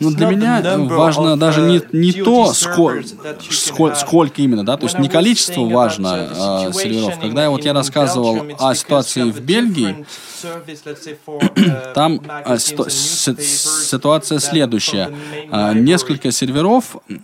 Но 0.00 0.10
для 0.10 0.26
меня 0.26 0.60
важно 0.76 1.36
даже 1.36 1.60
не, 1.60 1.78
uh, 1.78 1.88
не 1.92 2.12
то, 2.12 2.52
сколь, 2.52 3.04
сколь, 3.50 3.94
сколько 3.94 4.42
именно, 4.42 4.66
да, 4.66 4.76
то 4.76 4.86
есть 4.86 4.98
не 4.98 5.08
количество 5.08 5.60
важно 5.62 6.28
э, 6.30 6.72
серверов. 6.72 7.18
Когда 7.20 7.48
вот 7.50 7.64
я 7.64 7.72
рассказывал 7.72 8.44
о 8.58 8.74
ситуации 8.74 9.22
в 9.22 9.40
Бельгии, 9.40 10.04
uh, 10.42 11.92
там 11.94 12.20
э, 12.44 12.58
ситуация 12.58 14.38
следующая. 14.38 15.10
Э, 15.50 15.74
несколько 15.74 16.32
серверов, 16.32 16.96
э, 17.08 17.14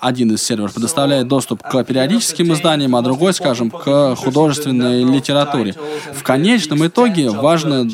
один 0.00 0.32
из 0.32 0.42
серверов 0.42 0.74
предоставляет 0.74 1.28
доступ 1.28 1.62
к 1.62 1.84
периодическим 1.84 2.52
изданиям, 2.52 2.96
а 2.96 3.02
другой, 3.02 3.34
скажем, 3.34 3.70
к 3.70 4.16
художественной 4.16 5.04
литературе. 5.04 5.74
В 6.12 6.22
конечном 6.22 6.86
итоге 6.86 7.30
важно, 7.30 7.88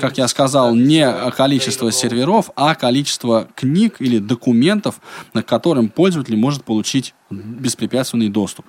как 0.00 0.18
я 0.18 0.28
сказал, 0.28 0.74
не 0.86 1.30
количество 1.32 1.90
серверов, 1.92 2.50
а 2.56 2.74
количество 2.74 3.48
книг 3.54 3.96
или 4.00 4.18
документов, 4.18 5.00
на 5.34 5.42
которым 5.42 5.88
пользователь 5.88 6.36
может 6.36 6.64
получить 6.64 7.14
беспрепятственный 7.30 8.28
доступ. 8.28 8.66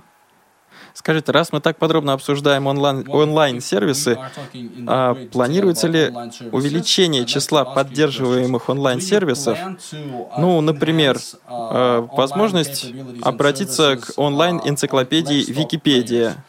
Скажите, 0.97 1.31
раз 1.31 1.53
мы 1.53 1.61
так 1.61 1.77
подробно 1.77 2.13
обсуждаем 2.13 2.65
онлайн, 2.65 3.05
онлайн-сервисы, 3.07 4.17
а 4.87 5.13
планируется 5.31 5.87
ли 5.87 6.11
увеличение 6.51 7.27
числа 7.27 7.65
поддерживаемых 7.65 8.67
онлайн-сервисов? 8.67 9.59
Ну, 10.39 10.59
например, 10.61 11.19
э, 11.47 12.07
возможность 12.13 12.91
обратиться 13.21 13.97
к 13.97 14.13
онлайн-энциклопедии 14.17 15.45
Википедия 15.51 16.43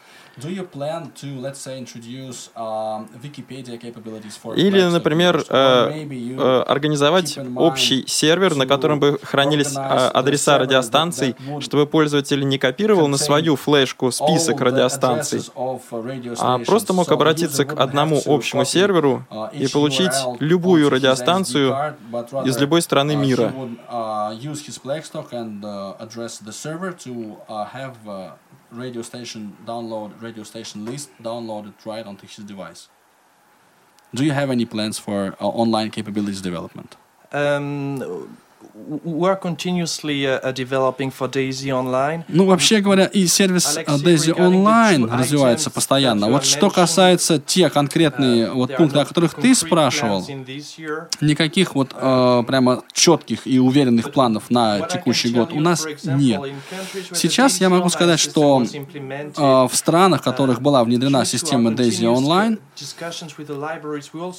или, 4.55 4.81
например, 4.81 5.43
э, 5.49 6.07
э, 6.09 6.63
организовать 6.67 7.37
общий 7.55 8.05
сервер, 8.07 8.55
на 8.55 8.65
котором 8.65 8.99
бы 8.99 9.19
хранились 9.21 9.75
э, 9.75 9.79
адреса 9.79 10.57
радиостанций, 10.57 11.35
чтобы 11.59 11.85
пользователь 11.85 12.47
не 12.47 12.57
копировал 12.57 13.07
на 13.07 13.17
свою 13.17 13.55
флешку 13.55 14.11
список 14.11 14.61
радиостанций, 14.61 15.41
а 16.39 16.59
просто 16.59 16.93
мог 16.93 17.11
обратиться 17.11 17.65
к 17.65 17.79
одному 17.79 18.21
общему 18.25 18.65
серверу 18.65 19.25
uh, 19.29 19.55
и 19.55 19.67
получить 19.67 20.13
любую 20.39 20.89
радиостанцию 20.89 21.95
из 22.45 22.57
любой 22.57 22.81
страны 22.81 23.15
мира 23.15 23.53
radio 28.71 29.01
station 29.01 29.57
download 29.65 30.21
radio 30.21 30.43
station 30.43 30.85
list 30.85 31.09
downloaded 31.21 31.73
right 31.85 32.05
onto 32.05 32.27
his 32.27 32.45
device. 32.45 32.89
Do 34.13 34.25
you 34.25 34.31
have 34.31 34.49
any 34.49 34.65
plans 34.65 34.97
for 34.97 35.35
uh, 35.39 35.47
online 35.47 35.91
capabilities 35.91 36.41
development? 36.41 36.95
Um, 37.31 38.37
we're 39.03 39.35
continuously 39.35 40.25
uh, 40.27 40.51
developing 40.51 41.11
for 41.11 41.27
Daisy 41.27 41.71
Online. 41.71 42.23
Ну, 42.27 42.45
вообще 42.45 42.81
говоря, 42.81 43.05
и 43.05 43.27
сервис 43.27 43.77
Daisy 43.77 44.35
Online 44.35 45.09
развивается 45.09 45.69
постоянно. 45.69 46.29
Вот 46.29 46.45
что 46.45 46.69
касается 46.69 47.39
те 47.39 47.69
конкретные 47.69 48.47
uh, 48.47 48.53
вот 48.53 48.75
пункты, 48.75 48.99
о 48.99 49.05
которых 49.05 49.33
ты 49.33 49.53
спрашивал, 49.55 50.25
никаких 51.21 51.75
вот 51.75 51.93
э, 51.93 52.43
прямо 52.47 52.83
четких 52.93 53.45
и 53.45 53.59
уверенных 53.59 54.11
планов 54.11 54.49
на 54.49 54.81
текущий 54.81 55.31
год 55.31 55.51
у 55.53 55.59
нас 55.59 55.85
нет. 56.03 56.41
Сейчас 57.13 57.59
я 57.61 57.69
могу 57.69 57.89
сказать, 57.89 58.19
что 58.19 58.63
э, 58.63 59.67
в 59.67 59.71
странах, 59.73 60.21
в 60.21 60.23
которых 60.23 60.61
была 60.61 60.83
внедрена 60.83 61.25
система 61.25 61.71
Daisy 61.71 62.05
Online, 62.05 62.59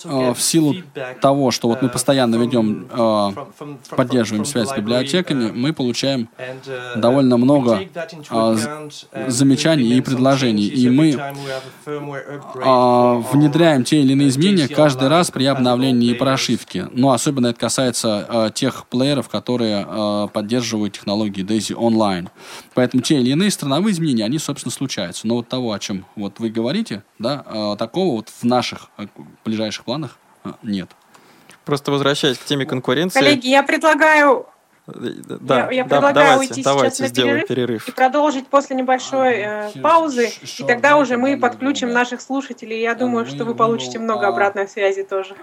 э, 0.04 0.34
в 0.34 0.40
силу 0.40 0.74
того, 1.20 1.50
что 1.50 1.68
вот 1.68 1.82
мы 1.82 1.88
постоянно 1.88 2.36
ведем 2.36 2.88
э, 2.90 3.30
поддерживаем 4.10 4.44
связь 4.44 4.68
с 4.68 4.76
библиотеками, 4.76 5.50
мы 5.50 5.72
получаем 5.72 6.28
довольно 6.96 7.36
много 7.36 7.80
а, 8.30 8.56
замечаний 9.28 9.94
и 9.94 10.00
предложений. 10.00 10.66
И 10.66 10.90
мы 10.90 11.16
а, 12.64 13.14
внедряем 13.32 13.84
те 13.84 14.00
или 14.00 14.12
иные 14.12 14.28
изменения 14.28 14.68
каждый 14.68 15.08
раз 15.08 15.30
при 15.30 15.44
обновлении 15.44 16.12
прошивки. 16.14 16.86
Но 16.92 17.12
особенно 17.12 17.48
это 17.48 17.60
касается 17.60 18.26
а, 18.28 18.50
тех 18.50 18.86
плееров, 18.88 19.28
которые 19.28 19.86
а, 19.86 20.26
поддерживают 20.28 20.94
технологии 20.94 21.44
Daisy 21.44 21.76
Online. 21.76 22.28
Поэтому 22.74 23.02
те 23.02 23.20
или 23.20 23.30
иные 23.30 23.50
страновые 23.50 23.92
изменения, 23.92 24.24
они, 24.24 24.38
собственно, 24.38 24.72
случаются. 24.72 25.26
Но 25.26 25.36
вот 25.36 25.48
того, 25.48 25.72
о 25.72 25.78
чем 25.78 26.04
вот 26.16 26.38
вы 26.38 26.50
говорите, 26.50 27.02
да, 27.18 27.44
а, 27.46 27.76
такого 27.76 28.16
вот 28.16 28.28
в 28.28 28.44
наших 28.44 28.90
ближайших 29.44 29.84
планах 29.84 30.18
нет. 30.62 30.90
Просто 31.70 31.92
возвращаясь 31.92 32.36
к 32.36 32.44
теме 32.44 32.66
конкуренции. 32.66 33.20
Коллеги, 33.20 33.46
я 33.48 33.62
предлагаю 33.62 34.46
да, 34.86 35.70
я, 35.70 35.70
я 35.70 35.84
предлагаю 35.84 36.14
да, 36.14 36.30
давайте, 36.32 36.52
уйти 36.52 36.62
давайте 36.62 36.96
сейчас 36.96 37.10
на 37.10 37.14
перерыв, 37.14 37.46
перерыв 37.46 37.88
и 37.88 37.92
продолжить 37.92 38.48
после 38.48 38.74
небольшой 38.74 39.34
э, 39.36 39.70
паузы, 39.82 40.30
и 40.58 40.62
тогда 40.64 40.96
уже 40.96 41.16
мы 41.16 41.38
подключим 41.38 41.92
наших 41.92 42.20
слушателей. 42.20 42.80
Я 42.80 42.94
думаю, 42.94 43.26
что 43.26 43.44
вы 43.44 43.54
получите 43.54 43.98
много 43.98 44.26
обратной 44.26 44.68
связи 44.68 45.04
тоже. 45.04 45.36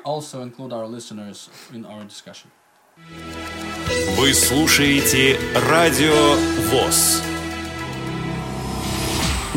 Вы 4.18 4.34
слушаете 4.34 5.38
Радио 5.70 6.36
ВОЗ. 6.72 7.37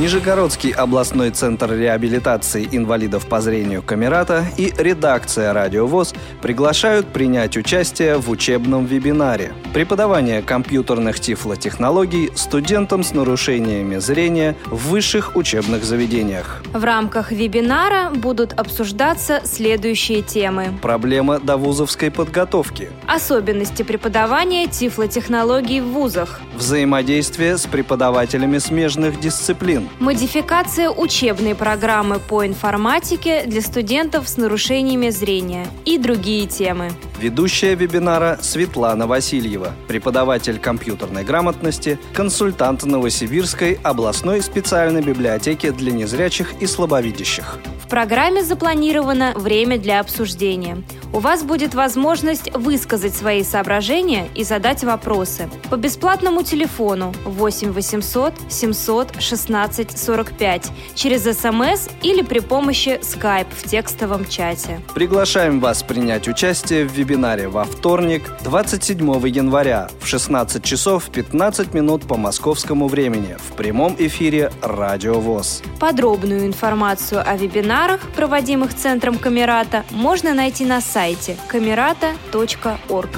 Нижегородский 0.01 0.71
областной 0.71 1.29
центр 1.29 1.75
реабилитации 1.75 2.67
инвалидов 2.73 3.27
по 3.27 3.43
зрению 3.43 3.83
Камерата 3.83 4.47
и 4.57 4.73
редакция 4.79 5.53
«Радио 5.53 5.87
ВОЗ» 5.87 6.15
приглашают 6.41 7.09
принять 7.09 7.59
участие 7.59 8.17
в 8.17 8.31
учебном 8.31 8.87
вебинаре 8.87 9.53
«Преподавание 9.75 10.41
компьютерных 10.41 11.21
тифлотехнологий 11.21 12.31
студентам 12.35 13.05
с 13.05 13.13
нарушениями 13.13 13.99
зрения 13.99 14.57
в 14.65 14.89
высших 14.89 15.37
учебных 15.37 15.85
заведениях». 15.85 16.63
В 16.73 16.83
рамках 16.83 17.31
вебинара 17.31 18.09
будут 18.09 18.55
обсуждаться 18.55 19.43
следующие 19.45 20.23
темы. 20.23 20.69
Проблема 20.81 21.41
довузовской 21.41 22.11
подготовки. 22.11 22.89
Особенности 23.07 23.83
преподавания 23.83 24.67
тифлотехнологий 24.67 25.83
в 25.83 25.89
вузах. 25.89 26.41
Взаимодействие 26.57 27.59
с 27.59 27.67
преподавателями 27.67 28.57
смежных 28.57 29.21
дисциплин. 29.21 29.89
Модификация 29.98 30.90
учебной 30.90 31.55
программы 31.55 32.18
по 32.18 32.46
информатике 32.46 33.44
для 33.46 33.61
студентов 33.61 34.29
с 34.29 34.37
нарушениями 34.37 35.11
зрения 35.11 35.66
и 35.85 35.98
другие 35.98 36.46
темы. 36.46 36.90
Ведущая 37.20 37.74
вебинара 37.74 38.38
Светлана 38.40 39.07
Васильева, 39.07 39.72
преподаватель 39.88 40.59
компьютерной 40.59 41.24
грамотности, 41.24 41.98
консультант 42.14 42.85
Новосибирской 42.85 43.79
областной 43.83 44.40
специальной 44.40 45.03
библиотеки 45.03 45.70
для 45.70 45.92
незрячих 45.92 46.55
и 46.61 46.66
слабовидящих. 46.66 47.59
В 47.90 47.92
программе 47.92 48.44
запланировано 48.44 49.33
время 49.35 49.76
для 49.76 49.98
обсуждения. 49.98 50.85
У 51.12 51.18
вас 51.18 51.42
будет 51.42 51.74
возможность 51.74 52.55
высказать 52.55 53.16
свои 53.16 53.42
соображения 53.42 54.29
и 54.37 54.44
задать 54.44 54.85
вопросы 54.85 55.50
по 55.68 55.76
бесплатному 55.76 56.44
телефону 56.44 57.12
8 57.24 57.72
800 57.72 58.35
700 58.48 59.20
16 59.20 59.98
45 59.98 60.70
через 60.94 61.22
СМС 61.24 61.88
или 62.03 62.22
при 62.22 62.38
помощи 62.38 63.00
Skype 63.03 63.48
в 63.50 63.68
текстовом 63.68 64.24
чате. 64.24 64.81
Приглашаем 64.94 65.59
вас 65.59 65.83
принять 65.83 66.29
участие 66.29 66.87
в 66.87 66.92
вебинаре 66.92 67.48
во 67.48 67.64
вторник, 67.64 68.31
27 68.44 69.26
января 69.26 69.90
в 70.00 70.07
16 70.07 70.62
часов 70.62 71.11
15 71.11 71.74
минут 71.74 72.03
по 72.03 72.16
московскому 72.16 72.87
времени 72.87 73.37
в 73.37 73.57
прямом 73.57 73.96
эфире 73.98 74.53
Радио 74.62 75.18
ВОЗ. 75.18 75.62
Подробную 75.81 76.46
информацию 76.46 77.20
о 77.29 77.37
вебинарах, 77.81 78.12
проводимых 78.12 78.75
Центром 78.75 79.19
Камерата, 79.19 79.85
можно 79.90 80.35
найти 80.35 80.64
на 80.64 80.81
сайте 80.81 81.37
камерата.орг. 81.49 83.11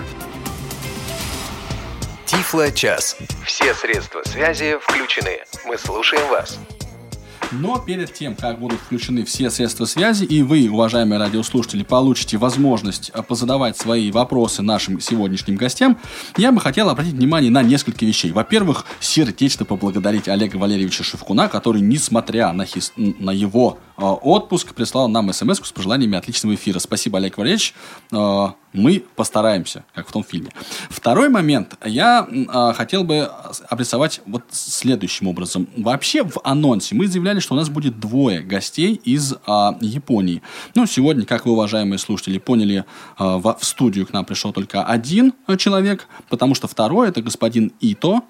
Тифло 2.27 2.71
час. 2.71 3.17
Все 3.45 3.75
средства 3.75 4.23
связи 4.25 4.79
включены. 4.81 5.41
Мы 5.67 5.77
слушаем 5.79 6.27
вас. 6.29 6.59
Но 7.53 7.79
перед 7.79 8.15
тем, 8.15 8.35
как 8.35 8.59
будут 8.59 8.81
включены 8.81 9.25
все 9.25 9.51
средства 9.51 9.85
связи, 9.85 10.25
и 10.25 10.43
вы, 10.43 10.71
уважаемые 10.71 11.19
радиослушатели, 11.19 11.83
получите 11.83 12.39
возможность 12.39 13.11
э, 13.13 13.23
позадавать 13.23 13.77
свои 13.77 14.11
вопросы 14.11 14.63
нашим 14.63 15.01
сегодняшним 15.01 15.57
гостям, 15.57 15.99
я 16.39 16.51
бы 16.51 16.61
хотел 16.61 16.89
обратить 16.89 17.15
внимание 17.15 17.51
на 17.51 17.63
несколько 17.63 18.07
вещей. 18.07 18.33
Во-первых, 18.33 18.87
сердечно 19.01 19.67
поблагодарить 19.67 20.29
Олега 20.29 20.57
Валерьевича 20.57 21.05
Шевкуна, 21.05 21.49
который, 21.49 21.83
несмотря 21.83 22.53
на, 22.53 22.65
хис... 22.65 22.93
на 22.97 23.31
его 23.31 23.79
э, 23.99 24.03
отпуск, 24.03 24.75
прислал 24.75 25.09
нам 25.09 25.31
смс 25.33 25.61
с 25.63 25.73
пожеланиями 25.73 26.17
отличного 26.17 26.55
эфира. 26.55 26.79
Спасибо, 26.79 27.19
Олег 27.19 27.37
Валерьевич. 27.37 27.75
Э, 28.13 28.49
мы 28.73 29.05
постараемся, 29.17 29.85
как 29.95 30.09
в 30.09 30.13
том 30.13 30.25
фильме. 30.25 30.51
Второй 30.91 31.29
момент. 31.29 31.77
Я 31.85 32.27
э, 32.31 32.73
хотел 32.75 33.05
бы 33.05 33.31
обрисовать 33.69 34.21
вот 34.27 34.45
следующим 34.51 35.29
образом. 35.29 35.69
Вообще 35.77 36.25
в 36.25 36.39
анонсе 36.45 36.95
мы 36.95 37.07
заявляли, 37.07 37.41
что 37.41 37.55
у 37.55 37.57
нас 37.57 37.69
будет 37.69 38.01
двое 38.01 38.41
гостей 38.41 38.95
из 38.95 39.33
э, 39.33 39.37
Японии. 39.81 40.43
Ну, 40.75 40.87
сегодня, 40.87 41.25
как 41.25 41.47
вы, 41.47 41.53
уважаемые 41.53 41.99
слушатели, 41.99 42.39
поняли, 42.39 42.85
э, 43.19 43.25
в, 43.25 43.57
в 43.59 43.65
студию 43.65 44.07
к 44.07 44.13
нам 44.13 44.25
пришел 44.25 44.53
только 44.53 44.85
один 44.85 45.35
человек, 45.59 46.07
потому 46.29 46.55
что 46.55 46.69
второй, 46.69 47.09
это 47.09 47.23
господин 47.23 47.73
Ито. 47.81 48.23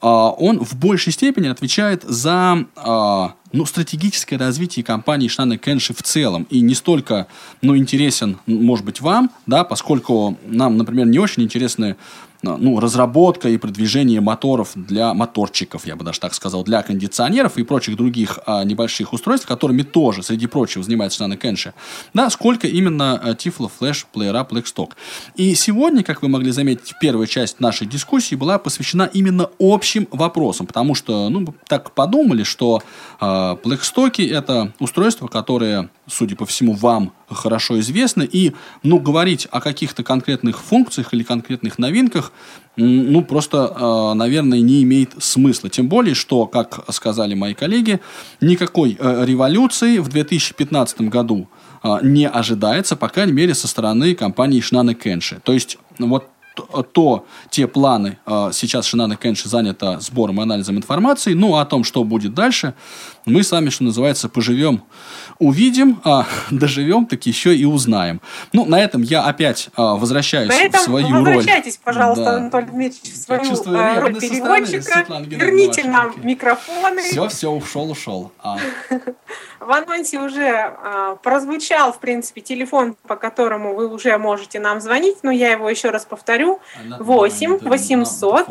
Э, 0.00 0.06
он 0.06 0.64
в 0.64 0.74
большей 0.76 1.12
степени 1.12 1.48
отвечает 1.48 2.02
за... 2.04 2.66
Э, 2.76 3.28
ну, 3.52 3.64
стратегическое 3.66 4.36
развитие 4.36 4.84
компании 4.84 5.28
Шнана 5.28 5.56
Кенши 5.56 5.94
в 5.94 6.02
целом. 6.02 6.46
И 6.50 6.60
не 6.60 6.74
столько, 6.74 7.26
ну, 7.62 7.76
интересен, 7.76 8.38
может 8.46 8.84
быть, 8.84 9.00
вам, 9.00 9.30
да, 9.46 9.64
поскольку 9.64 10.38
нам, 10.46 10.76
например, 10.76 11.06
не 11.06 11.18
очень 11.18 11.42
интересны 11.42 11.96
ну, 12.42 12.78
разработка 12.80 13.48
и 13.48 13.58
продвижение 13.58 14.20
моторов 14.20 14.72
для 14.74 15.12
моторчиков, 15.14 15.86
я 15.86 15.96
бы 15.96 16.04
даже 16.04 16.20
так 16.20 16.34
сказал, 16.34 16.62
для 16.64 16.82
кондиционеров 16.82 17.58
и 17.58 17.62
прочих 17.62 17.96
других 17.96 18.38
а, 18.46 18.64
небольших 18.64 19.12
устройств, 19.12 19.46
которыми 19.46 19.82
тоже, 19.82 20.22
среди 20.22 20.46
прочего, 20.46 20.84
занимается 20.84 21.24
Nano 21.24 21.38
Kenshi, 21.40 21.72
да, 22.14 22.30
сколько 22.30 22.66
именно 22.66 23.20
Tiflo 23.38 23.70
Flash 23.80 24.04
плеера 24.12 24.46
Blackstock. 24.48 24.92
И 25.34 25.54
сегодня, 25.54 26.02
как 26.02 26.22
вы 26.22 26.28
могли 26.28 26.50
заметить, 26.50 26.94
первая 27.00 27.26
часть 27.26 27.60
нашей 27.60 27.86
дискуссии 27.86 28.34
была 28.34 28.58
посвящена 28.58 29.10
именно 29.12 29.50
общим 29.58 30.06
вопросам, 30.10 30.66
потому 30.66 30.94
что, 30.94 31.28
ну, 31.28 31.54
так 31.66 31.92
подумали, 31.92 32.44
что 32.44 32.82
а, 33.20 33.56
Blackstock 33.64 34.26
это 34.28 34.72
устройства, 34.78 35.26
которые, 35.26 35.88
судя 36.08 36.36
по 36.36 36.46
всему, 36.46 36.72
вам 36.74 37.12
хорошо 37.28 37.78
известны, 37.80 38.28
и, 38.30 38.52
ну, 38.82 38.98
говорить 38.98 39.46
о 39.50 39.60
каких-то 39.60 40.02
конкретных 40.02 40.60
функциях 40.60 41.12
или 41.14 41.22
конкретных 41.22 41.78
новинках 41.78 42.32
ну, 42.78 43.24
просто, 43.24 43.74
э, 43.76 44.14
наверное, 44.14 44.60
не 44.60 44.84
имеет 44.84 45.12
смысла. 45.18 45.68
Тем 45.68 45.88
более, 45.88 46.14
что, 46.14 46.46
как 46.46 46.84
сказали 46.92 47.34
мои 47.34 47.52
коллеги, 47.52 48.00
никакой 48.40 48.96
э, 48.98 49.24
революции 49.26 49.98
в 49.98 50.08
2015 50.08 51.00
году 51.02 51.48
э, 51.82 51.98
не 52.02 52.28
ожидается, 52.28 52.94
по 52.94 53.08
крайней 53.08 53.32
мере, 53.32 53.54
со 53.54 53.66
стороны 53.66 54.14
компании 54.14 54.60
Шнана 54.60 54.94
Кенши. 54.94 55.40
То 55.42 55.52
есть, 55.52 55.78
вот 55.98 56.28
то 56.92 57.24
те 57.50 57.68
планы, 57.68 58.18
сейчас 58.26 58.84
Шинана 58.84 59.14
Кенши 59.14 59.48
занята 59.48 60.00
сбором 60.00 60.40
и 60.40 60.42
анализом 60.42 60.76
информации, 60.76 61.34
ну, 61.34 61.54
а 61.54 61.62
о 61.62 61.64
том, 61.64 61.84
что 61.84 62.02
будет 62.02 62.34
дальше, 62.34 62.74
мы 63.28 63.42
с 63.42 63.52
вами, 63.52 63.70
что 63.70 63.84
называется, 63.84 64.28
поживем 64.28 64.82
увидим, 65.38 66.00
а, 66.04 66.26
доживем, 66.50 67.06
так 67.06 67.24
еще 67.26 67.54
и 67.54 67.64
узнаем. 67.64 68.20
Ну, 68.52 68.64
на 68.64 68.80
этом 68.80 69.02
я 69.02 69.22
опять 69.22 69.68
а, 69.76 69.94
возвращаюсь 69.96 70.48
Поэтому 70.48 70.82
в 70.82 70.84
свою 70.84 71.08
роль. 71.08 71.24
Возвращайтесь, 71.24 71.76
пожалуйста, 71.82 72.24
да. 72.24 72.36
Анатолий 72.36 72.66
Дмитриевич, 72.66 73.12
в 73.12 73.16
свою 73.16 73.44
чувствую, 73.44 73.78
а, 73.78 74.00
роль 74.00 74.18
переводчика. 74.18 75.06
Верните 75.26 75.84
нам 75.84 76.14
микрофоны. 76.22 77.02
Все, 77.02 77.28
все, 77.28 77.50
ушел, 77.50 77.90
ушел. 77.90 78.32
А. 78.42 78.58
В 79.60 79.70
анонсе 79.70 80.18
уже 80.20 80.48
а, 80.48 81.16
прозвучал, 81.16 81.92
в 81.92 81.98
принципе, 81.98 82.40
телефон, 82.40 82.96
по 83.06 83.16
которому 83.16 83.74
вы 83.74 83.88
уже 83.88 84.16
можете 84.16 84.60
нам 84.60 84.80
звонить, 84.80 85.18
но 85.22 85.30
я 85.30 85.52
его 85.52 85.68
еще 85.68 85.90
раз 85.90 86.04
повторю. 86.04 86.60
8 86.98 87.58
800 87.58 88.46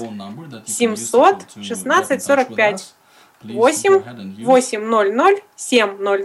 700 0.66 1.36
16 1.62 2.24
45. 2.24 2.97
8 3.46 4.04
800 4.46 5.44
700 5.58 6.22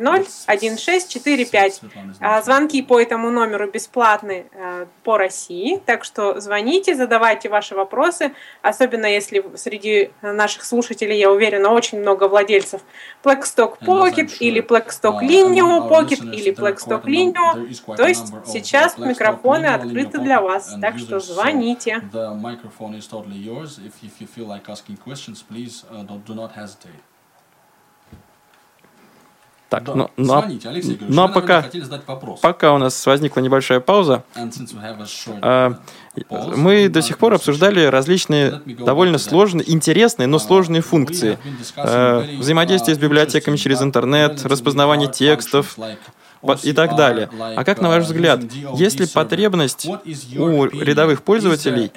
1645. 0.47 1.81
Звонки 2.45 2.83
по 2.83 3.01
этому 3.01 3.31
номеру 3.31 3.71
бесплатны 3.71 4.47
э, 4.53 4.87
по 5.03 5.17
России, 5.17 5.81
так 5.87 6.05
что 6.05 6.39
звоните, 6.41 6.95
задавайте 6.95 7.49
ваши 7.49 7.75
вопросы, 7.75 8.33
особенно 8.61 9.07
если 9.07 9.45
среди 9.57 10.11
наших 10.21 10.65
слушателей, 10.65 11.19
я 11.19 11.31
уверена, 11.31 11.71
очень 11.71 12.01
много 12.01 12.29
владельцев 12.29 12.83
Blackstock 13.25 13.79
Pocket 13.81 14.37
или 14.41 14.61
Blackstock 14.61 15.23
Linear 15.23 15.89
Pocket 15.89 16.31
или 16.31 16.53
Blackstock 16.53 17.05
Linear. 17.05 17.97
То 17.97 18.07
есть 18.07 18.33
сейчас 18.47 18.99
микрофоны 18.99 19.67
открыты 19.67 20.19
для 20.19 20.43
вас, 20.43 20.77
так 20.81 20.99
что 20.99 21.21
звоните. 21.21 22.03
Так, 29.73 29.85
да. 29.85 29.95
ну, 29.95 30.11
ну, 30.19 30.35
а 30.35 30.41
Звоните, 30.43 30.69
Алексей 30.69 30.91
Григорьевич, 30.91 31.17
ну, 31.17 31.23
а 31.23 31.29
пока, 31.29 31.65
пока 32.43 32.75
у 32.75 32.79
нас 32.79 33.07
возникла 33.07 33.41
небольшая 33.41 33.81
пауза, 33.81 34.23
uh, 34.37 35.77
мы 36.55 36.91
до 36.91 37.01
сих 37.01 37.17
пор 37.17 37.33
обсуждали 37.33 37.87
различные 37.87 38.61
довольно 38.67 39.17
сложные, 39.17 39.73
интересные, 39.73 40.27
но 40.27 40.37
uh, 40.37 40.41
сложные 40.41 40.83
функции. 40.83 41.39
Uh, 41.79 42.37
взаимодействие 42.37 42.97
с 42.97 42.99
библиотеками 42.99 43.57
через 43.57 43.81
интернет, 43.81 44.45
распознавание 44.45 45.11
текстов, 45.11 45.79
и 46.63 46.73
так 46.73 46.97
далее. 46.97 47.29
А 47.57 47.65
как, 47.65 47.81
на 47.81 47.89
ваш 47.89 48.05
взгляд, 48.05 48.41
есть 48.75 49.01
ли 49.01 49.07
потребность 49.07 49.87
у 49.87 50.65
рядовых 50.65 51.23
пользователей 51.23 51.91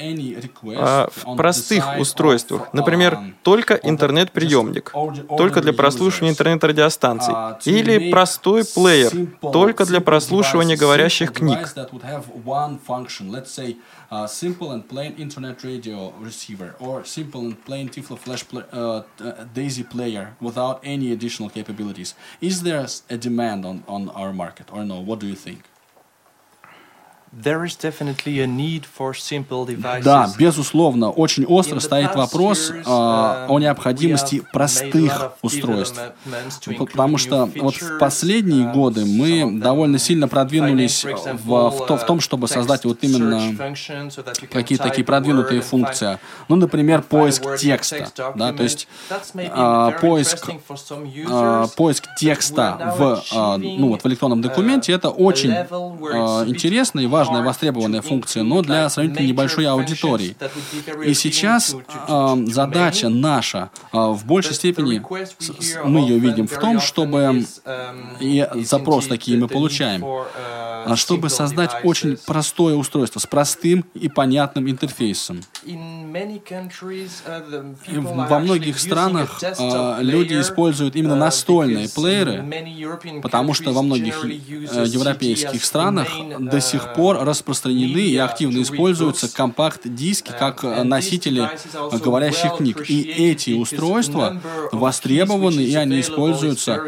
а, 0.78 1.10
в 1.12 1.36
простых 1.36 2.00
устройствах, 2.00 2.70
например, 2.74 3.18
только 3.44 3.76
интернет-приемник, 3.76 4.94
только 5.38 5.62
для 5.62 5.74
прослушивания 5.74 6.32
интернет-радиостанций, 6.32 7.34
или 7.66 8.12
простой 8.12 8.64
плеер, 8.66 9.12
только 9.42 9.86
для 9.86 10.02
прослушивания 10.02 10.78
говорящих 10.78 11.32
книг? 11.34 11.74
Uh, 14.12 14.28
simple 14.28 14.72
and 14.72 14.88
plain 14.88 15.16
internet 15.16 15.64
radio 15.64 16.12
receiver 16.20 16.76
or 16.80 17.04
simple 17.04 17.42
and 17.42 17.66
plain 17.66 17.90
Tiflo 17.90 18.18
Flash 18.18 18.48
play, 18.48 18.64
uh, 18.72 19.04
Daisy 19.54 19.84
player 19.84 20.36
without 20.40 20.80
any 20.84 21.12
additional 21.12 21.50
capabilities. 21.50 22.16
Is 22.42 22.64
there 22.64 22.86
a 23.10 23.18
demand 23.18 23.66
on, 23.66 23.84
on 23.88 24.10
our 24.10 24.34
market 24.34 24.72
or 24.72 24.84
no? 24.84 25.00
What 25.00 25.20
do 25.20 25.28
you 25.28 25.36
think? 25.36 25.64
Да, 30.04 30.30
безусловно, 30.40 31.12
очень 31.12 31.46
остро 31.46 31.80
стоит 31.82 32.16
вопрос 32.16 32.72
э, 32.72 32.82
о 32.86 33.60
необходимости 33.60 34.42
простых 34.54 35.34
устройств. 35.42 36.00
Потому 36.78 37.18
что 37.18 37.50
вот 37.58 37.76
в 37.76 37.98
последние 37.98 38.72
годы 38.72 39.06
мы 39.06 39.60
довольно 39.60 40.00
сильно 40.00 40.28
продвинулись 40.30 41.04
в, 41.04 41.70
в, 41.72 41.86
то, 41.86 41.98
в 41.98 42.06
том, 42.06 42.22
чтобы 42.22 42.48
создать 42.48 42.86
вот 42.86 43.00
именно 43.02 43.56
какие-то 44.52 44.86
такие 44.86 45.04
продвинутые 45.04 45.62
функции. 45.62 46.20
Ну, 46.48 46.56
например, 46.56 47.02
поиск 47.02 47.44
текста. 47.58 48.08
Да, 48.36 48.54
то 48.54 48.64
есть 48.64 48.88
э, 49.34 49.92
поиск, 50.02 50.50
э, 50.50 51.66
поиск 51.76 52.06
текста 52.18 52.96
в, 52.98 53.24
э, 53.32 53.58
ну, 53.58 53.90
вот 53.90 54.04
в 54.04 54.08
электронном 54.08 54.42
документе 54.42 54.94
это 54.94 55.10
очень 55.10 55.52
э, 55.52 55.66
интересно 56.48 57.02
и 57.02 57.08
важно 57.08 57.25
важная, 57.26 57.46
востребованная 57.46 58.02
функция, 58.02 58.44
но 58.44 58.62
для 58.62 58.90
сравнительно 58.90 59.26
небольшой 59.28 59.68
аудитории. 59.68 60.36
И 61.06 61.14
сейчас 61.14 61.76
э, 62.08 62.36
задача 62.48 63.10
наша 63.10 63.70
э, 63.92 63.98
в 63.98 64.26
большей 64.26 64.54
степени, 64.54 65.02
мы 65.86 66.00
ее 66.00 66.20
видим 66.20 66.48
в 66.48 66.58
том, 66.58 66.80
чтобы, 66.80 67.46
и 68.20 68.48
запрос 68.64 69.08
такие 69.08 69.38
мы 69.38 69.48
получаем, 69.48 70.04
а 70.86 70.96
чтобы 70.96 71.30
создать 71.30 71.72
очень 71.84 72.18
простое 72.26 72.76
устройство 72.76 73.20
с 73.20 73.26
простым 73.26 73.86
и 73.96 74.08
понятным 74.08 74.70
интерфейсом. 74.70 75.42
Во 77.88 78.40
многих 78.40 78.80
странах 78.80 79.42
э, 79.42 79.98
люди 80.02 80.40
используют 80.40 80.96
именно 80.96 81.16
настольные 81.16 81.90
плееры, 81.90 82.46
потому 83.22 83.54
что 83.54 83.72
во 83.72 83.82
многих 83.82 84.24
европейских 84.24 85.64
странах 85.64 86.08
до 86.40 86.62
сих 86.62 86.94
пор 86.94 87.15
пор 87.16 87.28
распространены 87.28 88.00
и 88.00 88.18
активно 88.18 88.62
используются 88.62 89.34
компакт-диски 89.34 90.34
как 90.38 90.64
носители 90.64 91.50
говорящих 91.92 92.58
книг. 92.58 92.90
И 92.90 93.02
эти 93.02 93.52
устройства 93.52 94.42
востребованы, 94.72 95.62
и 95.62 95.76
они 95.76 96.02
используются 96.02 96.84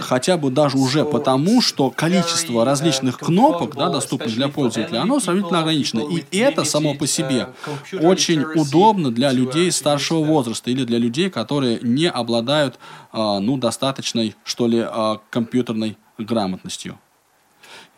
хотя 0.00 0.36
бы 0.36 0.50
даже 0.50 0.76
уже 0.76 1.04
потому, 1.04 1.60
что 1.60 1.90
количество 1.90 2.64
различных 2.64 3.18
кнопок, 3.18 3.76
да, 3.76 3.88
доступных 3.88 4.34
для 4.34 4.48
пользователя, 4.48 5.02
оно 5.02 5.20
сравнительно 5.20 5.60
ограничено. 5.60 6.02
И 6.10 6.38
это 6.38 6.64
само 6.64 6.94
по 6.94 7.06
себе 7.06 7.48
очень 7.92 8.42
удобно 8.42 9.10
для 9.10 9.32
людей 9.32 9.70
старшего 9.70 10.22
возраста 10.24 10.70
или 10.70 10.84
для 10.84 10.98
людей, 10.98 11.30
которые 11.30 11.78
не 11.82 12.08
обладают 12.08 12.78
ну, 13.12 13.56
достаточной, 13.56 14.34
что 14.44 14.66
ли, 14.66 14.86
компьютерной 15.30 15.96
грамотностью. 16.18 16.98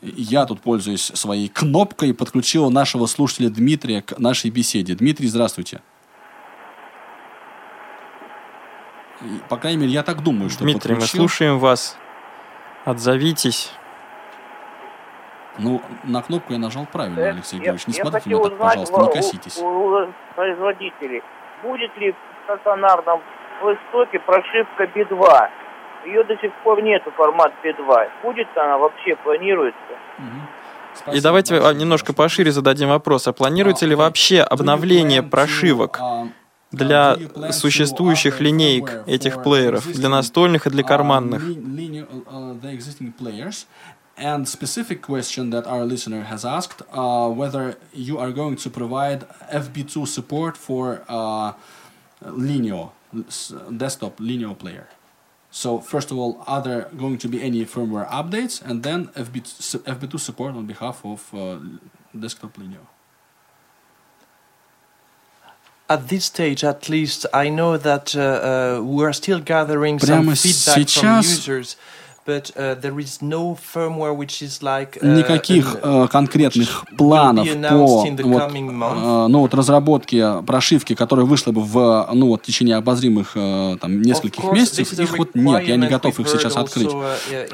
Я 0.02 0.46
тут 0.46 0.60
пользуюсь 0.60 1.04
своей 1.14 1.48
кнопкой 1.48 2.08
и 2.08 2.12
подключил 2.12 2.68
нашего 2.70 3.06
слушателя 3.06 3.50
Дмитрия 3.50 4.02
к 4.02 4.18
нашей 4.18 4.50
беседе. 4.50 4.96
Дмитрий, 4.96 5.28
здравствуйте. 5.28 5.80
По 9.48 9.56
крайней 9.56 9.78
мере, 9.78 9.92
я 9.92 10.02
так 10.02 10.24
думаю, 10.24 10.50
что 10.50 10.64
Дмитрий, 10.64 10.94
подключил. 10.94 11.22
мы 11.22 11.28
слушаем 11.28 11.58
вас. 11.60 11.96
Отзовитесь. 12.84 13.72
Ну, 15.58 15.80
на 16.02 16.20
кнопку 16.22 16.52
я 16.52 16.58
нажал 16.58 16.84
правильно, 16.90 17.20
э, 17.20 17.30
Алексей 17.30 17.60
Георгиевич. 17.60 17.86
Не 17.86 17.94
я 17.94 18.04
смотрите 18.04 18.36
на 18.36 18.42
так, 18.42 18.58
пожалуйста, 18.58 19.00
не 19.02 19.12
коситесь. 19.12 19.58
У, 19.58 19.66
у 19.66 20.12
производителей 20.34 21.22
будет 21.62 21.96
ли 21.98 22.10
в 22.10 22.16
стационарном 22.44 23.20
флешстоке 23.60 24.18
прошивка 24.18 24.84
B2? 24.84 25.50
Ее 26.06 26.24
до 26.24 26.36
сих 26.36 26.52
пор 26.64 26.82
нету, 26.82 27.10
формат 27.16 27.52
P2. 27.64 28.08
Будет 28.22 28.48
она 28.56 28.78
вообще, 28.78 29.16
планируется? 29.16 29.78
И 31.12 31.20
давайте 31.20 31.58
а, 31.58 31.72
немножко 31.72 32.12
пошире 32.12 32.52
зададим 32.52 32.88
вопрос. 32.88 33.26
А 33.28 33.32
планируется 33.32 33.86
ли 33.86 33.94
вообще 33.94 34.40
обновление 34.40 35.22
прошивок 35.22 36.00
для 36.70 37.16
существующих 37.50 38.40
линеек 38.40 39.02
этих 39.06 39.42
плееров, 39.42 39.86
для 39.86 40.08
настольных 40.08 40.66
и 40.66 40.70
для 40.70 40.82
карманных? 40.82 41.42
And 44.14 44.46
specific 44.46 45.00
question 45.00 45.48
that 45.50 45.66
our 45.66 45.86
listener 45.86 46.24
has 46.24 46.44
asked, 46.44 46.82
uh, 46.92 47.30
whether 47.30 47.76
you 47.94 48.18
are 48.18 48.30
going 48.30 48.56
to 48.56 48.68
provide 48.68 49.24
FB2 49.50 50.06
support 50.06 50.54
for 50.58 51.02
uh, 51.08 51.52
Linio, 52.22 52.90
desktop 53.70 54.20
Linio 54.20 54.54
player. 54.54 54.86
So 55.52 55.80
first 55.80 56.10
of 56.10 56.16
all, 56.16 56.42
are 56.46 56.62
there 56.62 56.88
going 56.96 57.18
to 57.18 57.28
be 57.28 57.42
any 57.42 57.66
firmware 57.66 58.08
updates, 58.08 58.62
and 58.64 58.82
then 58.82 59.08
FB, 59.08 59.42
FB2 59.84 60.18
support 60.18 60.54
on 60.54 60.64
behalf 60.64 61.04
of 61.04 61.32
uh, 61.34 61.58
desktop 62.18 62.56
Linio? 62.56 62.86
At 65.90 66.08
this 66.08 66.24
stage, 66.24 66.64
at 66.64 66.88
least, 66.88 67.26
I 67.34 67.50
know 67.50 67.76
that 67.76 68.16
uh, 68.16 68.20
uh, 68.20 68.82
we 68.82 69.04
are 69.04 69.12
still 69.12 69.40
gathering 69.40 69.98
some 69.98 70.34
feedback 70.34 70.88
from 70.88 71.16
users. 71.16 71.76
Uh, 72.24 72.42
uh, 72.54 72.78
Никаких 75.02 75.74
uh, 75.74 76.06
конкретных 76.08 76.84
планов 76.96 77.48
по 77.68 77.74
вот, 77.76 78.08
ну, 79.28 79.40
вот 79.40 79.54
разработке 79.54 80.42
прошивки, 80.46 80.94
которая 80.94 81.26
вышла 81.26 81.50
бы 81.50 81.62
в 81.62 82.08
ну, 82.12 82.28
вот, 82.28 82.42
течение 82.42 82.76
обозримых 82.76 83.32
там, 83.34 84.02
нескольких 84.02 84.44
месяцев, 84.52 84.92
их 84.92 85.18
вот 85.18 85.34
нет, 85.34 85.66
я 85.66 85.74
не 85.76 85.88
готов 85.88 86.20
их 86.20 86.28
сейчас 86.28 86.56
открыть. 86.56 86.90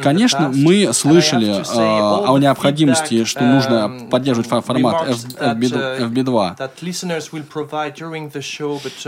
Конечно, 0.02 0.52
мы 0.54 0.92
слышали 0.92 1.62
о 1.74 2.36
необходимости, 2.36 3.24
что 3.24 3.42
нужно 3.44 3.86
um, 3.88 4.08
поддерживать 4.10 4.48
формат 4.48 5.08
FB2. 5.08 6.56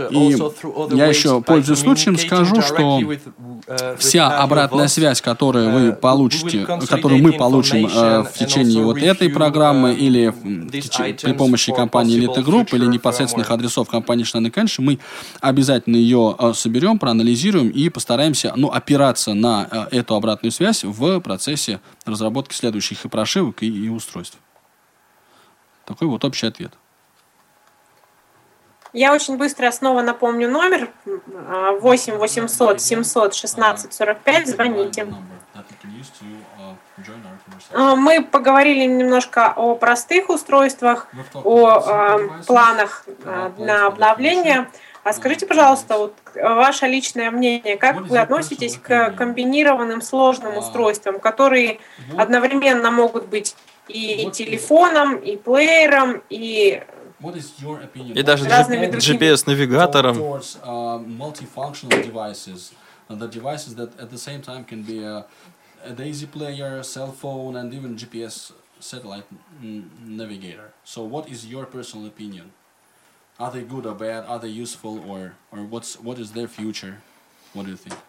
И 0.09 0.97
я 0.97 1.05
еще, 1.05 1.41
пользуясь 1.41 1.79
случаем, 1.79 2.17
скажу, 2.17 2.61
что 2.61 2.99
вся 3.97 4.39
обратная 4.39 4.87
связь, 4.87 5.21
которая 5.21 5.50
которые 5.51 5.69
вы 5.69 5.87
э, 5.89 5.91
получите, 5.93 6.65
которые 6.65 7.21
мы 7.21 7.33
получим 7.33 7.85
э, 7.85 8.23
в 8.23 8.33
течение 8.33 8.83
вот 8.83 8.97
этой 8.97 9.29
программы 9.29 9.93
или 9.93 10.31
при 10.31 11.33
помощи 11.33 11.73
компании 11.73 12.17
Elite 12.17 12.43
Group 12.43 12.75
или 12.75 12.85
непосредственных 12.85 13.51
адресов 13.51 13.89
компании 13.89 14.25
Schneider 14.25 14.51
Kenshi, 14.51 14.81
мы 14.81 14.99
обязательно 15.41 15.97
ее 15.97 16.35
э, 16.37 16.53
соберем, 16.53 16.99
проанализируем 16.99 17.69
и 17.69 17.89
постараемся 17.89 18.53
ну, 18.55 18.69
опираться 18.69 19.33
на 19.33 19.87
эту 19.91 20.15
обратную 20.15 20.51
связь 20.51 20.83
в 20.83 21.19
процессе 21.19 21.81
разработки 22.05 22.53
следующих 22.53 23.05
и 23.05 23.09
прошивок, 23.09 23.63
и, 23.63 23.67
и 23.67 23.89
устройств. 23.89 24.37
Такой 25.85 26.07
вот 26.07 26.23
общий 26.23 26.47
ответ. 26.47 26.73
Я 28.93 29.13
очень 29.13 29.37
быстро 29.37 29.71
снова 29.71 30.01
напомню 30.01 30.49
номер 30.49 30.89
8 31.05 32.15
800 32.15 32.81
716 32.81 33.93
45. 33.93 34.47
Звоните. 34.47 35.07
А, 37.73 37.95
мы 37.95 38.23
поговорили 38.23 38.85
немножко 38.85 39.51
о 39.55 39.75
простых 39.75 40.29
устройствах, 40.29 41.07
о 41.33 42.19
э, 42.39 42.43
планах 42.45 43.05
э, 43.07 43.51
на 43.57 43.87
обновление. 43.87 44.69
А 45.03 45.13
скажите, 45.13 45.45
пожалуйста, 45.47 45.97
вот 45.97 46.15
ваше 46.35 46.85
личное 46.85 47.31
мнение, 47.31 47.75
как 47.77 48.01
вы 48.01 48.19
относитесь 48.19 48.77
к 48.77 49.11
комбинированным 49.11 50.01
сложным 50.01 50.57
устройствам, 50.57 51.19
которые 51.19 51.79
одновременно 52.17 52.91
могут 52.91 53.27
быть 53.27 53.55
и 53.87 54.29
телефоном, 54.31 55.15
и 55.15 55.37
плеером, 55.37 56.21
и 56.29 56.83
и 58.15 58.23
даже 58.23 58.45
GPS-навигатором. 58.45 60.41
the 64.83 65.25
a 65.83 65.93
daisy 65.93 66.25
player, 66.25 66.83
cell 66.83 67.11
phone, 67.11 67.55
and 67.55 67.73
even 67.73 67.95
GPS 67.95 68.51
satellite 68.79 69.25
navigator. 69.61 70.73
So, 70.83 71.03
what 71.03 71.29
is 71.29 71.45
your 71.47 71.65
personal 71.65 72.07
opinion? 72.07 72.51
Are 73.39 73.51
they 73.51 73.63
good 73.63 73.85
or 73.85 73.95
bad? 73.95 74.25
Are 74.25 74.39
they 74.39 74.49
useful 74.49 74.99
or 75.09 75.33
or 75.51 75.63
what's 75.63 75.99
what 75.99 76.19
is 76.19 76.31
their 76.33 76.47
future? 76.47 77.01
What 77.53 77.65
do 77.65 77.71
you 77.71 77.77
think? 77.77 77.99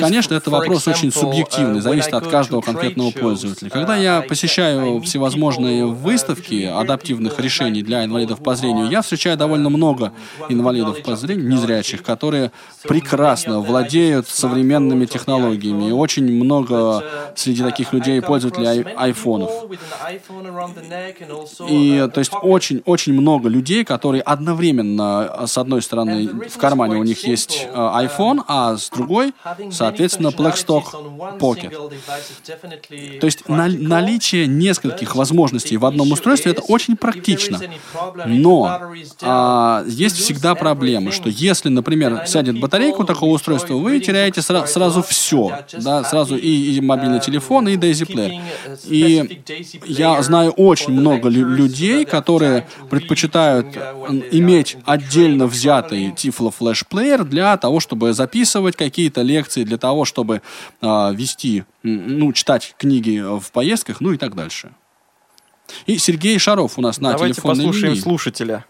Конечно, 0.00 0.34
это 0.34 0.50
вопрос 0.50 0.86
очень 0.88 1.10
субъективный, 1.10 1.78
uh, 1.78 1.80
зависит 1.80 2.12
от 2.12 2.26
каждого 2.26 2.60
конкретного 2.60 3.10
пользователя. 3.10 3.70
Когда 3.70 3.96
uh, 3.96 4.02
я 4.02 4.22
посещаю 4.22 5.00
всевозможные 5.00 5.86
выставки 5.86 6.64
адаптивных 6.64 7.38
решений 7.40 7.82
для 7.82 8.04
инвалидов 8.04 8.42
по 8.42 8.54
зрению, 8.54 8.90
я 8.90 9.00
встречаю 9.00 9.36
довольно 9.38 9.70
много 9.70 10.12
инвалидов 10.48 11.02
по 11.02 11.16
зрению, 11.16 11.48
незрячих, 11.48 12.02
которые 12.02 12.52
прекрасно 12.86 13.60
владеют 13.60 14.28
современными 14.28 15.06
технологиями. 15.06 15.88
И 15.88 15.92
очень 15.92 16.30
много 16.30 16.74
uh, 16.74 17.02
среди 17.36 17.62
таких 17.62 17.94
людей 17.94 18.20
пользователей 18.20 18.82
айфонов. 18.82 19.50
И 21.68 22.08
то 22.12 22.18
есть 22.18 22.32
очень-очень 22.42 23.14
много 23.14 23.48
людей, 23.48 23.84
которые 23.84 24.22
одновременно 24.22 24.89
с 24.98 25.58
одной 25.58 25.82
стороны, 25.82 26.28
в 26.48 26.58
кармане 26.58 26.96
у 26.96 27.04
них 27.04 27.26
есть 27.26 27.66
э, 27.70 27.76
iPhone, 27.76 28.42
а 28.46 28.76
с 28.76 28.88
другой, 28.90 29.32
соответственно, 29.70 30.28
Blackstock 30.28 30.84
Pocket. 31.38 31.70
То 33.20 33.26
есть 33.26 33.48
на, 33.48 33.68
наличие 33.68 34.46
нескольких 34.46 35.14
возможностей 35.14 35.76
в 35.76 35.84
одном 35.84 36.12
устройстве 36.12 36.52
это 36.52 36.62
очень 36.62 36.96
практично. 36.96 37.60
Но 38.26 38.80
а, 39.22 39.84
есть 39.86 40.16
всегда 40.16 40.54
проблема, 40.54 41.12
что 41.12 41.28
если, 41.28 41.68
например, 41.68 42.24
сядет 42.26 42.60
батарейка 42.60 43.00
у 43.00 43.04
такого 43.04 43.34
устройства, 43.34 43.74
вы 43.74 44.00
теряете 44.00 44.40
сра- 44.40 44.66
сразу 44.66 45.02
все, 45.02 45.60
да, 45.72 46.04
сразу 46.04 46.36
и, 46.36 46.76
и 46.76 46.80
мобильный 46.80 47.20
телефон, 47.20 47.68
и 47.68 47.76
Daisy 47.76 48.06
Player. 48.06 48.40
И 48.86 49.42
я 49.86 50.22
знаю 50.22 50.52
очень 50.52 50.92
много 50.92 51.28
людей, 51.28 52.04
которые 52.04 52.66
предпочитают 52.88 53.76
иметь 54.30 54.76
отдельно 54.86 55.46
взятый 55.46 56.08
Tiflo 56.10 56.52
Flash 56.58 56.86
Player 56.88 57.24
для 57.24 57.56
того, 57.56 57.80
чтобы 57.80 58.12
записывать 58.12 58.76
какие-то 58.76 59.22
лекции, 59.22 59.64
для 59.64 59.78
того, 59.78 60.04
чтобы 60.04 60.42
э, 60.80 61.14
вести, 61.14 61.64
ну, 61.82 62.32
читать 62.32 62.74
книги 62.78 63.20
в 63.20 63.50
поездках, 63.52 64.00
ну 64.00 64.12
и 64.12 64.16
так 64.16 64.34
дальше. 64.34 64.72
И 65.86 65.98
Сергей 65.98 66.38
Шаров 66.38 66.78
у 66.78 66.82
нас 66.82 67.00
на 67.00 67.12
Давайте 67.12 67.34
телефонной 67.34 67.56
послушаем 67.66 67.92
линии. 67.92 68.02
слушателя. 68.02 68.64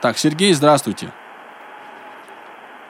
Так, 0.00 0.18
Сергей, 0.18 0.52
здравствуйте. 0.52 1.12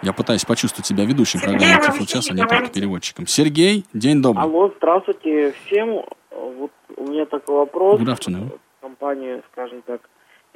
Я 0.03 0.13
пытаюсь 0.13 0.45
почувствовать 0.45 0.87
себя 0.87 1.05
ведущим 1.05 1.41
программы 1.41 1.83
«Тифло 1.85 2.07
час», 2.07 2.31
а 2.31 2.35
не 2.35 2.47
только 2.47 2.69
переводчиком. 2.69 3.27
Сергей, 3.27 3.85
день 3.93 4.23
добрый. 4.23 4.45
Алло, 4.45 4.73
здравствуйте 4.79 5.55
всем. 5.67 6.05
Вот 6.31 6.71
у 6.97 7.07
меня 7.07 7.27
такой 7.27 7.57
вопрос. 7.57 8.01
Good 8.01 8.19
afternoon. 8.19 8.59
Компания, 8.81 9.43
скажем 9.53 9.83
так, 9.83 10.01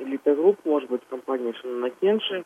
Элита 0.05 0.34
Групп, 0.34 0.59
может 0.64 0.88
быть, 0.90 1.02
компания 1.09 1.52
Shinano 1.61 1.90
Kenshi. 1.90 2.45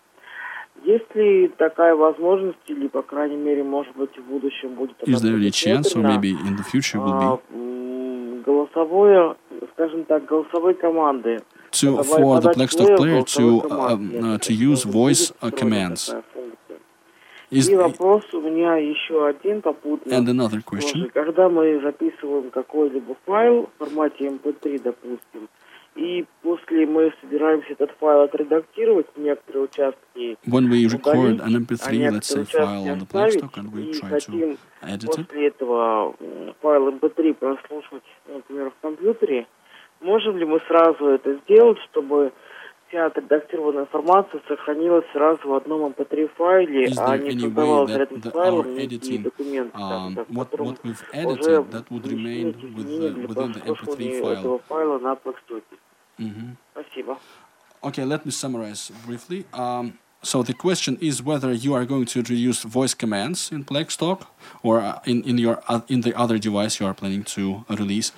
Есть 0.84 1.12
ли 1.14 1.48
такая 1.58 1.94
возможность, 1.96 2.58
или, 2.68 2.86
по 2.86 3.02
крайней 3.02 3.36
мере, 3.36 3.64
может 3.64 3.94
быть, 3.96 4.16
в 4.16 4.22
будущем 4.22 4.74
будет 4.74 4.96
Is 5.02 5.20
there 5.22 5.36
any 5.36 5.50
chance, 5.50 5.94
or 5.94 6.02
maybe 6.02 6.30
in 6.30 6.56
the 6.56 6.62
future 6.62 6.98
will 7.00 7.40
be... 7.50 8.44
голосовое, 8.46 9.36
скажем 9.74 10.04
так, 10.04 10.24
голосовые 10.24 10.74
команды. 10.74 11.42
To, 11.72 12.02
for 12.02 12.40
the 12.40 12.54
Blackstock 12.54 12.96
player 12.96 13.22
to, 13.22 13.62
uh, 13.68 14.38
to 14.38 14.52
use 14.54 14.84
voice 14.84 15.32
uh, 15.42 15.50
commands. 15.50 16.14
Is, 17.50 17.70
И 17.70 17.76
вопрос 17.76 18.24
у 18.34 18.40
меня 18.42 18.76
еще 18.76 19.26
один 19.26 19.62
попутный. 19.62 20.14
And 20.14 20.28
another 20.28 20.62
question. 20.62 21.10
Когда 21.12 21.48
мы 21.48 21.80
записываем 21.80 22.50
какой-либо 22.50 23.16
файл 23.24 23.68
в 23.74 23.84
формате 23.84 24.26
MP3, 24.26 24.82
допустим, 24.82 25.48
и 25.98 26.24
после 26.42 26.86
мы 26.86 27.12
собираемся 27.20 27.72
этот 27.72 27.90
файл 27.98 28.22
отредактировать, 28.22 29.06
некоторые 29.16 29.64
участки 29.64 30.38
When 30.46 30.70
we 30.70 30.86
record 30.86 31.40
an 31.40 31.66
MP3, 31.66 32.10
let's 32.10 32.28
say, 32.28 32.44
file 32.44 32.88
on 32.88 33.00
the 33.00 33.06
Blackstock, 33.06 33.56
and 33.56 33.72
we 33.72 33.92
try 33.92 34.18
to 34.18 34.58
edit 34.82 35.08
it. 35.08 35.26
после 35.26 35.48
этого 35.48 36.14
файл 36.62 36.88
MP3 36.90 37.34
прослушать, 37.34 38.04
например, 38.28 38.70
в 38.70 38.80
компьютере, 38.80 39.48
можем 40.00 40.36
ли 40.36 40.44
мы 40.44 40.60
сразу 40.68 41.04
это 41.06 41.34
сделать, 41.44 41.78
чтобы 41.90 42.32
вся 42.86 43.06
отредактированная 43.06 43.82
информация 43.82 44.40
сохранилась 44.46 45.04
сразу 45.12 45.48
в 45.48 45.54
одном 45.54 45.92
MP3 45.92 46.30
файле, 46.36 46.92
а 46.96 47.18
не 47.18 47.32
создавалась 47.32 47.96
рядом 47.96 48.22
с 48.22 48.30
файлом 48.30 48.74
некие 48.74 49.18
документы, 49.18 49.76
um, 49.76 50.14
так, 50.14 50.28
what, 50.28 50.50
what 50.58 50.78
we've 50.84 51.04
edited, 51.12 51.70
that 51.72 51.90
would 51.90 52.06
remain 52.06 52.54
with 52.76 52.86
the, 52.86 53.26
within 53.26 53.52
the 53.52 53.60
MP3 53.62 54.20
file. 54.20 54.32
этого 54.32 54.58
файла 54.68 54.98
на 54.98 55.14
Blackstock. 55.14 55.64
Mm-hmm. 56.19 56.51
Спасибо. 56.73 57.17
Okay, 57.83 58.05
let 58.05 58.25
me 58.25 58.31
summarize 58.31 58.91
briefly. 59.05 59.45
Um, 59.53 59.99
so 60.21 60.41
the 60.41 60.53
question 60.53 60.97
is 61.01 61.21
whether 61.21 61.51
you 61.51 61.73
are 61.73 61.85
going 61.85 62.05
to 62.05 62.19
introduce 62.19 62.63
voice 62.63 62.93
commands 62.93 63.51
in 63.51 63.63
Blackstock 63.63 64.33
or 64.63 64.79
uh, 64.79 64.99
in, 65.05 65.23
in 65.23 65.37
your 65.37 65.61
uh, 65.67 65.81
in 65.89 66.01
the 66.01 66.17
other 66.17 66.37
device 66.37 66.79
you 66.79 66.85
are 66.85 66.93
planning 66.93 67.23
to 67.23 67.65
release, 67.69 68.13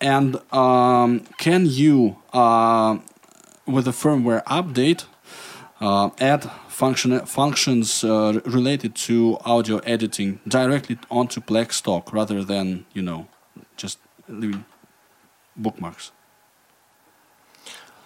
and 0.00 0.36
um, 0.52 1.20
can 1.38 1.64
you 1.64 2.18
uh, 2.34 2.98
with 3.66 3.88
a 3.88 3.92
firmware 3.92 4.44
update 4.44 5.06
uh, 5.80 6.10
add 6.20 6.50
function 6.68 7.18
functions 7.24 8.04
uh, 8.04 8.40
related 8.44 8.94
to 8.94 9.38
audio 9.44 9.78
editing 9.78 10.40
directly 10.46 10.98
onto 11.10 11.40
Blackstock 11.40 12.12
rather 12.12 12.44
than 12.44 12.84
you 12.92 13.02
know 13.02 13.26
just 13.76 13.98
leaving 14.28 14.64
bookmarks. 15.56 16.12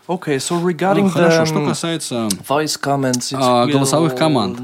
Okay, 0.08 0.38
so 0.38 0.62
regarding 0.62 1.06
ну, 1.06 1.10
хорошо, 1.10 1.42
the 1.42 1.46
что 1.48 1.66
касается 1.68 2.28
voice 2.48 2.80
comments, 2.80 3.34
а, 3.34 3.66
голосовых 3.66 4.16
команд, 4.16 4.60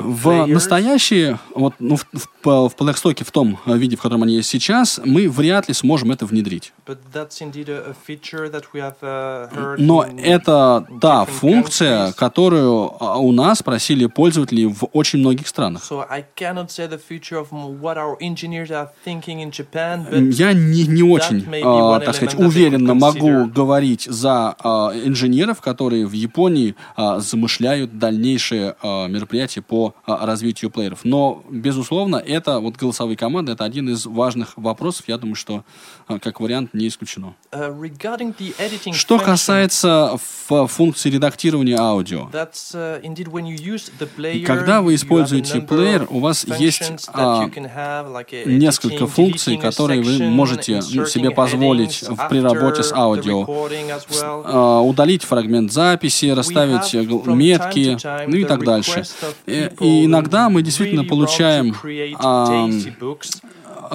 в 0.00 0.46
настоящие, 0.46 1.38
вот, 1.54 1.74
ну, 1.78 1.96
в, 1.96 2.06
в, 2.12 2.68
в 2.68 2.74
Blackstock 2.76 3.24
в 3.24 3.30
том 3.30 3.58
виде, 3.66 3.96
в 3.96 4.02
котором 4.02 4.22
они 4.22 4.36
есть 4.36 4.48
сейчас, 4.48 5.00
мы 5.04 5.28
вряд 5.28 5.68
ли 5.68 5.74
сможем 5.74 6.12
это 6.12 6.26
внедрить. 6.26 6.72
Uh, 9.02 9.76
Но 9.78 10.04
это 10.04 10.86
та 11.00 11.24
функция, 11.24 12.12
которую 12.12 12.92
а, 13.00 13.18
у 13.18 13.32
нас 13.32 13.62
просили 13.62 14.06
пользователи 14.06 14.64
в 14.64 14.84
очень 14.92 15.18
многих 15.18 15.48
странах. 15.48 15.82
Я 20.32 20.52
не, 20.52 20.86
не 20.86 21.02
очень, 21.02 21.46
а, 21.64 22.00
так 22.00 22.14
сказать, 22.14 22.38
уверенно 22.38 22.94
могу 22.94 23.46
говорить 23.46 24.06
за 24.08 24.54
а, 24.58 24.92
инженеров, 24.94 25.60
которые 25.60 26.06
в 26.06 26.12
Японии 26.12 26.74
а, 26.96 27.20
замышляют 27.80 27.98
дальнейшие 27.98 28.76
а, 28.82 29.06
мероприятия 29.06 29.62
по 29.62 29.94
а, 30.06 30.26
развитию 30.26 30.70
плееров. 30.70 31.00
Но, 31.04 31.42
безусловно, 31.50 32.16
это 32.16 32.60
вот 32.60 32.76
голосовые 32.76 33.16
команды, 33.16 33.52
это 33.52 33.64
один 33.64 33.88
из 33.88 34.06
важных 34.06 34.56
вопросов. 34.56 35.08
Я 35.08 35.18
думаю, 35.18 35.36
что 35.36 35.64
а, 36.08 36.18
как 36.18 36.40
вариант 36.40 36.74
не 36.74 36.88
исключено. 36.88 37.34
Uh, 37.52 38.92
что 38.92 39.18
касается 39.18 40.16
функции 40.48 41.10
редактирования 41.10 41.76
аудио, 41.76 42.28
uh, 42.32 44.44
когда 44.44 44.80
вы 44.80 44.94
используете 44.94 45.60
плеер, 45.60 46.06
у 46.10 46.20
вас 46.20 46.46
есть 46.58 47.08
а, 47.12 47.48
несколько 48.46 49.06
функций, 49.06 49.56
которые 49.56 50.02
вы 50.02 50.28
можете 50.28 50.80
ну, 50.92 51.06
себе 51.06 51.30
позволить 51.30 52.04
при 52.28 52.40
работе 52.40 52.82
с 52.82 52.92
аудио. 52.92 53.46
А, 54.44 54.80
удалить 54.80 55.24
фрагмент 55.24 55.72
записи, 55.72 56.26
расставить 56.26 56.94
метки, 57.26 57.69
ну 57.74 58.36
и 58.36 58.44
так 58.44 58.64
дальше. 58.64 59.04
И 59.46 60.04
иногда 60.04 60.48
мы 60.48 60.62
действительно 60.62 61.04
получаем 61.04 61.74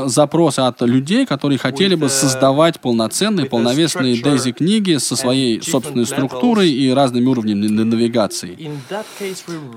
запросы 0.06 0.60
от 0.62 0.82
людей, 0.82 1.26
которые 1.26 1.58
хотели 1.58 1.96
бы 1.96 2.10
создавать 2.10 2.80
полноценные, 2.80 3.46
полновесные 3.48 4.22
Дейзи 4.22 4.52
книги 4.52 4.98
со 4.98 5.16
своей 5.16 5.62
собственной 5.62 6.06
структурой 6.06 6.72
и 6.72 6.92
разными 6.92 7.28
уровнями 7.28 7.68
навигации. 7.68 8.58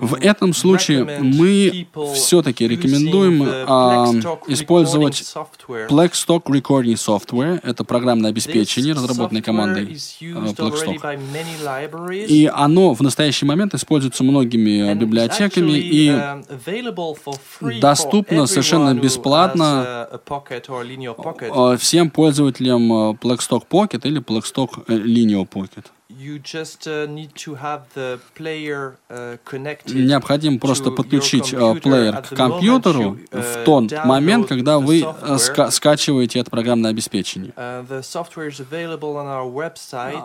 В 0.01 0.15
этом 0.15 0.55
случае 0.55 1.05
мы 1.21 1.87
все-таки 2.15 2.67
рекомендуем 2.67 3.43
а, 3.47 4.11
использовать 4.49 5.23
Blackstock 5.89 6.45
Recording 6.45 6.95
Software. 6.95 7.61
Это 7.63 7.85
программное 7.85 8.31
обеспечение, 8.31 8.95
разработанное 8.95 9.43
командой 9.43 9.97
Blackstock. 10.21 10.99
И 12.29 12.51
оно 12.53 12.95
в 12.95 13.03
настоящий 13.03 13.47
момент 13.47 13.75
используется 13.75 14.25
многими 14.25 14.95
библиотеками 14.95 15.73
и 15.73 16.19
доступно 17.81 18.47
совершенно 18.47 18.95
бесплатно 18.95 20.08
всем 21.77 22.11
пользователям 22.11 23.13
Blackstock 23.13 23.63
Pocket 23.69 24.07
или 24.07 24.21
Blackstock 24.21 24.87
Linear 24.87 25.47
Pocket. 25.49 25.85
Необходимо 29.95 30.59
просто 30.59 30.91
подключить 30.91 31.51
плеер 31.51 32.23
к 32.23 32.29
компьютеру 32.35 33.19
в 33.31 33.65
тот 33.65 33.93
момент, 34.07 34.49
когда 34.49 34.79
вы 34.79 35.07
ска 35.37 35.71
скачиваете 35.71 36.39
это 36.39 36.51
программное 36.51 36.93
обеспечение. 36.93 37.53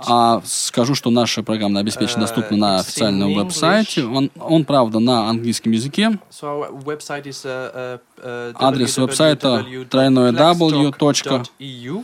А 0.08 0.42
скажу, 0.46 0.96
что 0.96 1.10
наше 1.10 1.44
программное 1.44 1.82
обеспечение 1.82 2.22
доступно 2.22 2.56
на 2.56 2.80
официальном 2.80 3.34
веб-сайте. 3.34 4.06
Он, 4.06 4.32
он, 4.40 4.64
правда, 4.64 5.00
на 5.00 5.28
английском 5.28 5.74
языке. 5.74 6.18
Адрес 8.56 8.98
веб-сайта 8.98 9.66
тройное 9.90 10.32
w.eu 10.32 12.04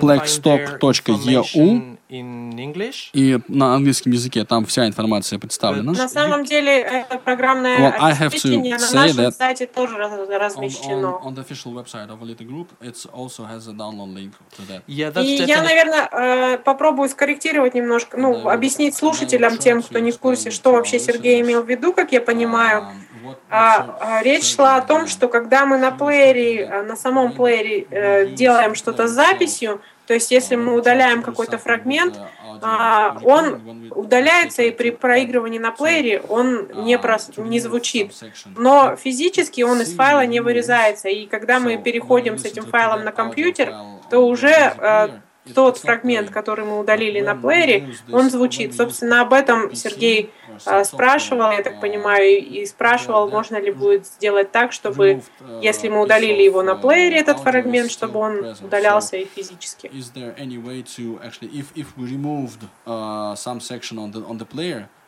blackstock.eu 0.00 1.98
и 2.10 3.38
на 3.48 3.74
английском 3.74 4.12
языке 4.12 4.44
там 4.44 4.66
вся 4.66 4.86
информация 4.86 5.38
представлена. 5.38 5.92
На 5.92 6.08
самом 6.08 6.44
деле 6.44 6.80
это 6.80 7.18
программное 7.18 7.78
well, 7.78 8.24
обеспечение 8.24 8.76
на 8.76 8.90
нашем 8.92 9.32
сайте 9.32 9.66
тоже 9.66 9.96
размещено. 9.96 11.20
On, 11.22 11.22
on, 11.22 11.32
on 11.32 11.34
the 11.34 11.44
official 11.46 11.72
website 11.72 12.08
of 12.08 12.20
Elite 12.22 12.46
Group, 12.46 12.68
it 12.80 12.96
also 13.12 13.44
has 13.44 13.68
a 13.68 13.72
download 13.72 14.14
link 14.14 14.32
to 14.56 14.62
that. 14.68 14.82
Yeah, 14.86 15.12
that's 15.12 15.24
и 15.24 15.36
я, 15.36 15.62
наверное, 15.62 16.08
э, 16.10 16.58
попробую 16.58 17.08
скорректировать 17.08 17.74
немножко, 17.74 18.16
ну, 18.16 18.48
объяснить 18.48 18.94
слушателям, 18.96 19.56
тем, 19.58 19.82
кто 19.82 19.98
не 20.00 20.10
в 20.10 20.18
курсе, 20.18 20.50
что 20.50 20.72
вообще 20.72 20.98
Сергей 20.98 21.40
имел 21.40 21.62
в 21.62 21.68
виду, 21.68 21.92
как 21.92 22.12
я 22.12 22.20
понимаю. 22.20 22.82
Um, 22.82 23.10
а, 23.50 23.96
а, 24.00 24.22
речь 24.22 24.54
шла 24.54 24.76
о 24.76 24.80
том, 24.80 25.06
что 25.06 25.28
когда 25.28 25.66
мы 25.66 25.78
на 25.78 25.90
плеере, 25.90 26.64
э, 26.64 26.82
на 26.82 26.96
самом 26.96 27.32
плеере 27.32 27.86
э, 27.90 28.26
делаем 28.28 28.74
что-то 28.74 29.06
с 29.06 29.10
записью, 29.10 29.80
то 30.10 30.14
есть 30.14 30.32
если 30.32 30.56
мы 30.56 30.74
удаляем 30.74 31.22
какой-то 31.22 31.56
фрагмент, 31.56 32.18
а, 32.62 33.16
он 33.22 33.92
удаляется, 33.94 34.60
и 34.62 34.72
при 34.72 34.90
проигрывании 34.90 35.60
на 35.60 35.70
плеере 35.70 36.20
он 36.28 36.66
не, 36.84 36.98
прос, 36.98 37.30
не 37.36 37.60
звучит. 37.60 38.12
Но 38.56 38.96
физически 38.96 39.62
он 39.62 39.82
из 39.82 39.94
файла 39.94 40.26
не 40.26 40.40
вырезается. 40.40 41.08
И 41.08 41.26
когда 41.26 41.60
мы 41.60 41.78
переходим 41.78 42.38
с 42.38 42.44
этим 42.44 42.64
файлом 42.64 43.04
на 43.04 43.12
компьютер, 43.12 43.72
то 44.10 44.26
уже 44.26 44.48
э, 44.50 45.10
тот 45.54 45.78
фрагмент, 45.78 46.30
который 46.30 46.64
мы 46.64 46.78
удалили 46.78 47.20
на 47.20 47.34
плеере, 47.34 47.94
он 48.12 48.30
звучит. 48.30 48.74
Собственно, 48.74 49.22
об 49.22 49.32
этом 49.32 49.74
Сергей 49.74 50.30
а, 50.64 50.84
спрашивал, 50.84 51.50
я 51.50 51.62
так 51.62 51.80
понимаю, 51.80 52.38
и 52.38 52.66
спрашивал, 52.66 53.28
можно 53.28 53.60
ли 53.60 53.70
будет 53.70 54.06
сделать 54.06 54.52
так, 54.52 54.72
чтобы, 54.72 55.22
если 55.62 55.88
мы 55.88 56.00
удалили 56.00 56.42
его 56.42 56.62
на 56.62 56.74
плеере, 56.74 57.18
этот 57.18 57.40
фрагмент, 57.40 57.90
чтобы 57.90 58.20
он 58.20 58.56
удалялся 58.62 59.16
и 59.16 59.24
физически. 59.24 59.90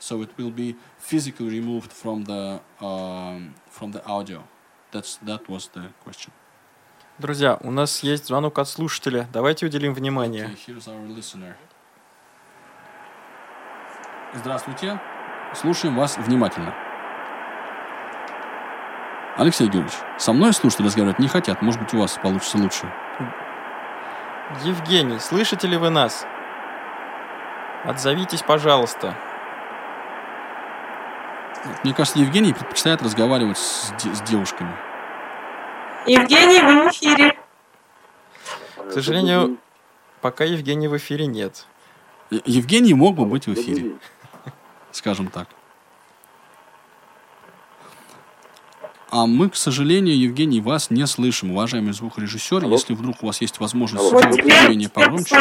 so 0.03 0.21
it 0.21 0.31
will 0.37 0.51
be 0.51 0.75
physically 0.99 1.49
removed 1.49 1.93
from 1.93 2.25
the 2.25 2.61
um, 2.81 3.55
from 3.71 3.93
the 3.93 4.05
audio. 4.05 4.43
That's 4.91 5.17
that 5.19 5.49
was 5.49 5.69
the 5.69 5.85
question. 6.05 6.33
Друзья, 7.19 7.59
у 7.61 7.71
нас 7.71 8.03
есть 8.03 8.27
звонок 8.29 8.59
от 8.59 8.69
слушателя. 8.69 9.29
Давайте 9.33 9.67
уделим 9.67 9.93
внимание. 9.93 10.57
Okay, 10.67 11.55
Здравствуйте. 14.35 14.99
Слушаем 15.55 15.97
вас 15.97 16.17
внимательно. 16.17 16.75
Алексей 19.37 19.65
Георгиевич, 19.65 19.93
со 20.19 20.33
мной 20.33 20.55
слушатели 20.55 20.87
разговаривать 20.87 21.19
не 21.19 21.29
хотят. 21.29 21.61
Может 21.61 21.83
быть, 21.83 21.93
у 21.93 21.99
вас 21.99 22.19
получится 22.23 22.57
лучше. 22.57 22.91
Евгений, 24.65 25.19
слышите 25.19 25.69
ли 25.69 25.77
вы 25.77 25.91
нас? 25.91 26.27
Отзовитесь, 27.85 28.43
пожалуйста. 28.43 29.15
Мне 31.85 31.93
кажется, 31.93 32.19
Евгений 32.19 32.55
предпочитает 32.55 33.03
разговаривать 33.03 33.59
с, 33.59 33.93
с 33.99 34.21
девушками. 34.23 34.75
Евгений, 36.07 36.61
вы 36.63 36.89
в 36.89 36.93
эфире. 36.93 37.39
К 38.77 38.93
сожалению, 38.93 39.59
пока 40.21 40.45
Евгений 40.45 40.89
в 40.89 40.97
эфире 40.97 41.27
нет. 41.27 41.67
Евгений 42.31 42.95
мог 42.95 43.17
бы 43.17 43.25
быть 43.27 43.47
в 43.47 43.55
эфире, 43.55 43.93
скажем 44.91 45.29
так. 45.29 45.49
А 49.11 49.27
мы, 49.27 49.51
к 49.51 49.57
сожалению, 49.57 50.19
Евгений, 50.19 50.63
вас 50.63 50.91
не 50.91 51.07
слышим, 51.07 51.51
уважаемый 51.51 51.93
звукорежиссер. 51.93 52.65
Алло. 52.65 52.73
Если 52.73 52.95
вдруг 52.95 53.23
у 53.23 53.27
вас 53.27 53.43
есть 53.43 53.61
возможность 53.61 54.11
Алло. 54.11 54.21
сделать 54.21 54.69
менее 54.71 54.89
погромче. 54.89 55.37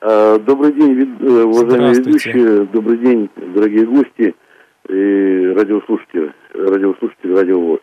А, 0.00 0.38
добрый 0.40 0.72
день, 0.72 1.16
э, 1.20 1.42
уважаемые 1.42 1.94
ведущие. 1.94 2.64
Добрый 2.66 2.98
день, 2.98 3.30
дорогие 3.36 3.86
гости 3.86 4.34
и 4.88 5.52
радиослушатели, 5.54 6.34
радиослушатели 6.54 7.32
Радио 7.32 7.78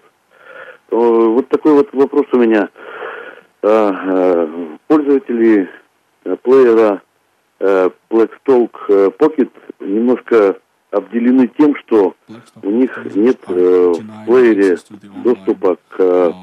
вот 0.92 1.50
такой 1.50 1.74
вот 1.74 1.94
вопрос 1.94 2.26
у 2.34 2.38
меня. 2.38 2.70
А, 3.62 3.92
э, 3.92 4.78
пользователи 4.88 5.70
э, 6.24 6.36
плеера 6.44 7.02
Blackstalk 7.60 9.16
Pocket 9.18 9.50
немножко 9.80 10.60
обделены 10.92 11.50
тем, 11.58 11.74
что 11.78 12.14
у 12.62 12.70
них 12.70 13.16
нет 13.16 13.40
в 13.48 13.94
плеере 14.26 14.78
доступа 15.24 15.78
к 15.90 16.36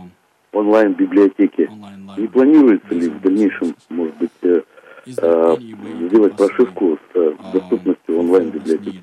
онлайн-библиотеке. 0.53 1.71
Не 2.17 2.27
планируется 2.29 2.95
ли 2.95 3.11
в 3.11 3.21
дальнейшем, 3.21 3.77
может 3.91 4.17
быть, 4.17 4.65
сделать 5.07 6.37
прошивку 6.37 6.99
с 7.15 7.53
доступностью 7.53 8.19
онлайн-библиотеки? 8.19 9.03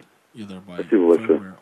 Спасибо 0.76 1.10
большое. 1.10 1.54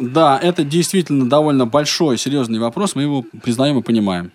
Да, 0.00 0.38
это 0.40 0.62
действительно 0.62 1.28
довольно 1.28 1.66
большой, 1.66 2.18
серьезный 2.18 2.58
вопрос. 2.58 2.94
Мы 2.94 3.02
его 3.02 3.24
признаем 3.42 3.78
и 3.78 3.82
понимаем. 3.82 4.30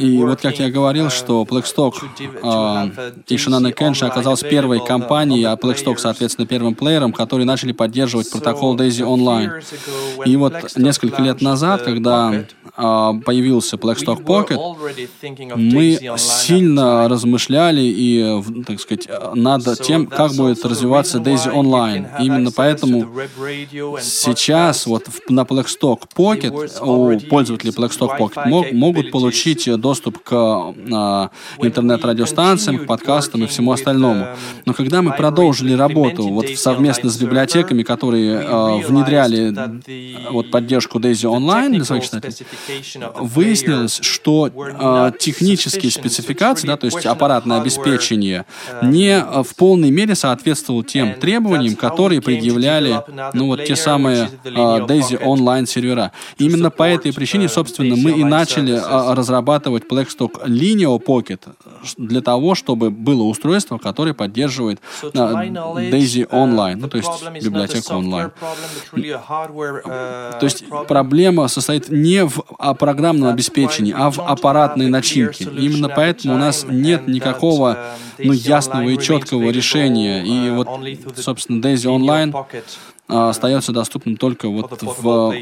И 0.00 0.22
вот 0.22 0.40
как 0.40 0.58
я 0.58 0.70
говорил, 0.70 1.06
uh, 1.06 1.10
что 1.10 1.42
Blackstock 1.44 1.94
uh, 2.42 3.22
и 3.26 3.36
Shannon 3.36 3.72
Кенши 3.72 4.06
оказалась 4.06 4.40
первой 4.40 4.84
компанией, 4.84 5.44
а 5.44 5.54
Blackstock, 5.54 5.98
соответственно, 5.98 6.46
первым 6.46 6.74
плеером, 6.74 7.12
которые 7.12 7.46
начали 7.46 7.72
поддерживать 7.72 8.30
протокол 8.30 8.76
Daisy 8.76 9.04
Online. 9.06 9.62
И 10.24 10.36
вот 10.36 10.76
несколько 10.76 11.22
лет 11.22 11.42
назад, 11.42 11.82
когда 11.82 12.44
uh, 12.76 13.20
появился 13.20 13.76
Blackstock 13.76 14.24
Pocket, 14.24 14.58
мы 15.56 15.98
сильно 16.16 17.08
размышляли 17.08 17.82
и, 17.82 18.42
так 18.66 18.80
сказать, 18.80 19.08
над 19.42 19.80
тем, 19.82 20.06
как 20.06 20.32
будет 20.32 20.64
развиваться 20.64 21.18
Daisy 21.18 21.52
Online. 21.52 22.06
Именно 22.20 22.50
поэтому 22.52 23.08
сейчас 24.00 24.86
вот 24.86 25.06
на 25.28 25.42
Blackstock 25.42 26.02
Pocket 26.16 26.80
у 26.80 27.18
пользователей 27.28 27.72
Blackstock 27.72 28.18
Pocket 28.18 28.48
мог, 28.48 28.72
могут 28.72 29.10
получить 29.10 29.68
доступ 29.80 30.22
к 30.22 30.32
а, 30.32 31.30
интернет-радиостанциям, 31.58 32.80
к 32.80 32.86
подкастам 32.86 33.44
и 33.44 33.46
всему 33.46 33.72
остальному. 33.72 34.28
Но 34.64 34.74
когда 34.74 35.02
мы 35.02 35.12
продолжили 35.12 35.74
работу 35.74 36.28
вот 36.28 36.48
совместно 36.56 37.10
с 37.10 37.16
библиотеками, 37.16 37.82
которые 37.82 38.40
а, 38.40 38.76
внедряли 38.76 39.54
вот 40.30 40.50
поддержку 40.50 40.98
Daisy 40.98 41.28
Online 41.30 41.70
для 41.70 41.84
своих 41.84 42.04
читателей, 42.04 42.46
выяснилось, 43.18 43.98
что 44.02 44.50
а, 44.54 45.10
технические 45.10 45.90
спецификации, 45.90 46.66
да, 46.66 46.76
то 46.76 46.86
есть 46.86 47.04
аппаратное 47.06 47.60
обеспечение, 47.60 48.44
не 48.82 49.18
в 49.42 49.54
полной 49.56 49.90
мере 49.90 50.14
соответствовал 50.14 50.82
тем 50.82 51.14
требованиям, 51.14 51.76
которые 51.76 52.20
предъявляли, 52.20 53.02
ну 53.32 53.46
вот 53.46 53.64
те 53.64 53.76
самые 53.76 54.28
uh, 54.44 54.86
Daisy 54.86 55.22
онлайн 55.22 55.66
сервера. 55.66 56.12
Именно 56.38 56.70
по 56.70 56.84
этой 56.84 57.12
причине, 57.12 57.48
собственно, 57.48 57.96
мы 57.96 58.12
и 58.12 58.24
начали 58.24 58.74
uh, 58.74 59.14
разрабатывать 59.14 59.84
Blackstock 59.90 60.44
Linear 60.46 61.02
Pocket 61.02 61.40
для 61.96 62.20
того, 62.20 62.54
чтобы 62.54 62.90
было 62.90 63.22
устройство, 63.22 63.78
которое 63.78 64.14
поддерживает 64.14 64.80
uh, 65.02 65.90
Daisy 65.90 66.26
онлайн, 66.30 66.78
ну 66.78 66.88
то 66.88 66.98
есть 66.98 67.10
библиотеку 67.42 67.94
онлайн. 67.94 68.30
То 68.92 70.38
есть 70.42 70.64
проблема 70.88 71.48
состоит 71.48 71.88
не 71.88 72.24
в 72.24 72.42
программном 72.78 73.28
обеспечении, 73.28 73.94
а 73.96 74.10
в 74.10 74.20
аппаратной 74.20 74.88
начинке. 74.88 75.44
Именно 75.44 75.88
поэтому 75.88 76.34
у 76.34 76.38
нас 76.38 76.64
нет 76.68 77.06
никакого 77.06 77.78
ну, 78.18 78.32
ясного 78.32 78.88
и 78.88 78.98
четкого 78.98 79.21
решения. 79.30 80.24
И 80.24 80.50
вот, 80.50 80.68
собственно, 81.16 81.60
Daisy 81.60 81.86
Online 81.86 82.34
а, 83.08 83.28
остается 83.28 83.72
доступным 83.72 84.16
только 84.16 84.48
вот 84.48 84.80
в, 84.80 85.34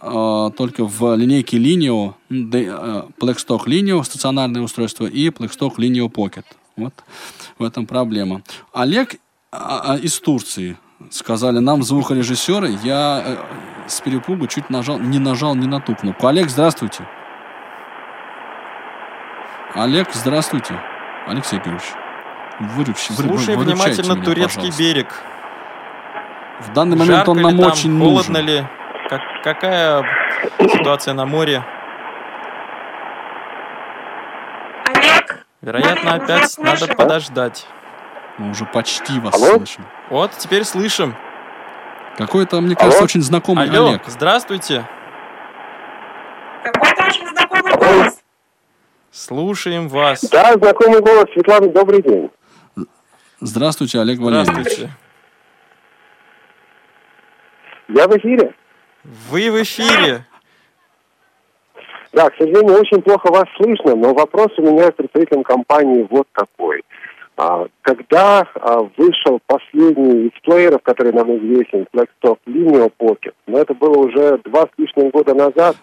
а, 0.00 0.50
только 0.50 0.84
в 0.84 1.14
линейке 1.14 1.56
Linio, 1.58 2.14
а, 2.30 3.08
Blackstock 3.20 3.66
Linio, 3.66 4.02
стационарное 4.02 4.62
устройство, 4.62 5.06
и 5.06 5.28
Blackstock 5.28 5.76
Linio 5.76 6.10
Pocket. 6.10 6.44
Вот 6.76 6.94
в 7.58 7.64
этом 7.64 7.86
проблема. 7.86 8.42
Олег 8.72 9.16
из 10.02 10.18
Турции 10.20 10.78
сказали 11.10 11.58
нам 11.58 11.82
звукорежиссеры. 11.82 12.78
Я 12.82 13.38
с 13.86 14.00
перепугу 14.00 14.46
чуть 14.46 14.70
нажал, 14.70 14.98
не 14.98 15.18
нажал 15.18 15.54
не 15.54 15.66
на 15.66 15.80
ту 15.80 15.94
кнопку. 15.94 16.26
Олег, 16.26 16.48
здравствуйте. 16.48 17.06
Олег, 19.74 20.08
здравствуйте. 20.12 20.80
Алексей 21.26 21.58
Георгиевич. 21.58 22.01
Выруч, 22.68 22.96
Слушай 22.98 23.56
внимательно 23.56 24.12
меня, 24.14 24.24
турецкий 24.24 24.54
пожалуйста. 24.70 24.82
берег. 24.82 25.14
В 26.60 26.72
данный 26.72 26.96
момент 26.96 27.16
Жарко 27.16 27.30
он 27.30 27.40
нам 27.42 27.58
там, 27.58 27.66
очень 27.72 27.98
холодно 27.98 28.40
нужен. 28.40 28.46
ли? 28.46 28.64
Как, 29.08 29.20
какая 29.42 30.04
ситуация 30.60 31.12
на 31.14 31.26
море? 31.26 31.64
Олег, 34.94 35.44
Вероятно, 35.60 36.14
опять 36.14 36.56
надо 36.58 36.86
подождать. 36.94 37.66
Мы 38.38 38.50
уже 38.50 38.64
почти 38.64 39.18
вас 39.18 39.34
Алло? 39.34 39.56
слышим. 39.56 39.84
Вот, 40.10 40.30
теперь 40.32 40.64
слышим. 40.64 41.16
Какой-то, 42.16 42.60
мне 42.60 42.76
кажется, 42.76 42.98
Алло? 42.98 43.04
очень 43.04 43.22
знакомый 43.22 43.68
Алло, 43.68 43.88
Олег. 43.88 44.02
здравствуйте. 44.06 44.84
Какой-то 46.62 47.04
очень 47.06 47.26
знакомый 47.28 47.74
голос. 47.74 48.18
Слушаем 49.10 49.88
вас. 49.88 50.22
Да, 50.30 50.54
знакомый 50.54 51.00
голос. 51.00 51.24
Светлана, 51.34 51.68
добрый 51.68 52.02
день. 52.02 52.30
Здравствуйте, 53.44 53.98
Олег 53.98 54.20
Валерьевич. 54.20 54.52
Здравствуйте. 54.52 54.90
Я 57.88 58.06
в 58.06 58.16
эфире. 58.16 58.54
Вы 59.02 59.50
в 59.50 59.60
эфире. 59.64 60.24
Да, 62.12 62.30
к 62.30 62.36
сожалению, 62.38 62.78
очень 62.78 63.02
плохо 63.02 63.32
вас 63.32 63.46
слышно, 63.56 63.96
но 63.96 64.14
вопрос 64.14 64.46
у 64.58 64.62
меня 64.62 64.92
к 64.92 64.94
представителям 64.94 65.42
компании 65.42 66.06
вот 66.08 66.28
такой. 66.32 66.84
А, 67.42 67.66
Когда 67.82 68.46
а, 68.54 68.78
вышел 68.96 69.40
последний 69.46 70.28
из 70.28 70.40
плееров, 70.42 70.80
который 70.82 71.12
нам 71.12 71.36
известен, 71.38 71.86
Blackstock 71.92 72.38
Linear 72.46 72.92
Pocket, 72.96 73.34
но 73.48 73.58
это 73.58 73.74
было 73.74 73.98
уже 73.98 74.38
два 74.44 74.62
с 74.62 74.70
лишним 74.78 75.10
года 75.10 75.34
назад, 75.34 75.76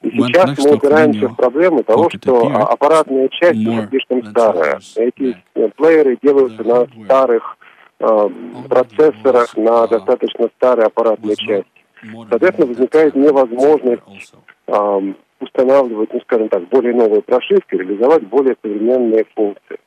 и 0.00 0.10
сейчас 0.10 0.58
мы 0.58 0.76
упираемся 0.76 1.28
в 1.28 1.36
проблему 1.36 1.82
того, 1.82 2.08
что 2.08 2.46
аппаратная 2.46 3.28
часть 3.28 3.60
уже 3.66 3.88
слишком 3.88 4.24
старая. 4.24 4.80
Эти 4.96 5.36
э, 5.54 5.68
плееры 5.76 6.18
делаются 6.22 6.64
на 6.64 6.86
старых 7.04 7.58
э, 8.00 8.28
процессорах, 8.70 9.54
на 9.56 9.84
uh, 9.84 9.88
достаточно 9.90 10.48
старой 10.56 10.86
аппаратной 10.86 11.36
части. 11.36 11.66
Соответственно, 12.30 12.68
возникает 12.68 13.14
невозможность 13.14 14.34
устанавливать, 15.42 16.12
ну, 16.12 16.20
скажем 16.20 16.48
так, 16.48 16.68
более 16.68 16.94
новые 16.94 17.20
прошивки, 17.20 17.74
реализовать 17.74 18.22
более 18.28 18.56
современные 18.62 19.26
функции. 19.34 19.78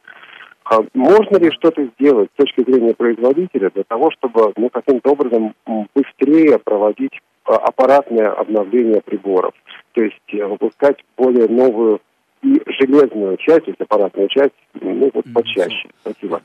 А 0.66 0.80
можно 0.96 1.38
ли 1.38 1.52
что-то 1.52 1.86
сделать 1.96 2.30
с 2.34 2.38
точки 2.38 2.64
зрения 2.64 2.96
производителя 2.96 3.70
для 3.70 3.84
того, 3.84 4.10
чтобы 4.12 4.52
ну, 4.58 4.70
каким-то 4.70 5.12
образом 5.12 5.54
быстрее 5.94 6.58
проводить 6.58 7.22
а, 7.46 7.56
аппаратное 7.56 8.32
обновление 8.32 9.02
приборов? 9.02 9.54
То 9.92 10.02
есть 10.02 10.34
э, 10.34 10.44
выпускать 10.44 10.98
более 11.18 11.48
новую 11.48 12.02
и 12.42 12.62
железную 12.80 13.38
часть, 13.38 13.66
то 13.66 13.72
есть 13.72 13.82
аппаратную 13.82 14.28
часть, 14.30 14.56
ну, 14.74 15.12
вот 15.14 15.26
почаще. 15.34 15.90
Спасибо. 16.02 16.42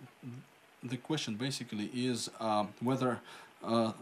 The 0.82 0.98
question 0.98 1.36
basically 1.36 1.90
is 1.92 2.30
uh, 2.40 2.66
whether 2.82 3.18
uh, 3.62 3.92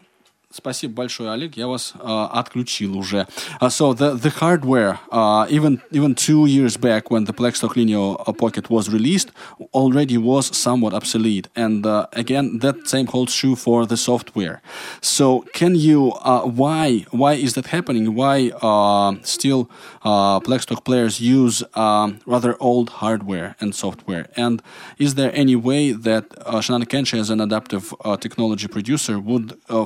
Спасибо 0.56 0.94
большое, 0.94 1.32
Олег. 1.32 1.58
Я 1.58 1.68
вас 1.68 1.94
uh, 2.00 2.30
отключил 2.32 2.96
уже. 2.96 3.26
Uh, 3.60 3.70
so 3.70 3.92
the 3.96 4.14
the 4.14 4.30
hardware, 4.30 5.00
uh, 5.12 5.48
even 5.50 5.82
even 5.90 6.14
two 6.14 6.46
years 6.46 6.78
back 6.78 7.10
when 7.10 7.26
the 7.26 7.34
Blackstock 7.34 7.76
Linear 7.76 8.16
uh, 8.20 8.32
Pocket 8.34 8.70
was 8.70 8.88
released, 8.88 9.32
already 9.74 10.16
was 10.16 10.56
somewhat 10.56 10.94
obsolete. 10.94 11.48
And 11.56 11.88
uh, 11.88 12.06
again, 12.14 12.60
that 12.60 12.88
same 12.88 13.08
holds 13.08 13.34
true 13.34 13.56
for 13.56 13.88
the 13.88 13.98
software. 13.98 14.62
So 15.02 15.44
can 15.54 15.74
you? 15.74 16.12
Uh, 16.22 16.42
why 16.42 17.08
why 17.10 17.34
is 17.34 17.56
that 17.56 17.68
happening? 17.78 18.14
Why 18.14 18.52
uh, 18.62 19.16
still 19.24 19.72
uh, 20.04 20.40
Blackstock 20.40 20.84
players 20.84 21.20
use 21.20 21.64
um, 21.74 22.20
rather 22.28 22.56
old 22.60 22.92
hardware 23.02 23.56
and 23.60 23.74
software? 23.74 24.28
And 24.38 24.62
is 25.00 25.16
there 25.16 25.32
any 25.34 25.56
way 25.56 25.94
that 25.94 26.26
uh, 26.46 26.62
Shinano 26.62 26.86
Kenshin, 26.86 27.20
as 27.20 27.32
an 27.32 27.42
adaptive 27.42 27.92
uh, 28.06 28.18
technology 28.18 28.68
producer, 28.68 29.20
would 29.20 29.58
uh, 29.68 29.86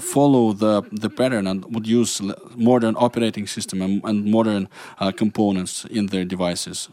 the 0.53 0.83
the 0.91 1.11
pattern 1.11 1.47
and 1.47 1.65
would 1.75 1.87
use 1.87 2.21
modern 2.57 2.95
operating 2.97 3.47
system 3.47 3.83
and, 3.83 4.05
and 4.05 4.31
modern 4.31 4.69
uh, 5.01 5.13
components 5.13 5.85
in 5.91 6.07
their 6.07 6.25
devices, 6.25 6.89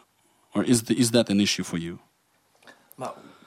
or 0.54 0.64
is 0.64 0.84
the, 0.84 1.00
is 1.00 1.12
that 1.12 1.30
an 1.30 1.40
issue 1.40 1.64
for 1.64 1.78
you? 1.78 2.00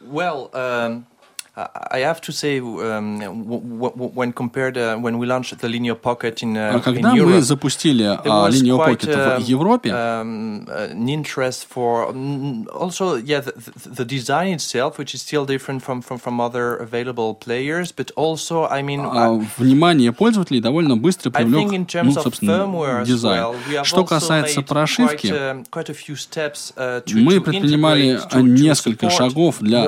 Well, 0.04 0.50
um, 0.54 1.06
I 1.54 1.68
I 1.98 2.00
have 2.00 2.20
to 2.22 2.32
say, 2.32 2.60
um, 2.60 3.18
w- 3.20 3.60
w- 3.60 4.10
when 4.14 4.32
compared, 4.32 4.78
uh, 4.78 4.96
when 4.96 5.18
we 5.18 5.26
launched 5.26 5.58
the 5.60 5.68
Linear 5.68 5.94
Pocket 5.94 6.42
in, 6.42 6.56
uh, 6.56 6.76
А 6.76 6.80
Когда 6.80 7.12
мы 7.12 7.18
Europe, 7.18 7.40
запустили 7.42 8.04
а, 8.04 8.22
quite 8.48 9.00
Pocket 9.02 9.14
um, 9.14 9.38
в 9.38 9.46
Европе, 9.46 9.90
um, 9.90 10.66
interest 11.06 11.66
for 11.68 12.10
mm, 12.14 12.66
also, 12.72 13.16
yeah, 13.16 13.40
the, 13.40 13.52
the, 13.98 14.04
design 14.06 14.54
itself, 14.54 14.96
which 14.96 15.14
is 15.14 15.20
still 15.20 15.44
different 15.44 15.82
from, 15.82 16.00
from, 16.00 16.18
from 16.18 16.40
other 16.40 16.76
available 16.76 17.34
players, 17.34 17.92
but 17.92 18.10
also, 18.16 18.66
I 18.70 18.80
mean, 18.82 19.00
а, 19.04 19.38
внимание 19.58 20.12
пользователей 20.12 20.60
довольно 20.62 20.96
быстро 20.96 21.30
привлек, 21.30 21.70
ну, 22.02 22.12
собственно, 22.12 23.04
дизайн. 23.04 23.54
Что 23.84 24.04
касается 24.06 24.62
прошивки, 24.62 25.26
quite, 25.26 25.32
um, 25.32 25.66
quite 25.70 25.90
a 25.90 25.94
few 25.94 26.16
steps, 26.16 26.72
uh, 26.76 27.04
to, 27.04 27.14
мы 27.20 27.42
предпринимали 27.42 28.14
integrate, 28.16 28.30
to- 28.30 28.38
to 28.38 28.42
несколько 28.42 29.10
шагов 29.10 29.56
для, 29.60 29.86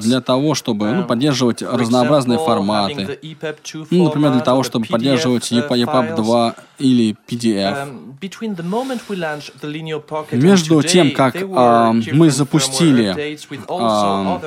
для 0.00 0.20
того, 0.20 0.56
чтобы 0.56 0.79
ну, 0.80 1.00
Um, 1.00 1.06
поддерживать 1.06 1.62
разнообразные 1.62 2.38
форматы. 2.38 3.02
the 3.02 3.20
EPUB2 3.20 3.86
Ну, 3.90 4.04
например, 4.04 4.32
для 4.32 4.40
того, 4.40 4.62
чтобы 4.62 4.86
поддерживать 4.86 5.50
uh, 5.52 5.68
EPUB 5.68 5.86
files. 5.86 6.16
2 6.16 6.54
или 6.78 7.16
PDF. 7.28 7.86
Um, 7.86 8.10
Между 10.32 10.82
тем, 10.82 11.12
как 11.12 11.36
а, 11.54 11.92
мы 12.12 12.30
запустили 12.30 13.38
а, 13.68 14.40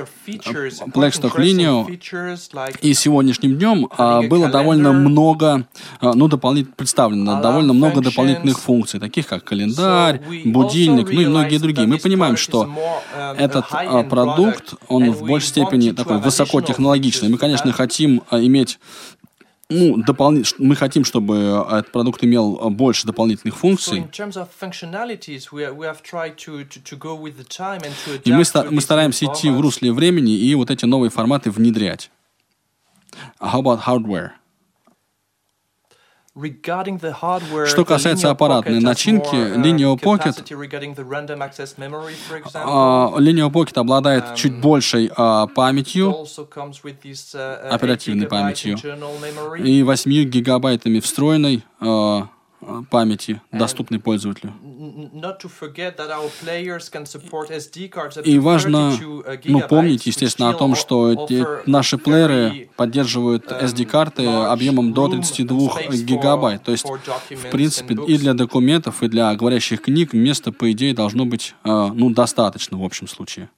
Blackstock 0.93 1.35
like 1.35 2.77
и 2.81 2.93
сегодняшним 2.93 3.57
днем 3.57 3.89
а, 3.97 4.21
было 4.21 4.49
довольно 4.49 4.91
много, 4.93 5.65
а, 5.99 6.13
ну, 6.13 6.27
дополнительно 6.27 6.75
представлено 6.75 7.41
довольно 7.41 7.73
много 7.73 8.01
дополнительных 8.01 8.59
функций, 8.59 8.99
таких 8.99 9.27
как 9.27 9.43
календарь, 9.43 10.21
будильник, 10.45 11.11
ну 11.11 11.21
и 11.21 11.25
многие 11.25 11.57
другие. 11.57 11.87
Мы 11.87 11.97
понимаем, 11.97 12.37
что 12.37 12.63
um, 12.63 13.35
этот 13.37 13.65
а, 13.71 14.03
продукт, 14.03 14.75
он 14.87 15.11
в 15.11 15.25
большей 15.25 15.49
степени 15.49 15.91
такой 15.91 16.19
высокотехнологичный. 16.23 17.29
Мы, 17.29 17.37
конечно, 17.37 17.71
хотим 17.71 18.23
а, 18.29 18.39
иметь 18.39 18.79
ну, 19.69 19.97
дополнительно, 19.97 20.67
мы 20.67 20.75
хотим, 20.75 21.03
чтобы 21.05 21.65
а, 21.67 21.79
этот 21.79 21.91
продукт 21.91 22.23
имел 22.23 22.59
а, 22.61 22.69
больше 22.69 23.07
дополнительных 23.07 23.57
функций. 23.57 24.07
И 28.25 28.31
мы, 28.31 28.45
ста- 28.45 28.65
мы 28.69 28.81
стараемся 28.81 29.25
идти 29.25 29.49
в 29.49 29.59
русле 29.61 29.91
времени 29.91 30.35
и 30.35 30.53
вот 30.55 30.69
эти 30.69 30.85
новые 30.85 31.09
форматы 31.09 31.49
внедрять. 31.49 32.11
How 33.39 33.61
about 33.61 33.83
hardware? 33.85 34.31
Что 36.35 37.85
касается 37.85 38.31
аппаратной 38.31 38.79
начинки, 38.79 39.35
uh, 39.35 39.55
Linear 39.61 39.95
Pocket, 40.01 40.33
а, 42.55 43.13
Linear 43.19 43.51
Pocket 43.51 43.79
обладает 43.79 44.33
чуть 44.33 44.59
большей 44.59 45.11
а, 45.15 45.45
памятью 45.45 46.09
also 46.09 46.47
comes 46.49 46.81
with 46.83 46.95
this, 47.03 47.35
uh, 47.35 47.61
uh, 47.61 47.69
8 47.69 47.75
оперативной 47.75 48.27
памятью 48.27 48.79
и 49.59 49.83
8 49.83 50.23
гигабайтами 50.23 50.99
встроенной 50.99 51.63
а, 51.79 51.85
а, 51.85 52.29
памяти, 52.89 53.41
доступной 53.51 53.99
пользователю. 53.99 54.53
И 58.23 58.39
важно 58.39 58.91
32 58.91 59.21
uh, 59.21 59.39
ну, 59.45 59.61
помнить, 59.61 60.05
естественно, 60.05 60.49
о 60.49 60.53
том, 60.53 60.75
что 60.75 61.27
наши 61.65 61.97
плееры 61.97 62.69
поддерживают 62.75 63.45
um, 63.45 63.63
SD-карты 63.63 64.23
large 64.23 64.47
объемом 64.47 64.93
до 64.93 65.07
room 65.07 65.19
and 65.19 65.21
32 65.21 65.57
space 65.57 65.89
for- 65.89 66.03
гигабайт. 66.03 66.63
То 66.63 66.71
есть, 66.71 66.85
в 66.85 67.49
принципе, 67.51 67.95
и 68.07 68.17
для 68.17 68.33
документов, 68.33 69.03
и 69.03 69.07
для 69.07 69.33
говорящих 69.35 69.81
книг 69.81 70.13
места, 70.13 70.51
по 70.51 70.71
идее, 70.71 70.93
должно 70.93 71.25
быть 71.25 71.55
а, 71.63 71.91
ну, 71.93 72.09
достаточно 72.09 72.77
в 72.77 72.83
общем 72.83 73.07
случае. 73.07 73.49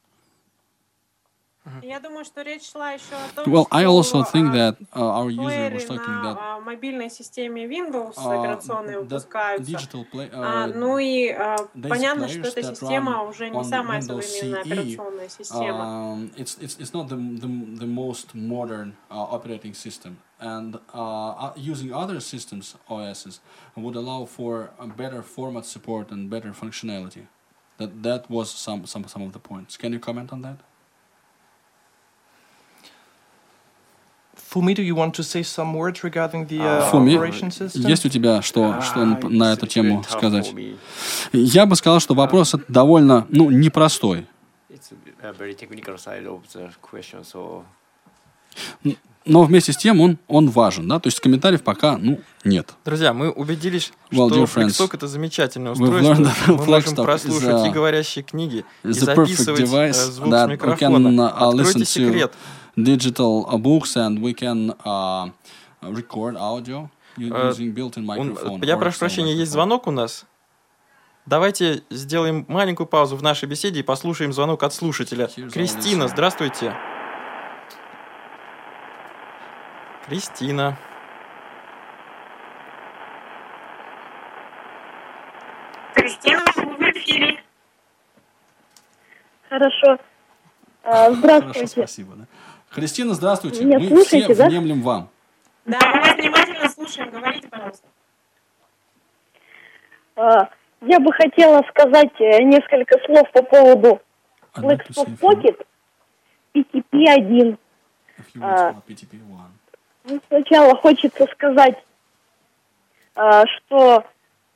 Well, 3.46 3.66
I 3.70 3.82
что 3.82 3.90
also 3.90 4.24
think 4.24 4.48
а, 4.48 4.54
that 4.54 4.76
uh, 4.94 5.00
our 5.02 5.30
user 5.30 5.42
плееры 5.42 5.74
was 5.74 5.84
talking 5.84 6.14
на 6.14 6.22
that 6.24 6.38
а, 6.40 6.60
мобильной 6.60 7.10
системе 7.10 7.66
Windows 7.66 8.16
uh, 8.16 8.32
операционные 8.32 8.96
that 8.96 9.02
выпускаются. 9.02 9.70
digital 9.70 10.06
play, 10.10 10.30
А, 10.32 10.68
uh, 10.68 10.74
ну 10.74 10.96
и 10.96 11.28
а, 11.28 11.56
these 11.74 11.88
понятно, 11.88 12.24
players 12.24 12.30
что 12.30 12.48
эта 12.48 12.60
that 12.60 12.74
система 12.74 13.12
run 13.12 13.28
уже 13.28 13.50
не 13.50 13.58
on 13.58 13.64
самая 13.64 14.00
Windows 14.00 14.22
современная 14.22 14.64
CE, 14.64 14.66
операционная 14.66 15.28
система. 15.28 15.84
Um, 15.84 16.32
it's, 16.36 16.56
it's, 16.60 16.78
it's 16.78 16.94
not 16.94 17.08
the, 17.08 17.16
the, 17.16 17.78
the 17.80 17.86
most 17.86 18.34
modern 18.34 18.96
uh, 19.10 19.14
operating 19.16 19.74
system. 19.74 20.16
And 20.40 20.76
uh, 20.94 21.30
uh, 21.30 21.52
using 21.56 21.92
other 21.92 22.20
systems, 22.20 22.74
OSs, 22.88 23.40
would 23.76 23.96
allow 23.96 24.24
for 24.24 24.70
a 24.78 24.86
better 24.86 25.22
format 25.22 25.66
support 25.66 26.10
and 26.10 26.30
better 26.30 26.52
functionality. 26.52 27.26
That, 27.76 28.02
that 28.02 28.30
was 28.30 28.50
some, 28.50 28.86
some, 28.86 29.06
some 29.06 29.22
of 29.22 29.32
the 29.34 29.38
points. 29.38 29.76
Can 29.76 29.92
you 29.92 29.98
comment 29.98 30.32
on 30.32 30.40
that? 30.40 30.60
Фуми, 36.91 37.15
operation 37.15 37.49
system? 37.49 37.87
есть 37.89 38.05
у 38.05 38.09
тебя 38.09 38.41
что, 38.41 38.81
что 38.81 39.05
на 39.05 39.53
эту 39.53 39.67
тему 39.67 40.03
сказать? 40.09 40.53
Я 41.33 41.65
бы 41.65 41.75
сказал, 41.75 41.99
что 41.99 42.13
вопрос 42.13 42.55
довольно, 42.67 43.25
ну, 43.29 43.49
непростой. 43.49 44.27
Но 49.25 49.41
вместе 49.43 49.73
с 49.73 49.77
тем 49.77 50.01
он, 50.01 50.19
он 50.27 50.49
важен, 50.49 50.87
да, 50.87 50.99
то 50.99 51.07
есть 51.07 51.19
комментариев 51.19 51.63
пока, 51.63 51.97
ну, 51.97 52.19
нет. 52.43 52.75
Друзья, 52.85 53.11
мы 53.11 53.31
убедились, 53.31 53.91
well, 54.11 54.29
что 54.29 54.43
Flextalk 54.43 54.91
это 54.93 55.07
замечательное 55.07 55.71
устройство. 55.71 56.13
Мы 56.47 56.65
можем 56.65 56.95
прослушать 56.95 57.65
и 57.65 57.69
говорящие 57.71 58.23
книги, 58.23 58.63
и 58.83 58.91
записывать 58.91 59.61
э, 59.61 59.93
звук 59.93 60.31
с 60.31 60.47
микрофона. 60.47 61.29
Откройте 61.29 61.85
секрет. 61.85 62.33
Digital 62.77 63.45
books 63.57 63.95
and 63.95 64.21
we 64.21 64.33
can 64.33 64.73
uh, 64.83 65.29
record 65.81 66.35
audio 66.35 66.89
using 67.17 67.71
built-in 67.71 68.05
microphone. 68.05 68.61
Я 68.65 68.77
прошу 68.77 68.99
прощения, 68.99 69.33
есть 69.33 69.51
звонок 69.51 69.87
у 69.87 69.91
нас? 69.91 70.25
Давайте 71.25 71.83
сделаем 71.89 72.45
маленькую 72.47 72.85
паузу 72.85 73.15
в 73.15 73.23
нашей 73.23 73.47
беседе 73.47 73.79
и 73.79 73.83
послушаем 73.83 74.33
звонок 74.33 74.61
от 74.63 74.73
слушателя. 74.73 75.27
Кристина, 75.27 76.07
здравствуйте. 76.07 76.75
Кристина. 80.07 80.77
Кристина, 85.95 86.43
вы 86.57 86.75
в 86.75 86.81
эфире. 86.91 87.43
Хорошо. 89.49 89.97
А, 90.83 91.11
здравствуйте. 91.11 91.59
Хорошо, 91.59 91.67
спасибо. 91.67 92.15
Да. 92.15 92.25
Кристина, 92.75 93.13
здравствуйте. 93.13 93.63
Меня 93.63 93.79
Мы 93.79 93.87
слушаете, 93.87 94.33
все 94.33 94.35
да? 94.35 94.49
внемлем 94.49 94.81
вам. 94.81 95.09
Да, 95.63 95.79
мы 95.81 96.01
вас 96.01 96.15
внимательно 96.17 96.69
слушаем. 96.69 97.09
Говорите, 97.09 97.47
пожалуйста. 97.47 97.87
А, 100.17 100.49
я 100.81 100.99
бы 100.99 101.13
хотела 101.13 101.63
сказать 101.69 102.11
э, 102.19 102.43
несколько 102.43 102.99
слов 103.05 103.31
по 103.31 103.43
поводу 103.43 104.01
Blackstone 104.55 105.17
Pocket 105.17 105.65
PTP-1. 106.53 107.57
А, 108.41 108.75
ну, 110.03 110.19
сначала 110.27 110.75
хочется 110.75 111.27
сказать, 111.31 111.81
а, 113.15 113.45
что 113.45 114.03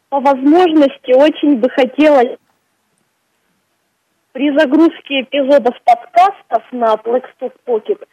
по 0.10 0.20
возможности 0.20 1.14
очень 1.14 1.56
бы 1.56 1.70
хотелось 1.70 2.38
при 4.32 4.52
загрузке 4.58 5.22
эпизодов 5.22 5.76
подкастов 5.84 6.64
на 6.72 6.94
Blackstock 6.96 7.54
Pocket 7.66 8.08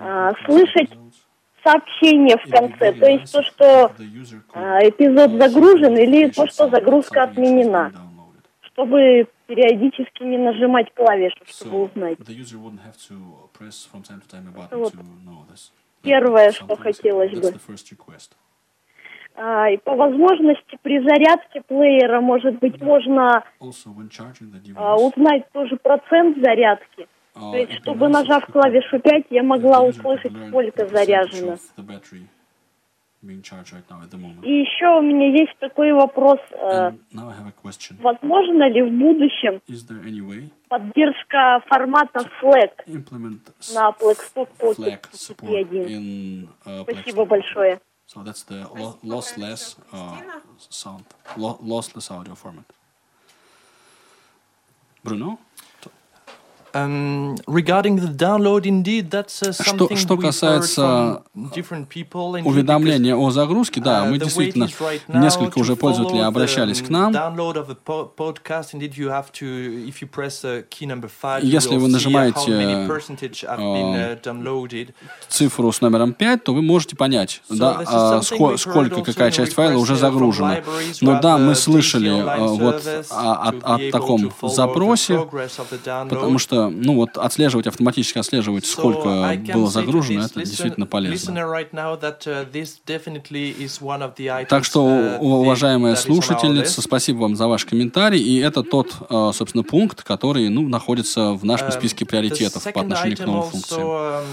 а, 0.00 0.32
слышать 0.44 0.90
сообщение 1.64 2.36
в 2.38 2.50
конце, 2.50 2.92
то 2.92 3.06
есть 3.06 3.32
то, 3.32 3.42
что 3.42 3.92
а, 4.54 4.78
эпизод 4.88 5.32
загружен 5.32 5.96
или 5.96 6.30
то, 6.30 6.46
что 6.46 6.68
загрузка 6.70 7.24
отменена, 7.24 7.92
чтобы 8.62 9.28
периодически 9.46 10.22
не 10.22 10.38
нажимать 10.38 10.94
клавишу, 10.94 11.44
чтобы 11.46 11.82
узнать. 11.84 12.18
Вот. 14.70 14.92
первое, 16.02 16.52
что 16.52 16.76
хотелось 16.76 17.32
бы. 17.32 17.52
А, 19.36 19.70
и 19.70 19.76
по 19.78 19.94
возможности 19.94 20.78
при 20.82 21.00
зарядке 21.00 21.62
плеера, 21.66 22.20
может 22.20 22.58
быть, 22.58 22.80
можно 22.80 23.42
а, 24.76 24.96
узнать 24.96 25.50
тоже 25.52 25.76
процент 25.76 26.38
зарядки. 26.42 27.08
То 27.34 27.56
есть, 27.56 27.72
чтобы 27.74 28.08
нажав 28.08 28.44
клавишу 28.46 28.98
5, 28.98 29.26
я 29.30 29.42
могла 29.42 29.82
услышать, 29.82 30.32
сколько 30.48 30.86
заряжено. 30.86 31.56
И 33.22 33.26
еще 34.50 34.98
у 34.98 35.02
меня 35.02 35.28
есть 35.30 35.52
такой 35.58 35.92
вопрос. 35.92 36.38
Э, 36.52 36.92
возможно 38.00 38.68
ли 38.70 38.82
в 38.82 38.90
будущем 38.92 39.60
поддержка 40.68 41.62
формата 41.66 42.20
FLAC 42.40 42.70
на 43.74 43.90
Blackstock 43.90 44.48
Pocket 44.58 45.04
CP1? 45.12 46.48
Uh, 46.64 46.82
Спасибо 46.84 47.26
большое. 47.26 47.80
So 48.12 48.24
that's 48.24 48.42
the 48.42 48.66
lo 48.74 48.98
lossless 49.04 49.76
uh, 49.92 50.20
sound, 50.68 51.04
lo 51.36 51.60
lossless 51.62 52.10
audio 52.10 52.34
format. 52.34 52.64
Bruno? 55.04 55.38
Что, 59.52 59.96
что 59.96 60.16
касается 60.16 61.22
уведомления 61.34 63.16
о 63.16 63.30
загрузке, 63.30 63.80
да, 63.80 64.04
мы 64.04 64.18
действительно, 64.18 64.68
несколько 65.08 65.58
уже 65.58 65.76
пользователей 65.76 66.24
обращались 66.24 66.82
к 66.82 66.88
нам. 66.88 67.12
Если 71.42 71.76
вы 71.76 71.88
нажимаете 71.88 72.88
цифру 75.28 75.72
с 75.72 75.80
номером 75.80 76.12
5, 76.12 76.44
то 76.44 76.54
вы 76.54 76.62
можете 76.62 76.96
понять, 76.96 77.42
да, 77.48 78.22
сколько, 78.22 79.02
какая 79.02 79.30
часть 79.30 79.54
файла 79.54 79.78
уже 79.78 79.96
загружена. 79.96 80.58
Но 81.00 81.20
да, 81.20 81.38
мы 81.38 81.54
слышали 81.54 82.10
вот 82.58 82.86
о, 83.10 83.50
о, 83.50 83.74
о 83.74 83.90
таком 83.90 84.32
запросе, 84.42 85.26
потому 86.08 86.38
что 86.38 86.59
ну 86.68 86.96
вот 86.96 87.16
отслеживать, 87.16 87.66
автоматически 87.66 88.18
отслеживать, 88.18 88.66
сколько 88.66 89.08
so 89.08 89.52
было 89.52 89.70
загружено, 89.70 90.24
это 90.24 90.40
действительно 90.40 90.86
полезно. 90.86 91.32
Uh, 91.32 91.66
так 94.46 94.64
что, 94.64 94.86
uh, 94.86 95.18
уважаемая 95.18 95.96
слушательница, 95.96 96.82
спасибо 96.82 97.18
вам 97.18 97.36
за 97.36 97.46
ваш 97.46 97.64
комментарий, 97.64 98.20
и 98.20 98.38
это 98.38 98.62
тот, 98.62 98.92
uh, 99.08 99.32
собственно, 99.32 99.64
пункт, 99.64 100.02
который, 100.02 100.48
ну, 100.48 100.68
находится 100.68 101.32
в 101.32 101.44
нашем 101.44 101.68
um, 101.68 101.72
списке 101.72 102.04
приоритетов 102.04 102.64
по 102.72 102.80
отношению 102.80 103.16
к 103.16 103.26
новым 103.26 103.50
функциям. 103.50 103.86
Um, 103.86 104.24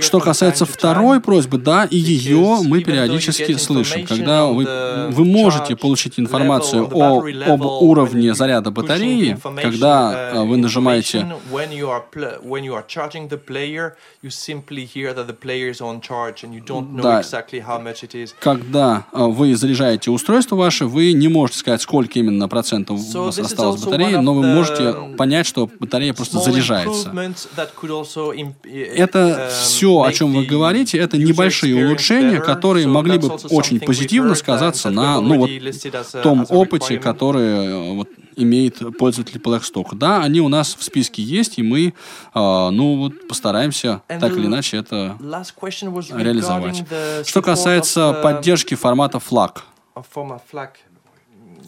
что 0.00 0.18
касается 0.18 0.66
второй 0.66 1.20
просьбы, 1.20 1.58
да, 1.58 1.84
и 1.84 1.96
ее 1.96 2.58
мы 2.64 2.82
периодически 2.82 3.52
слышим. 3.54 4.04
Когда 4.06 4.46
вы, 4.46 4.66
вы 5.10 5.24
можете 5.24 5.76
получить 5.76 6.18
информацию 6.18 6.88
о, 6.92 7.22
об 7.46 7.62
уровне 7.62 8.34
заряда 8.34 8.72
батареи, 8.72 9.38
когда 9.62 10.32
uh, 10.34 10.46
вы 10.46 10.56
нажимаете 10.56 11.26
да, 17.10 17.22
когда 18.40 19.06
вы 19.12 19.54
заряжаете 19.56 20.10
устройство 20.10 20.56
ваше, 20.56 20.86
вы 20.86 21.12
не 21.12 21.28
можете 21.28 21.58
сказать, 21.58 21.82
сколько 21.82 22.18
именно 22.18 22.48
процентов 22.48 23.00
у 23.14 23.18
вас 23.24 23.38
осталось 23.38 23.82
батареи, 23.82 24.16
но 24.16 24.34
вы 24.34 24.42
можете 24.42 24.94
понять, 25.16 25.46
что 25.46 25.68
батарея 25.78 26.14
просто 26.14 26.40
заряжается. 26.40 27.12
Это 28.72 29.18
э, 29.18 29.50
все, 29.50 30.02
о 30.02 30.12
чем 30.12 30.32
вы 30.32 30.44
говорите, 30.44 30.98
это 30.98 31.18
небольшие 31.18 31.86
улучшения, 31.86 32.40
которые 32.40 32.86
могли 32.86 33.18
бы 33.18 33.28
очень 33.50 33.80
позитивно 33.80 34.34
сказаться 34.34 34.90
на 34.90 35.20
ну, 35.20 35.38
вот, 35.38 35.50
том 36.22 36.46
опыте, 36.48 36.98
который 36.98 37.42
э, 37.42 37.94
вот, 37.94 38.08
имеет 38.36 38.80
пользователь 38.98 39.40
Blackstock. 39.40 39.94
Да, 39.94 40.22
они 40.22 40.40
у 40.40 40.48
нас 40.48 40.74
в 40.74 40.82
списке 40.82 41.22
есть, 41.22 41.58
и 41.58 41.62
мы 41.62 41.94
а, 42.34 42.70
ну, 42.70 42.96
вот, 42.96 43.28
постараемся 43.28 44.02
так 44.08 44.32
или 44.32 44.46
иначе 44.46 44.78
это 44.78 45.16
реализовать. 45.20 46.84
Что 47.26 47.42
касается 47.42 48.12
поддержки 48.22 48.74
формата 48.74 49.18
FLAC, 49.18 49.58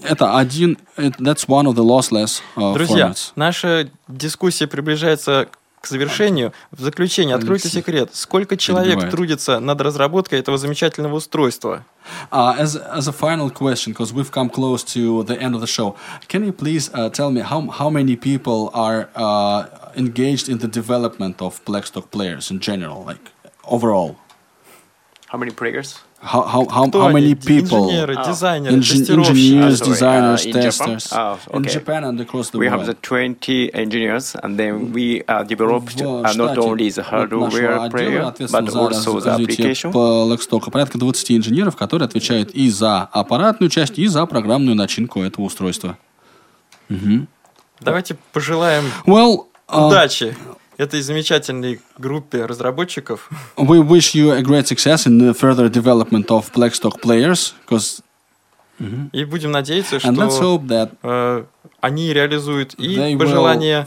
это 0.02 0.36
один, 0.36 0.78
that's 0.96 1.46
one 1.48 1.66
of 1.66 1.74
the 1.74 1.84
lossless 1.84 2.42
uh, 2.56 2.74
Друзья, 2.74 3.08
formats. 3.08 3.32
наша 3.36 3.90
дискуссия 4.08 4.66
приближается 4.66 5.48
к 5.50 5.58
завершению, 5.86 6.52
в 6.70 6.80
заключение, 6.80 7.36
откройте 7.36 7.68
секрет. 7.68 8.10
Сколько 8.12 8.56
человек 8.56 9.10
трудится 9.10 9.60
над 9.60 9.80
разработкой 9.80 10.38
этого 10.38 10.58
замечательного 10.58 11.16
устройства? 11.16 11.84
Uh, 12.30 12.54
as, 12.58 12.76
as 12.76 13.08
a 13.08 13.12
final 13.12 13.50
question, 13.50 13.92
because 13.92 14.12
we've 14.12 14.30
come 14.30 14.50
close 14.50 14.84
to 14.84 15.22
the 15.24 15.40
end 15.40 15.54
of 15.54 15.60
the 15.60 15.66
show, 15.66 15.96
can 16.28 16.44
you 16.44 16.52
please 16.52 16.90
uh, 16.92 17.08
tell 17.08 17.30
me 17.30 17.40
how, 17.40 17.62
how 17.70 17.88
many 17.88 18.14
people 18.14 18.70
are 18.74 19.08
uh, 19.14 19.66
engaged 19.96 20.48
in 20.48 20.58
the 20.58 20.68
development 20.68 21.40
of 21.40 21.64
Blackstock 21.64 22.10
players 22.10 22.50
in 22.50 22.60
general, 22.60 23.04
like 23.04 23.32
overall? 23.64 24.16
How 25.28 25.38
many 25.38 25.50
players? 25.50 26.03
How, 26.24 26.40
how, 26.42 26.66
how, 26.66 26.90
how 26.90 27.10
many 27.12 27.34
people? 27.34 27.90
Инженеры, 27.90 28.16
дизайнеры, 28.24 28.74
engineers, 28.76 29.80
designers, 29.80 30.46
uh, 30.46 30.52
testers. 30.52 31.04
Japan? 31.10 31.20
Oh, 31.20 31.38
okay. 31.48 31.56
In 31.56 31.62
Japan 31.64 32.04
and 32.04 32.20
across 32.20 32.48
the 32.48 32.58
we 32.58 32.66
world. 32.66 32.80
We 32.80 32.86
have 32.86 32.96
the 32.96 33.00
20 33.02 33.74
engineers, 33.74 34.34
and 34.42 34.58
then 34.58 34.92
we 34.92 35.22
uh, 35.28 35.42
developed 35.42 36.00
uh, 36.00 36.32
not 36.32 36.56
only 36.56 36.88
the 36.88 37.02
hardware 37.02 37.90
player, 37.90 38.32
but 38.50 38.74
also 38.74 39.20
the 39.20 39.32
application. 39.32 39.90
Blackstock. 39.90 40.70
Порядка 40.72 40.96
20 40.96 41.32
инженеров, 41.32 41.76
которые 41.76 42.06
отвечают 42.06 42.52
и 42.52 42.70
за 42.70 43.02
аппаратную 43.02 43.68
часть, 43.68 43.98
и 43.98 44.06
за 44.06 44.24
программную 44.24 44.76
начинку 44.76 45.20
этого 45.20 45.44
устройства. 45.44 45.98
Угу. 46.88 47.26
Давайте 47.80 48.16
пожелаем 48.32 48.84
well, 49.06 49.46
удачи. 49.68 50.34
Этой 50.76 51.00
замечательной 51.02 51.80
группе 51.98 52.44
разработчиков. 52.46 53.28
We 53.56 53.80
wish 53.80 54.14
you 54.14 54.32
a 54.32 54.42
great 54.42 54.66
success 54.66 55.06
in 55.06 55.18
the 55.18 55.34
further 55.34 55.68
development 55.68 56.26
of 56.28 56.52
Blackstock 56.52 57.00
players, 57.00 57.54
because 57.66 58.02
Mm-hmm. 58.80 59.10
И 59.12 59.24
будем 59.24 59.52
надеяться, 59.52 60.00
что 60.00 60.10
that 60.10 60.90
э, 61.02 61.44
они 61.80 62.12
реализуют 62.12 62.74
и 62.74 63.16
пожелания 63.16 63.86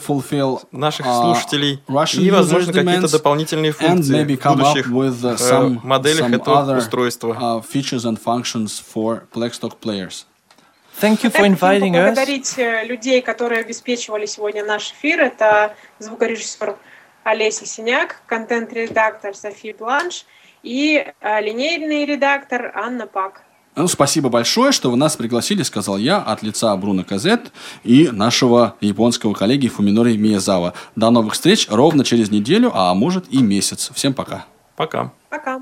наших 0.72 1.06
uh, 1.06 1.22
слушателей, 1.24 1.82
и, 2.14 2.32
возможно, 2.32 2.72
какие-то 2.72 3.12
дополнительные 3.12 3.74
функции 3.74 4.24
в 4.24 4.28
будущих 4.28 4.88
with, 4.88 5.22
uh, 5.22 5.38
э, 5.38 5.80
моделях 5.84 6.32
этого 6.32 6.78
устройства. 6.78 7.62
Uh, 7.62 7.64
Thank 11.00 11.24
you 11.24 11.32
for 11.32 11.46
inviting 11.46 11.96
us. 11.96 12.10
Поблагодарить 12.10 12.58
э, 12.58 12.86
людей, 12.86 13.22
которые 13.22 13.62
обеспечивали 13.62 14.26
сегодня 14.26 14.66
наш 14.66 14.92
эфир. 14.92 15.22
Это 15.22 15.76
звукорежиссер 16.00 16.76
Олеся 17.24 17.66
Синяк, 17.66 18.22
контент-редактор 18.26 19.36
София 19.36 19.76
Бланш 19.78 20.26
и 20.64 21.06
э, 21.20 21.42
линейный 21.42 22.06
редактор 22.06 22.72
Анна 22.74 23.06
Пак. 23.06 23.44
Ну, 23.76 23.88
спасибо 23.88 24.30
большое, 24.30 24.72
что 24.72 24.90
вы 24.90 24.98
нас 24.98 25.16
пригласили, 25.16 25.62
сказал 25.62 25.98
я 25.98 26.18
от 26.18 26.42
лица 26.42 26.76
Бруно 26.78 27.04
Казет 27.04 27.52
и 27.84 28.10
нашего 28.12 28.76
японского 28.82 29.36
коллеги 29.36 29.68
Фуминори 29.68 30.18
Миязава. 30.18 30.74
До 30.96 31.12
новых 31.12 31.34
встреч 31.34 31.68
ровно 31.70 32.04
через 32.04 32.32
неделю, 32.32 32.72
а 32.74 32.96
может 32.96 33.32
и 33.32 33.38
месяц. 33.38 33.92
Всем 33.94 34.16
пока. 34.16 34.46
Пока. 34.76 35.12
Пока. 35.30 35.62